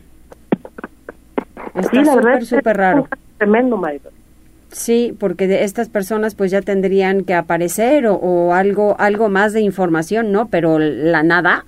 Está 1.76 2.06
súper, 2.06 2.46
súper 2.46 2.78
raro. 2.78 3.08
Tremendo, 3.38 3.76
Mario. 3.76 4.02
Sí, 4.74 5.16
porque 5.20 5.64
estas 5.64 5.88
personas 5.88 6.36
pues 6.36 6.52
ya 6.52 6.62
tendrían 6.62 7.24
que 7.24 7.34
aparecer 7.34 8.06
o, 8.08 8.54
algo 8.54 8.96
algo 9.00 9.30
más 9.30 9.54
de 9.54 9.62
información, 9.62 10.32
¿no? 10.32 10.48
Pero 10.50 10.80
la 10.80 11.24
nada. 11.24 11.66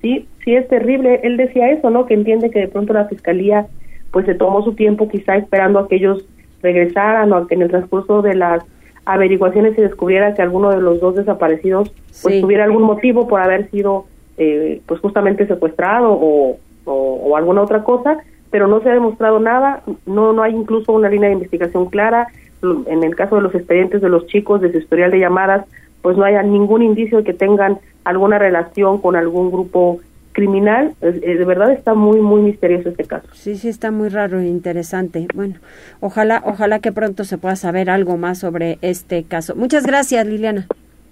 Sí, 0.00 0.26
sí 0.44 0.54
es 0.54 0.66
terrible. 0.68 1.20
Él 1.24 1.36
decía 1.36 1.70
eso, 1.70 1.90
¿no? 1.90 2.06
Que 2.06 2.14
entiende 2.14 2.50
que 2.50 2.60
de 2.60 2.68
pronto 2.68 2.92
la 2.92 3.06
fiscalía 3.06 3.66
pues 4.12 4.26
se 4.26 4.34
tomó 4.34 4.62
su 4.62 4.74
tiempo 4.74 5.08
quizá 5.08 5.36
esperando 5.36 5.80
a 5.80 5.88
que 5.88 5.96
ellos 5.96 6.24
regresaran 6.62 7.32
o 7.32 7.36
a 7.36 7.48
que 7.48 7.56
en 7.56 7.62
el 7.62 7.68
transcurso 7.68 8.22
de 8.22 8.34
las 8.34 8.62
averiguaciones 9.04 9.74
se 9.74 9.82
descubriera 9.82 10.34
que 10.34 10.42
alguno 10.42 10.70
de 10.70 10.80
los 10.80 11.00
dos 11.00 11.16
desaparecidos 11.16 11.92
pues 12.22 12.40
tuviera 12.40 12.64
algún 12.64 12.82
motivo 12.82 13.28
por 13.28 13.40
haber 13.40 13.70
sido 13.70 14.06
eh, 14.38 14.80
pues 14.86 15.00
justamente 15.00 15.46
secuestrado 15.46 16.12
o, 16.12 16.58
o, 16.84 17.36
alguna 17.36 17.62
otra 17.62 17.82
cosa, 17.84 18.18
pero 18.50 18.66
no 18.66 18.80
se 18.80 18.90
ha 18.90 18.94
demostrado 18.94 19.38
nada, 19.38 19.82
no, 20.06 20.32
no 20.32 20.42
hay 20.42 20.54
incluso 20.54 20.92
una 20.92 21.08
línea 21.08 21.28
de 21.28 21.34
investigación 21.34 21.86
clara, 21.86 22.28
en 22.62 23.04
el 23.04 23.14
caso 23.14 23.36
de 23.36 23.42
los 23.42 23.54
expedientes 23.54 24.00
de 24.00 24.08
los 24.08 24.26
chicos, 24.26 24.60
de 24.60 24.72
su 24.72 24.78
historial 24.78 25.10
de 25.10 25.20
llamadas, 25.20 25.66
pues 26.02 26.16
no 26.16 26.24
haya 26.24 26.42
ningún 26.42 26.82
indicio 26.82 27.18
de 27.18 27.24
que 27.24 27.34
tengan 27.34 27.78
alguna 28.04 28.38
relación 28.38 29.00
con 29.00 29.16
algún 29.16 29.50
grupo 29.50 30.00
criminal. 30.32 30.94
de 31.00 31.44
verdad 31.44 31.72
está 31.72 31.94
muy, 31.94 32.20
muy 32.20 32.42
misterioso 32.42 32.90
este 32.90 33.04
caso. 33.04 33.26
Sí, 33.32 33.56
sí, 33.56 33.68
está 33.68 33.90
muy 33.90 34.10
raro 34.10 34.38
e 34.38 34.46
interesante. 34.46 35.26
Bueno, 35.34 35.54
ojalá, 36.00 36.42
ojalá 36.44 36.78
que 36.80 36.92
pronto 36.92 37.24
se 37.24 37.38
pueda 37.38 37.56
saber 37.56 37.88
algo 37.88 38.18
más 38.18 38.38
sobre 38.38 38.78
este 38.82 39.24
caso. 39.24 39.56
Muchas 39.56 39.86
gracias, 39.86 40.26
Liliana. 40.26 40.66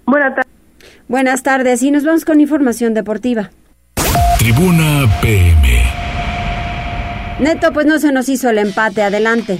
Buenas 0.05 0.35
tardes. 0.35 0.51
Buenas 1.07 1.43
tardes 1.43 1.81
y 1.83 1.91
nos 1.91 2.05
vamos 2.05 2.23
con 2.23 2.39
información 2.39 2.93
deportiva. 2.93 3.49
Tribuna 4.39 5.05
PM. 5.21 5.94
Neto, 7.39 7.73
pues 7.73 7.85
no 7.85 7.99
se 7.99 8.11
nos 8.11 8.29
hizo 8.29 8.49
el 8.49 8.59
empate. 8.59 9.01
Adelante. 9.01 9.57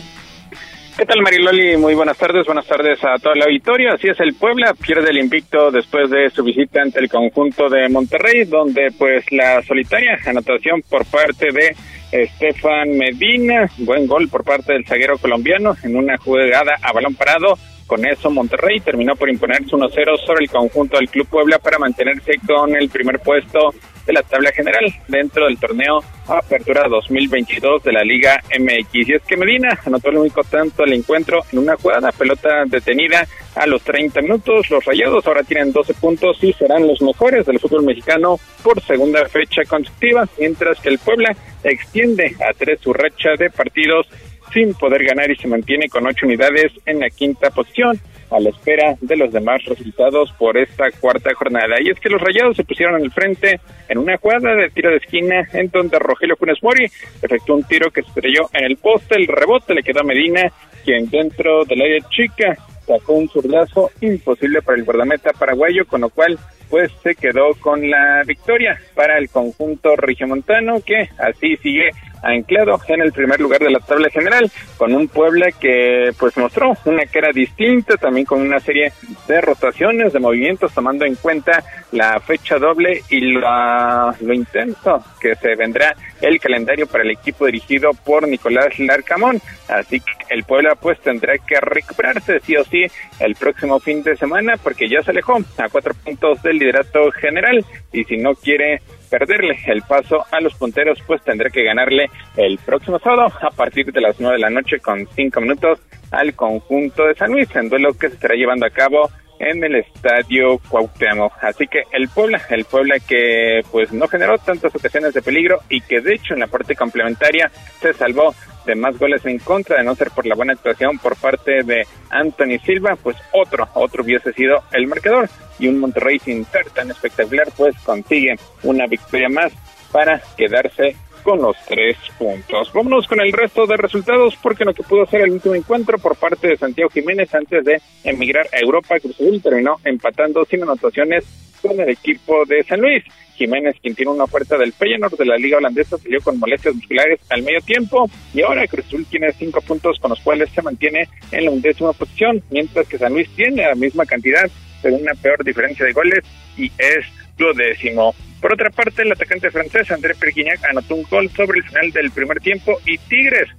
¿Qué 0.98 1.06
tal 1.06 1.22
Mariloli? 1.22 1.76
Muy 1.76 1.94
buenas 1.94 2.18
tardes, 2.18 2.46
buenas 2.46 2.66
tardes 2.66 3.04
a 3.04 3.18
toda 3.22 3.36
la 3.36 3.46
auditorio. 3.46 3.94
Así 3.94 4.08
es, 4.08 4.18
el 4.22 4.34
Puebla 4.34 4.74
pierde 4.74 5.10
el 5.10 5.18
invicto 5.18 5.70
después 5.70 6.10
de 6.10 6.30
su 6.30 6.42
visita 6.42 6.82
ante 6.82 7.02
el 7.02 7.10
conjunto 7.10 7.68
de 7.70 7.90
Monterrey, 7.90 8.46
donde 8.46 8.94
pues 8.98 9.30
la 9.32 9.62
solitaria 9.64 10.18
anotación 10.26 10.82
por 10.90 11.06
parte 11.06 11.48
de 11.52 11.76
Estefan 12.14 12.98
Medina, 12.98 13.70
buen 13.80 14.08
gol 14.08 14.30
por 14.30 14.46
parte 14.46 14.72
del 14.72 14.86
zaguero 14.86 15.18
colombiano 15.18 15.76
en 15.84 15.98
una 15.98 16.16
jugada 16.18 16.76
a 16.82 16.94
balón 16.94 17.16
parado. 17.16 17.58
Con 17.88 18.06
eso 18.06 18.32
Monterrey 18.32 18.80
terminó 18.80 19.16
por 19.16 19.30
imponerse 19.30 19.68
1-0 19.68 20.26
sobre 20.26 20.46
el 20.46 20.50
conjunto 20.50 20.98
del 20.98 21.10
Club 21.10 21.28
Puebla 21.28 21.60
para 21.60 21.78
mantenerse 21.78 22.34
con 22.46 22.76
el 22.76 22.90
primer 22.90 23.20
puesto 23.20 23.74
de 24.06 24.14
la 24.14 24.24
tabla 24.24 24.52
general 24.52 24.86
dentro 25.08 25.46
del 25.46 25.58
torneo 25.60 26.00
Apertura 26.28 26.88
2022 26.88 27.84
de 27.84 27.92
la 27.92 28.04
Liga 28.04 28.42
MX. 28.60 29.10
Y 29.10 29.14
es 29.14 29.24
que 29.24 29.38
Medina 29.38 29.80
anotó 29.86 30.10
el 30.10 30.18
único 30.18 30.44
tanto 30.44 30.84
al 30.84 30.94
encuentro 30.94 31.44
en 31.52 31.60
una 31.60 31.76
jugada, 31.76 32.12
pelota 32.12 32.66
detenida 32.66 33.28
a 33.56 33.68
los 33.68 33.84
30 33.84 34.22
minutos. 34.22 34.70
Los 34.70 34.84
Rayados 34.86 35.26
ahora 35.28 35.44
tienen 35.44 35.72
12 35.72 35.94
puntos 35.96 36.44
y 36.44 36.54
serán 36.54 36.88
los 36.88 37.02
mejores 37.02 37.46
del 37.46 37.60
fútbol 37.60 37.84
mexicano 37.84 38.40
por 38.64 38.82
segunda 38.82 39.28
fecha 39.28 39.64
consecutiva, 39.68 40.28
mientras 40.40 40.80
que 40.80 40.90
el 40.90 41.00
Puebla 41.00 41.36
extiende 41.64 42.36
a 42.48 42.54
tres 42.54 42.80
su 42.82 42.94
racha 42.94 43.30
de 43.38 43.50
partidos 43.50 44.08
sin 44.54 44.74
poder 44.74 45.04
ganar 45.04 45.30
y 45.32 45.36
se 45.36 45.48
mantiene 45.48 45.90
con 45.90 46.06
ocho 46.08 46.26
unidades 46.26 46.72
en 46.86 47.00
la 47.00 47.10
quinta 47.10 47.50
posición 47.50 48.00
a 48.32 48.40
la 48.40 48.50
espera 48.50 48.96
de 49.02 49.18
los 49.18 49.32
demás 49.32 49.64
resultados 49.66 50.32
por 50.34 50.58
esta 50.58 50.92
cuarta 51.00 51.34
jornada. 51.36 51.76
Y 51.82 51.90
es 51.90 52.00
que 52.00 52.10
los 52.10 52.22
Rayados 52.22 52.56
se 52.56 52.64
pusieron 52.64 52.96
en 52.96 53.06
el 53.06 53.12
frente 53.12 53.60
en 53.88 53.98
una 53.98 54.18
jugada 54.18 54.56
de 54.56 54.70
tiro 54.70 54.90
de 54.90 54.98
esquina 54.98 55.48
en 55.54 55.70
donde 55.70 56.00
Rogelio 56.00 56.36
Funes 56.36 56.62
Mori 56.64 56.86
efectuó 57.22 57.56
un 57.56 57.64
tiro 57.64 57.92
que 57.92 58.02
se 58.02 58.08
estrelló 58.10 58.50
en 58.54 58.66
el 58.66 58.78
poste, 58.78 59.16
el 59.16 59.28
rebote 59.28 59.76
le 59.76 59.84
quedó 59.84 60.02
a 60.02 60.04
Medina, 60.04 60.52
quien 60.84 61.10
dentro 61.10 61.66
del 61.66 61.82
área 61.82 62.02
chica 62.10 62.58
sacó 62.86 63.14
un 63.14 63.30
zurdazo 63.30 63.92
imposible 64.02 64.62
para 64.62 64.78
el 64.78 64.86
guardameta 64.86 65.32
paraguayo, 65.34 65.86
con 65.88 66.02
lo 66.02 66.10
cual 66.10 66.38
pues 66.70 66.92
se 67.04 67.16
quedó 67.16 67.54
con 67.60 67.90
la 67.90 68.24
victoria 68.26 68.80
para 68.96 69.18
el 69.18 69.30
conjunto 69.30 69.96
regiomontano 69.96 70.82
que 70.82 71.10
así 71.20 71.58
sigue 71.58 71.92
anclado 72.22 72.80
en 72.88 73.02
el 73.02 73.12
primer 73.12 73.40
lugar 73.40 73.60
de 73.60 73.72
la 73.72 73.80
tabla 73.80 74.10
general, 74.10 74.52
con 74.78 74.94
un 74.94 75.08
Puebla 75.08 75.48
que 75.52 76.12
pues 76.18 76.36
mostró 76.38 76.74
una 76.86 77.06
cara 77.06 77.30
distinta, 77.34 77.98
también 77.98 78.26
con 78.26 78.42
una 78.42 78.60
serie 78.60 78.92
de 79.28 79.42
rotaciones, 79.42 80.14
de 80.14 80.20
movimientos, 80.20 80.74
tomando 80.74 81.06
en 81.06 81.16
cuenta 81.16 81.64
la 81.92 82.20
fecha 82.20 82.58
doble 82.58 83.02
y 83.10 83.22
lo 83.22 84.34
intenso 84.34 85.04
que 85.20 85.36
se 85.36 85.56
vendrá 85.56 85.96
el 86.22 86.40
calendario 86.40 86.88
para 86.88 87.04
el 87.04 87.12
equipo 87.12 87.46
dirigido 87.46 87.92
por 87.94 88.28
Nicolás 88.28 88.78
Larcamón. 88.80 89.40
Así 89.68 90.00
que 90.00 90.12
el 90.30 90.44
Puebla 90.44 90.76
pues 90.76 91.00
tendrá 91.00 91.38
que 91.38 91.60
recuperarse 91.60 92.40
sí 92.42 92.56
o 92.56 92.64
sí 92.64 92.86
el 93.20 93.36
próximo 93.36 93.80
fin 93.80 94.04
de 94.04 94.16
semana 94.16 94.58
porque 94.58 94.90
ya 94.90 95.02
se 95.02 95.12
alejó 95.12 95.38
a 95.58 95.70
cuatro 95.70 95.94
puntos 95.94 96.42
del 96.44 96.58
liderato 96.58 97.12
general 97.12 97.64
y 97.92 98.04
si 98.04 98.18
no 98.18 98.34
quiere 98.36 98.82
perderle 99.18 99.58
el 99.68 99.82
paso 99.84 100.26
a 100.30 100.42
los 100.42 100.54
punteros, 100.56 101.00
pues 101.08 101.24
tendrá 101.24 101.50
que 101.50 101.64
ganarle 101.64 102.10
el 102.36 102.58
próximo 102.58 103.00
sábado 103.00 103.32
a 103.42 103.50
partir 103.50 103.92
de 103.94 104.02
las 104.02 104.20
nueve 104.20 104.36
de 104.36 104.42
la 104.42 104.50
noche 104.50 104.80
con 104.80 105.08
cinco 105.16 105.40
minutos 105.40 105.80
al 106.12 106.34
conjunto 106.34 107.06
de 107.06 107.16
San 107.16 107.32
Luis, 107.32 107.48
en 107.56 107.70
duelo 107.70 107.94
que 107.94 108.10
se 108.10 108.16
estará 108.16 108.36
llevando 108.36 108.66
a 108.66 108.70
cabo 108.70 109.10
en 109.40 109.64
el 109.64 109.76
estadio 109.76 110.60
Cuauhtémoc. 110.70 111.34
Así 111.42 111.68
que 111.68 111.84
el 111.92 112.10
Puebla, 112.10 112.42
el 112.50 112.66
Puebla 112.66 112.98
que 113.00 113.62
pues 113.72 113.92
no 113.92 114.08
generó 114.08 114.38
tantas 114.38 114.74
ocasiones 114.76 115.14
de 115.14 115.22
peligro 115.22 115.60
y 115.70 115.82
que 115.82 116.02
de 116.02 116.16
hecho 116.16 116.34
en 116.34 116.42
la 116.42 116.48
parte 116.48 116.76
complementaria 116.76 117.52
se 117.82 117.94
salvó 117.94 118.34
de 118.66 118.76
más 118.76 118.98
goles 118.98 119.24
en 119.26 119.38
contra, 119.40 119.78
de 119.78 119.84
no 119.84 119.96
ser 119.96 120.10
por 120.12 120.26
la 120.26 120.36
buena 120.36 120.54
actuación 120.54 120.98
por 120.98 121.16
parte 121.18 121.64
de 121.64 121.86
Anthony 122.10 122.58
Silva, 122.66 122.98
pues 123.02 123.16
otro, 123.32 123.68
otro 123.76 124.04
hubiese 124.04 124.34
sido 124.34 124.64
el 124.72 124.88
marcador. 124.88 125.30
Y 125.60 125.68
un 125.68 125.80
Monterrey 125.80 126.20
sin 126.20 126.44
ser 126.46 126.70
tan 126.72 126.92
espectacular, 126.92 127.48
pues 127.56 127.76
consigue 127.86 128.36
una 128.64 128.88
victoria 128.88 129.30
más 129.30 129.54
para 129.92 130.22
quedarse 130.36 130.96
con 131.26 131.42
los 131.42 131.58
tres 131.68 131.98
puntos. 132.20 132.72
Vámonos 132.72 133.08
con 133.08 133.20
el 133.20 133.34
resto 133.34 133.66
de 133.66 133.76
resultados 133.76 134.38
porque 134.42 134.64
lo 134.64 134.76
que 134.76 134.84
pudo 134.84 135.08
ser 135.08 135.22
el 135.22 135.32
último 135.32 135.56
encuentro 135.56 135.98
por 135.98 136.16
parte 136.16 136.48
de 136.48 136.56
Santiago 136.56 136.92
Jiménez 136.92 137.34
antes 137.34 137.66
de 137.66 137.82
emigrar 138.04 138.48
a 138.54 138.60
Europa, 138.60 139.00
Cruz 139.00 139.16
Azul 139.16 139.42
terminó 139.42 139.78
empatando 139.84 140.46
sin 140.46 140.62
anotaciones 140.62 141.26
con 141.64 141.80
el 141.80 141.90
equipo 141.90 142.46
de 142.46 142.64
San 142.64 142.80
Luis. 142.80 143.04
Jiménez, 143.36 143.76
quien 143.82 143.96
tiene 143.96 144.12
una 144.12 144.26
oferta 144.26 144.58
del 144.58 144.72
Feyenoord 144.72 145.18
de 145.18 145.26
la 145.26 145.36
Liga 145.36 145.58
Holandesa, 145.58 145.98
salió 145.98 146.22
con 146.22 146.40
molestias 146.40 146.76
musculares 146.76 147.20
al 147.30 147.42
medio 147.42 147.60
tiempo 147.62 148.10
y 148.34 148.42
ahora 148.44 148.68
Cruz 148.68 148.86
Azul 148.86 149.06
tiene 149.10 149.34
cinco 149.34 149.62
puntos 149.62 150.00
con 150.00 150.12
los 150.12 150.20
cuales 150.22 150.50
se 150.52 150.62
mantiene 150.62 151.10
en 151.32 151.46
la 151.46 151.52
undécima 151.52 151.92
posición, 151.92 152.42
mientras 152.52 152.88
que 152.88 153.00
San 153.00 153.14
Luis 153.14 153.28
tiene 153.36 153.64
la 153.64 153.76
misma 153.76 154.06
cantidad, 154.06 154.50
pero 154.82 154.96
una 154.96 155.14
peor 155.16 155.44
diferencia 155.44 155.86
de 155.86 155.92
goles 155.92 156.24
y 156.56 156.72
es 156.78 157.06
lo 157.38 157.54
décimo. 157.54 158.16
Por 158.42 158.54
otra 158.54 158.70
parte, 158.70 159.02
el 159.02 159.12
atacante 159.12 159.50
francés 159.50 159.90
André 159.92 160.14
Perguignac 160.16 160.64
anotó 160.66 160.96
un 160.96 161.04
gol 161.04 161.30
sobre 161.32 161.60
el 161.60 161.66
final 161.66 161.92
del 161.92 162.12
primer 162.12 162.40
tiempo 162.40 162.80
y 162.86 162.98
Tigres 162.98 163.50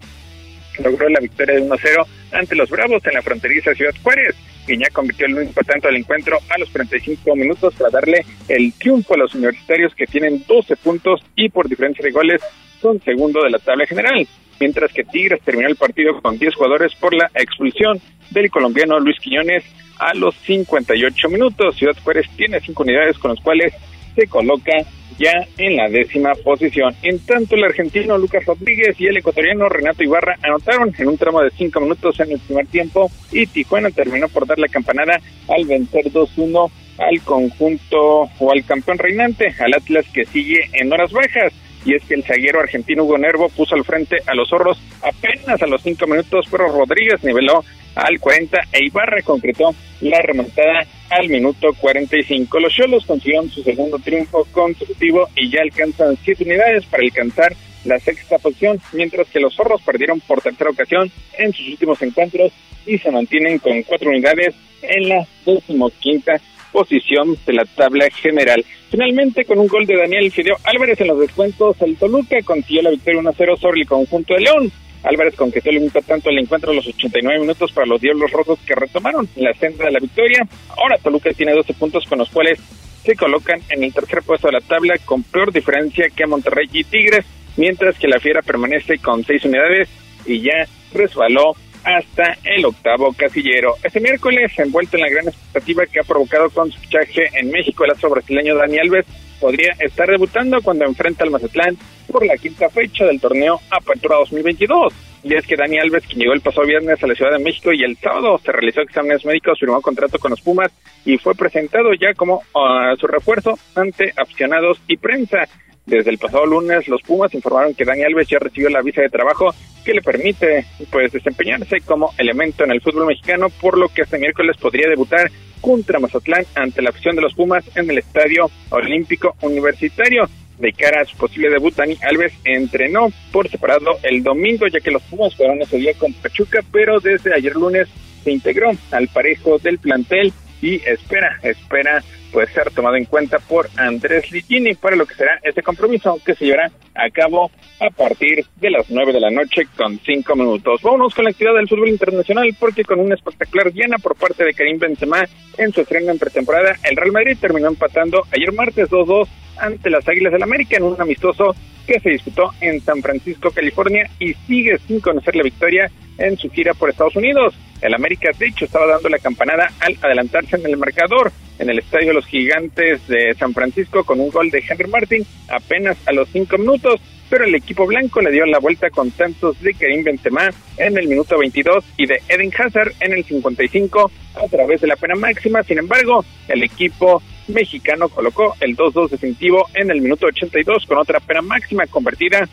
logró 0.83 1.09
la 1.09 1.21
victoria 1.21 1.57
de 1.57 1.63
1-0 1.63 2.07
ante 2.33 2.55
los 2.55 2.71
Bravos 2.71 3.05
en 3.07 3.15
la 3.15 3.23
fronteriza 3.23 3.75
Ciudad 3.75 3.95
Juárez. 4.03 4.35
Guiñac 4.67 4.93
convirtió 4.93 5.27
el 5.27 5.35
único 5.35 5.63
tanto 5.63 5.89
del 5.89 5.99
encuentro 5.99 6.39
a 6.51 6.59
los 6.59 6.69
45 6.71 7.37
minutos 7.37 7.75
para 7.75 7.91
darle 7.91 8.25
el 8.49 8.73
triunfo 8.75 9.15
a 9.15 9.19
los 9.19 9.35
universitarios 9.35 9.95
que 9.95 10.07
tienen 10.07 10.45
12 10.47 10.77
puntos 10.77 11.21
y 11.37 11.49
por 11.49 11.69
diferencia 11.69 12.05
de 12.05 12.11
goles 12.11 12.43
son 12.81 13.01
segundo 13.03 13.43
de 13.43 13.51
la 13.51 13.59
tabla 13.59 13.87
general, 13.87 14.27
mientras 14.61 14.93
que 14.93 15.05
Tigres 15.05 15.41
terminó 15.43 15.69
el 15.69 15.77
partido 15.77 16.21
con 16.21 16.37
10 16.39 16.55
jugadores 16.55 16.95
por 16.97 17.15
la 17.15 17.31
expulsión 17.35 18.01
del 18.31 18.51
colombiano 18.51 18.99
Luis 18.99 19.19
Quiñones 19.21 19.65
a 19.99 20.15
los 20.15 20.35
58 20.47 21.29
minutos. 21.29 21.77
Ciudad 21.77 21.97
Juárez 22.03 22.27
tiene 22.37 22.61
5 22.61 22.83
unidades 22.83 23.19
con 23.19 23.33
las 23.33 23.41
cuales 23.41 23.73
se 24.15 24.27
coloca 24.27 24.73
ya 25.19 25.33
en 25.59 25.77
la 25.77 25.89
décima 25.89 26.35
posición. 26.35 26.95
En 27.03 27.19
tanto, 27.21 27.55
el 27.55 27.65
argentino 27.65 28.19
Lucas 28.19 28.45
Rodríguez 28.45 28.99
y 28.99 29.07
el 29.07 29.17
ecuatoriano 29.17 29.69
Renato 29.69 30.03
Ibarra 30.03 30.37
anotaron 30.43 30.93
en 30.99 31.09
un 31.09 31.17
tramo 31.17 31.43
de 31.43 31.51
cinco 31.51 31.81
minutos 31.81 32.19
en 32.21 32.33
el 32.33 32.39
primer 32.41 32.67
tiempo 32.67 33.11
y 33.33 33.47
Tijuana 33.47 33.91
terminó 33.91 34.29
por 34.29 34.47
dar 34.47 34.59
la 34.59 34.69
campanada 34.69 35.21
al 35.49 35.65
vencer 35.65 36.05
2-1 36.07 36.71
al 36.99 37.21
conjunto 37.23 38.29
o 38.39 38.53
al 38.53 38.65
campeón 38.65 38.99
reinante, 38.99 39.55
al 39.59 39.75
Atlas 39.75 40.07
que 40.13 40.25
sigue 40.25 40.71
en 40.73 40.93
horas 40.93 41.13
bajas. 41.13 41.53
Y 41.85 41.95
es 41.95 42.03
que 42.05 42.15
el 42.15 42.25
zaguero 42.25 42.59
argentino 42.59 43.05
Hugo 43.05 43.17
Nervo 43.17 43.49
puso 43.51 43.75
al 43.77 43.85
frente 43.85 44.17
a 44.27 44.35
los 44.35 44.49
zorros 44.49 44.79
apenas 45.03 45.63
a 45.63 45.67
los 45.67 45.83
cinco 45.83 46.07
minutos, 46.07 46.47
pero 46.51 46.69
Rodríguez 46.69 47.23
niveló 47.23 47.65
al 47.97 48.21
40 48.21 48.59
e 48.73 48.87
Ibarra 48.87 49.23
concretó 49.23 49.75
la 50.01 50.21
remontada 50.23 50.87
al 51.11 51.29
minuto 51.29 51.69
45. 51.81 52.61
Los 52.61 52.73
Cholos 52.73 53.07
consiguieron 53.07 53.51
su 53.51 53.63
segundo 53.63 53.99
triunfo 53.99 54.47
consecutivo 54.53 55.29
y 55.35 55.51
ya 55.51 55.63
alcanzan 55.63 56.17
siete 56.23 56.45
unidades 56.45 56.85
para 56.87 57.03
alcanzar 57.03 57.57
la 57.85 57.99
sexta 57.99 58.39
posición, 58.39 58.81
mientras 58.93 59.29
que 59.29 59.41
los 59.41 59.55
zorros 59.55 59.81
perdieron 59.83 60.21
por 60.21 60.43
tercera 60.43 60.71
ocasión 60.71 61.11
en 61.39 61.53
sus 61.53 61.69
últimos 61.69 62.03
encuentros 62.03 62.53
y 62.85 62.99
se 62.99 63.11
mantienen 63.11 63.59
con 63.59 63.83
cuatro 63.83 64.11
unidades 64.11 64.55
en 64.83 65.09
la 65.09 65.27
decimoquinta 65.45 66.41
posición 66.73 67.39
de 67.47 67.53
la 67.55 67.65
tabla 67.65 68.07
general. 68.11 68.65
Finalmente, 68.91 69.45
con 69.45 69.59
un 69.59 69.67
gol 69.67 69.87
de 69.87 69.97
Daniel 69.97 70.31
Fideo 70.31 70.57
Álvarez 70.65 71.01
en 71.01 71.09
los 71.09 71.19
descuentos, 71.19 71.81
el 71.81 71.97
Toluca 71.97 72.37
consiguió 72.45 72.83
la 72.83 72.91
victoria 72.91 73.23
1-0 73.23 73.59
sobre 73.59 73.81
el 73.81 73.87
conjunto 73.87 74.35
de 74.35 74.41
León. 74.41 74.73
Álvarez 75.03 75.35
conquistó 75.37 75.71
el 75.71 75.79
único 75.79 76.01
tanto 76.03 76.31
el 76.31 76.39
encuentro 76.39 76.73
a 76.73 76.75
los 76.75 76.87
89 76.87 77.41
minutos 77.41 77.73
para 77.73 77.87
los 77.87 78.01
Diablos 78.01 78.31
Rojos 78.33 78.59
que 78.67 78.75
retomaron 78.75 79.29
la 79.37 79.53
senda 79.55 79.85
de 79.85 79.93
la 79.93 80.01
victoria. 80.01 80.47
Ahora 80.77 80.99
Toluca 81.03 81.31
tiene 81.33 81.53
12 81.53 81.75
puntos 81.75 82.05
con 82.07 82.19
los 82.19 82.31
cuales 82.31 82.59
se 83.05 83.15
colocan 83.15 83.61
en 83.71 83.85
el 83.85 83.93
tercer 83.93 84.23
puesto 84.23 84.49
de 84.49 84.55
la 84.55 84.61
tabla 84.61 84.95
con 85.05 85.23
peor 85.23 85.53
diferencia 85.53 86.09
que 86.15 86.27
Monterrey 86.27 86.69
y 86.73 86.85
Tigres 86.85 87.25
mientras 87.57 87.99
que 87.99 88.09
la 88.09 88.21
Fiera 88.21 88.43
permanece 88.43 88.99
con 88.99 89.25
seis 89.25 89.45
unidades 89.45 89.89
y 90.27 90.41
ya 90.41 90.67
resbaló 90.93 91.55
hasta 91.85 92.37
el 92.45 92.65
octavo 92.65 93.13
casillero. 93.17 93.75
Este 93.83 94.01
miércoles, 94.01 94.53
envuelto 94.59 94.97
en 94.97 95.03
la 95.03 95.09
gran 95.09 95.29
expectativa 95.29 95.87
que 95.87 96.01
ha 96.01 96.05
provocado 96.05 96.51
con 96.51 96.71
su 96.71 96.81
fichaje 96.81 97.31
en 97.35 97.51
México 97.51 97.85
el 97.85 97.93
astro 97.93 98.11
brasileño 98.11 98.57
Dani 98.57 98.79
Alves, 98.79 99.07
podría 99.41 99.73
estar 99.79 100.09
debutando 100.09 100.61
cuando 100.63 100.85
enfrenta 100.85 101.25
al 101.25 101.31
Mazatlán 101.31 101.77
por 102.11 102.25
la 102.25 102.37
quinta 102.37 102.69
fecha 102.69 103.05
del 103.05 103.21
torneo 103.21 103.61
Apertura 103.71 104.17
2022. 104.17 104.93
Y 105.27 105.35
es 105.35 105.45
que 105.45 105.57
Dani 105.57 105.77
Alves, 105.79 106.07
quien 106.07 106.21
llegó 106.21 106.35
el 106.35 106.41
pasado 106.41 106.69
viernes 106.69 107.03
a 107.03 107.07
la 107.09 107.15
Ciudad 107.17 107.33
de 107.33 107.43
México 107.43 107.73
y 107.73 107.83
el 107.83 107.97
sábado 107.97 108.39
se 108.39 108.53
realizó 108.53 108.81
exámenes 108.81 109.25
médicos, 109.25 109.59
firmó 109.59 109.83
contrato 109.83 110.21
con 110.21 110.31
los 110.31 110.41
Pumas 110.41 110.71
y 111.05 111.19
fue 111.19 111.35
presentado 111.35 111.93
ya 111.95 112.15
como 112.15 112.45
uh, 112.55 112.97
su 112.97 113.09
refuerzo 113.09 113.59
ante 113.75 114.13
aficionados 114.17 114.81
y 114.87 114.97
prensa. 114.97 115.49
Desde 115.85 116.11
el 116.11 116.19
pasado 116.19 116.47
lunes, 116.47 116.87
los 116.87 117.03
Pumas 117.03 117.35
informaron 117.35 117.75
que 117.75 117.85
Dani 117.85 118.05
Alves 118.05 118.29
ya 118.29 118.39
recibió 118.39 118.71
la 118.71 118.83
visa 118.83 119.03
de 119.03 119.09
trabajo 119.09 119.53
que 119.85 119.95
le 119.95 120.01
permite 120.01 120.65
pues 120.93 121.11
desempeñarse 121.11 121.81
como 121.81 122.13
elemento 122.19 122.63
en 122.63 122.71
el 122.71 122.81
fútbol 122.81 123.07
mexicano, 123.07 123.49
por 123.61 123.77
lo 123.77 123.89
que 123.89 124.03
este 124.03 124.19
miércoles 124.19 124.57
podría 124.57 124.89
debutar 124.89 125.29
contra 125.61 125.99
Mazatlán 125.99 126.45
ante 126.55 126.83
la 126.83 126.91
afición 126.91 127.17
de 127.17 127.23
los 127.23 127.35
Pumas 127.35 127.65
en 127.77 127.91
el 127.91 127.99
Estadio 127.99 128.49
Olímpico 128.71 129.35
Universitario. 129.41 130.29
De 130.59 130.73
cara 130.73 131.03
a 131.03 131.05
su 131.05 131.17
posible 131.17 131.51
debut, 131.51 131.75
Dani 131.75 131.99
Alves 132.03 132.33
entrenó 132.45 133.09
por 133.31 133.49
separado 133.49 133.99
el 134.03 134.23
domingo, 134.23 134.67
ya 134.67 134.81
que 134.81 134.91
los 134.91 135.03
Pumas 135.03 135.35
fueron 135.35 135.61
ese 135.61 135.77
día 135.77 135.93
con 135.95 136.13
Pachuca, 136.15 136.61
pero 136.73 136.99
desde 136.99 137.35
ayer 137.35 137.55
lunes 137.55 137.89
se 138.25 138.33
integró 138.33 138.71
al 138.91 139.09
parejo 139.09 139.59
del 139.59 139.79
plantel 139.79 140.33
y 140.63 140.77
espera, 140.87 141.39
espera 141.43 142.03
puede 142.33 142.49
ser 142.49 142.71
tomado 142.71 142.97
en 142.97 143.05
cuenta 143.05 143.39
por 143.39 143.69
Andrés 143.77 144.31
Ligini 144.31 144.75
para 144.75 144.97
lo 144.97 145.07
que 145.07 145.15
será 145.15 145.39
este 145.43 145.63
compromiso 145.63 146.19
que 146.25 146.35
se 146.35 146.45
llevará 146.45 146.71
a 146.95 147.11
cabo 147.11 147.51
a 147.81 147.91
partir 147.91 148.45
de 148.57 148.71
las 148.71 148.91
9 148.91 149.13
de 149.13 149.21
la 149.21 149.31
noche 149.31 149.67
con 149.77 149.99
5 149.99 150.37
minutos. 150.37 150.83
Vámonos 150.83 151.15
con 151.15 151.25
la 151.25 151.31
actividad 151.31 151.55
del 151.55 151.69
fútbol 151.69 151.89
internacional 151.89 152.55
porque 152.59 152.85
con 152.85 153.01
una 153.01 153.15
espectacular 153.15 153.73
llena 153.73 153.99
por 153.99 154.17
parte 154.17 154.45
de 154.45 154.55
Karim 154.55 154.79
Benzema 154.79 155.25
en 155.59 155.73
su 155.73 155.83
estreno 155.83 156.11
en 156.11 156.19
pretemporada, 156.19 156.77
el 156.85 156.97
Real 156.97 157.13
Madrid 157.13 157.39
terminó 157.41 157.69
empatando 157.69 158.23
ayer 158.33 158.53
martes 158.53 158.91
2-2 158.91 159.29
ante 159.59 159.91
las 159.91 160.07
Águilas 160.09 160.33
del 160.33 160.43
América 160.43 160.77
en 160.77 160.85
un 160.85 161.01
amistoso 161.01 161.55
que 161.87 162.01
se 162.01 162.11
disputó 162.11 162.51
en 162.61 162.81
San 162.81 163.01
Francisco, 163.01 163.51
California 163.51 164.11
y 164.19 164.35
sigue 164.47 164.79
sin 164.87 165.01
conocer 165.01 165.37
la 165.37 165.43
victoria 165.43 165.91
en 166.19 166.37
su 166.37 166.51
gira 166.51 166.75
por 166.75 166.91
Estados 166.91 167.17
Unidos. 167.17 167.55
El 167.81 167.95
América, 167.95 168.31
de 168.37 168.47
hecho, 168.47 168.65
estaba 168.65 168.87
dando 168.87 169.09
la 169.09 169.19
campanada 169.19 169.71
al 169.81 169.97
adelantarse 170.03 170.57
en 170.57 170.67
el 170.67 170.77
marcador 170.77 171.33
en 171.59 171.71
el 171.71 171.79
Estadio 171.79 172.09
de 172.09 172.15
los 172.15 172.27
Gigantes 172.27 173.07
de 173.07 173.35
San 173.35 173.53
Francisco 173.53 174.05
con 174.05 174.21
un 174.21 174.31
gol 174.31 174.51
de 174.51 174.63
Henry 174.69 174.89
Martin 174.89 175.27
apenas 175.49 175.97
a 176.07 176.13
los 176.13 176.29
cinco 176.29 176.59
minutos, 176.59 177.01
pero 177.31 177.45
el 177.45 177.55
equipo 177.55 177.87
blanco 177.87 178.21
le 178.21 178.31
dio 178.31 178.45
la 178.47 178.59
vuelta 178.59 178.91
con 178.91 179.11
tantos 179.11 179.61
de 179.61 179.75
Karim 179.75 180.05
Benzema 180.05 180.51
en 180.77 180.97
el 180.99 181.09
minuto 181.09 181.39
22 181.39 181.85
y 181.97 182.07
de 182.07 182.21
Eden 182.29 182.51
Hazard 182.57 182.93
en 183.01 183.13
el 183.13 183.25
55 183.25 184.11
a 184.35 184.49
través 184.49 184.81
de 184.81 184.87
la 184.87 184.97
pena 184.97 185.15
máxima. 185.15 185.63
Sin 185.63 185.79
embargo, 185.79 186.25
el 186.49 186.63
equipo 186.63 187.23
mexicano 187.49 188.09
colocó 188.09 188.55
el 188.61 188.77
2-2 188.77 189.11
definitivo 189.11 189.67
en 189.75 189.91
el 189.91 190.01
minuto 190.01 190.27
82 190.27 190.87
con 190.87 190.99
otra 190.99 191.21
pena 191.21 191.43
máxima 191.43 191.87
convertida 191.87 192.49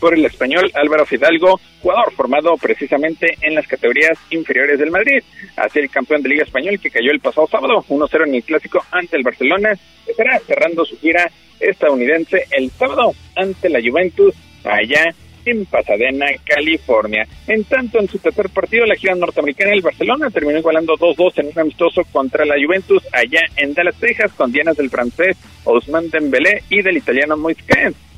por 0.00 0.14
el 0.14 0.24
español 0.24 0.70
Álvaro 0.74 1.06
Fidalgo, 1.06 1.60
jugador 1.80 2.12
formado 2.12 2.56
precisamente 2.56 3.36
en 3.40 3.54
las 3.54 3.66
categorías 3.66 4.18
inferiores 4.30 4.78
del 4.78 4.90
Madrid. 4.90 5.22
Así 5.56 5.78
el 5.78 5.90
campeón 5.90 6.22
de 6.22 6.28
Liga 6.28 6.44
Español 6.44 6.78
que 6.78 6.90
cayó 6.90 7.10
el 7.10 7.20
pasado 7.20 7.46
sábado 7.46 7.84
1-0 7.88 8.26
en 8.26 8.34
el 8.34 8.44
clásico 8.44 8.84
ante 8.90 9.16
el 9.16 9.22
Barcelona, 9.22 9.72
estará 10.06 10.38
cerrando 10.40 10.84
su 10.84 10.98
gira 10.98 11.30
estadounidense 11.58 12.46
el 12.50 12.70
sábado 12.70 13.14
ante 13.34 13.68
la 13.68 13.80
Juventus 13.80 14.34
allá 14.64 15.14
en 15.46 15.64
Pasadena, 15.66 16.26
California. 16.44 17.26
En 17.46 17.64
tanto, 17.64 17.98
en 17.98 18.08
su 18.08 18.18
tercer 18.18 18.48
partido, 18.50 18.86
la 18.86 18.96
gira 18.96 19.14
norteamericana 19.14 19.70
del 19.70 19.82
Barcelona 19.82 20.30
terminó 20.30 20.58
igualando 20.58 20.94
2-2 20.94 21.38
en 21.38 21.46
un 21.46 21.58
amistoso 21.58 22.02
contra 22.12 22.44
la 22.44 22.54
Juventus 22.54 23.02
allá 23.12 23.40
en 23.56 23.74
Dallas, 23.74 23.96
Texas, 23.96 24.32
con 24.32 24.52
dianas 24.52 24.76
del 24.76 24.90
francés 24.90 25.36
Ousmane 25.64 26.08
Dembélé 26.08 26.62
y 26.70 26.82
del 26.82 26.96
italiano 26.96 27.36
Moise 27.36 27.62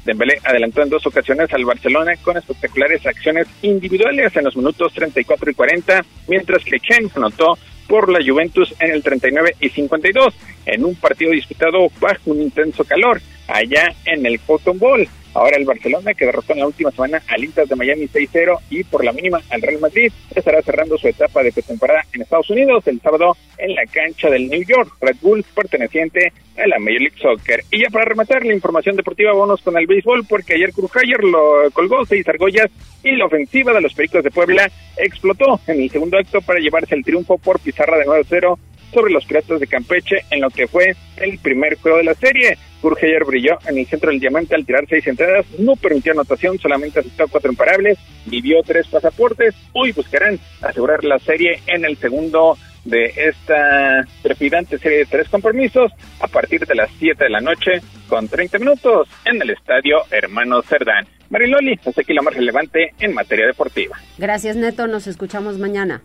Dembélé 0.05 0.39
adelantó 0.43 0.83
en 0.83 0.89
dos 0.89 1.07
ocasiones 1.07 1.53
al 1.53 1.65
Barcelona 1.65 2.15
con 2.23 2.37
espectaculares 2.37 3.05
acciones 3.07 3.47
individuales 3.61 4.35
en 4.37 4.45
los 4.45 4.57
minutos 4.57 4.93
34 4.95 5.51
y 5.51 5.55
40, 5.55 6.05
mientras 6.29 6.65
que 6.65 6.79
Chen 6.81 7.11
anotó 7.15 7.59
por 7.87 8.11
la 8.11 8.21
Juventus 8.25 8.75
en 8.81 8.93
el 8.93 9.03
39 9.03 9.57
y 9.61 9.69
52, 9.69 10.35
en 10.67 10.85
un 10.85 10.95
partido 10.95 11.33
disputado 11.33 11.89
bajo 12.01 12.31
un 12.31 12.43
intenso 12.43 12.85
calor, 12.85 13.21
allá 13.49 13.93
en 14.05 14.25
el 14.25 14.41
Cotton 14.41 14.79
Bowl. 14.79 15.09
Ahora 15.35 15.57
el 15.57 15.65
Barcelona, 15.65 16.15
que 16.15 16.27
derrotó 16.27 16.53
en 16.53 16.61
la 16.61 16.67
última 16.67 16.91
semana 16.91 17.23
al 17.29 17.45
Inter 17.45 17.67
de 17.67 17.77
Miami 17.77 18.07
6-0 18.07 18.59
y 18.71 18.85
por 18.85 19.05
la 19.05 19.13
mínima 19.13 19.41
al 19.51 19.63
Real 19.63 19.81
Madrid, 19.81 20.13
estará 20.35 20.63
cerrando 20.63 20.99
su 20.99 21.09
etapa 21.09 21.43
de 21.43 21.53
pretemporada 21.53 22.05
en 22.13 22.23
Estados 22.23 22.51
Unidos 22.51 22.87
el 22.87 23.01
sábado 23.01 23.37
en 23.59 23.75
la 23.75 23.85
cancha 23.87 24.31
del 24.31 24.49
New 24.49 24.63
York 24.63 24.97
Red 25.01 25.17
Bull, 25.21 25.45
perteneciente 25.55 26.33
a 26.57 26.67
la 26.67 26.79
Major 26.79 27.01
League 27.01 27.19
Soccer. 27.21 27.65
Y 27.71 27.83
ya 27.83 27.91
para 27.91 28.05
rematar 28.05 28.45
la 28.45 28.55
información 28.55 28.97
deportiva, 28.97 29.33
vamos 29.33 29.63
con 29.63 29.77
el 29.77 29.87
béisbol, 29.87 30.27
porque 30.27 30.55
ayer 30.55 30.73
Crujayer 30.73 31.23
lo 31.23 31.71
colgó 31.73 32.05
seis 32.05 32.27
argollas 32.29 32.71
y 33.03 33.13
la 33.17 33.27
ofensiva 33.27 33.73
de 33.73 33.81
los 33.81 33.95
Pericos 33.95 34.25
de 34.25 34.31
Puebla 34.31 34.71
explotó 34.97 35.61
en 35.67 35.83
el 35.83 35.91
segundo 35.91 36.19
acto 36.19 36.41
para 36.41 36.61
llevarse 36.61 36.95
el 36.95 37.05
triunfo 37.05 37.39
por 37.39 37.61
pizarra 37.61 37.99
de 37.99 38.07
9-0 38.07 38.59
sobre 38.93 39.13
los 39.13 39.25
Piratas 39.25 39.61
de 39.61 39.67
Campeche 39.67 40.25
en 40.31 40.41
lo 40.41 40.51
que 40.51 40.67
fue 40.67 40.95
el 41.17 41.39
primer 41.39 41.77
juego 41.79 41.99
de 41.99 42.05
la 42.05 42.15
serie. 42.15 42.59
Burgeyer 42.81 43.25
brilló 43.25 43.59
en 43.67 43.79
el 43.79 43.87
centro 43.87 44.11
del 44.11 44.21
diamante 44.21 44.55
al 44.55 44.65
tirar 44.65 44.85
seis 44.89 45.07
entradas, 45.07 45.47
no 45.59 45.75
permitió 45.75 46.13
anotación, 46.13 46.59
solamente 46.59 47.01
asistió 47.01 47.27
cuatro 47.29 47.51
imparables 47.51 47.99
vio 48.41 48.63
tres 48.63 48.87
pasaportes. 48.89 49.55
Hoy 49.73 49.93
buscarán 49.93 50.39
asegurar 50.63 51.05
la 51.05 51.19
serie 51.19 51.61
en 51.67 51.85
el 51.85 51.97
segundo 51.97 52.57
de 52.85 53.13
esta 53.17 54.07
trepidante 54.23 54.79
serie 54.79 54.99
de 54.99 55.07
tres 55.07 55.29
compromisos 55.29 55.93
a 56.21 56.27
partir 56.27 56.65
de 56.65 56.75
las 56.75 56.91
7 56.99 57.25
de 57.25 57.31
la 57.31 57.41
noche 57.41 57.83
con 58.09 58.29
30 58.29 58.59
minutos 58.59 59.09
en 59.25 59.43
el 59.43 59.51
estadio 59.51 59.99
Hermano 60.11 60.63
Cerdán. 60.63 61.07
Mariloli, 61.29 61.79
hasta 61.85 62.01
aquí 62.01 62.15
lo 62.15 62.23
más 62.23 62.35
relevante 62.35 62.95
en 62.99 63.13
materia 63.13 63.47
deportiva. 63.47 63.99
Gracias 64.17 64.57
Neto, 64.57 64.87
nos 64.87 65.07
escuchamos 65.07 65.59
mañana. 65.59 66.01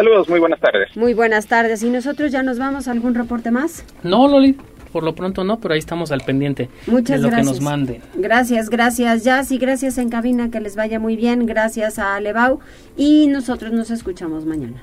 Saludos, 0.00 0.30
muy 0.30 0.40
buenas 0.40 0.60
tardes. 0.60 0.96
Muy 0.96 1.12
buenas 1.12 1.46
tardes. 1.46 1.82
¿Y 1.82 1.90
nosotros 1.90 2.32
ya 2.32 2.42
nos 2.42 2.58
vamos 2.58 2.88
a 2.88 2.92
algún 2.92 3.14
reporte 3.14 3.50
más? 3.50 3.84
No, 4.02 4.28
Loli, 4.28 4.56
por 4.92 5.02
lo 5.02 5.14
pronto 5.14 5.44
no, 5.44 5.60
pero 5.60 5.74
ahí 5.74 5.78
estamos 5.78 6.10
al 6.10 6.22
pendiente 6.22 6.70
Muchas 6.86 7.18
de 7.18 7.22
lo 7.24 7.28
gracias. 7.28 7.46
que 7.46 7.52
nos 7.52 7.60
manden. 7.60 8.00
Gracias, 8.14 8.70
gracias, 8.70 9.24
Jazz, 9.24 9.52
y 9.52 9.58
gracias 9.58 9.98
en 9.98 10.08
cabina, 10.08 10.50
que 10.50 10.58
les 10.60 10.74
vaya 10.74 10.98
muy 10.98 11.16
bien. 11.16 11.44
Gracias 11.44 11.98
a 11.98 12.18
Levau. 12.18 12.60
Y 12.96 13.26
nosotros 13.26 13.72
nos 13.72 13.90
escuchamos 13.90 14.46
mañana. 14.46 14.82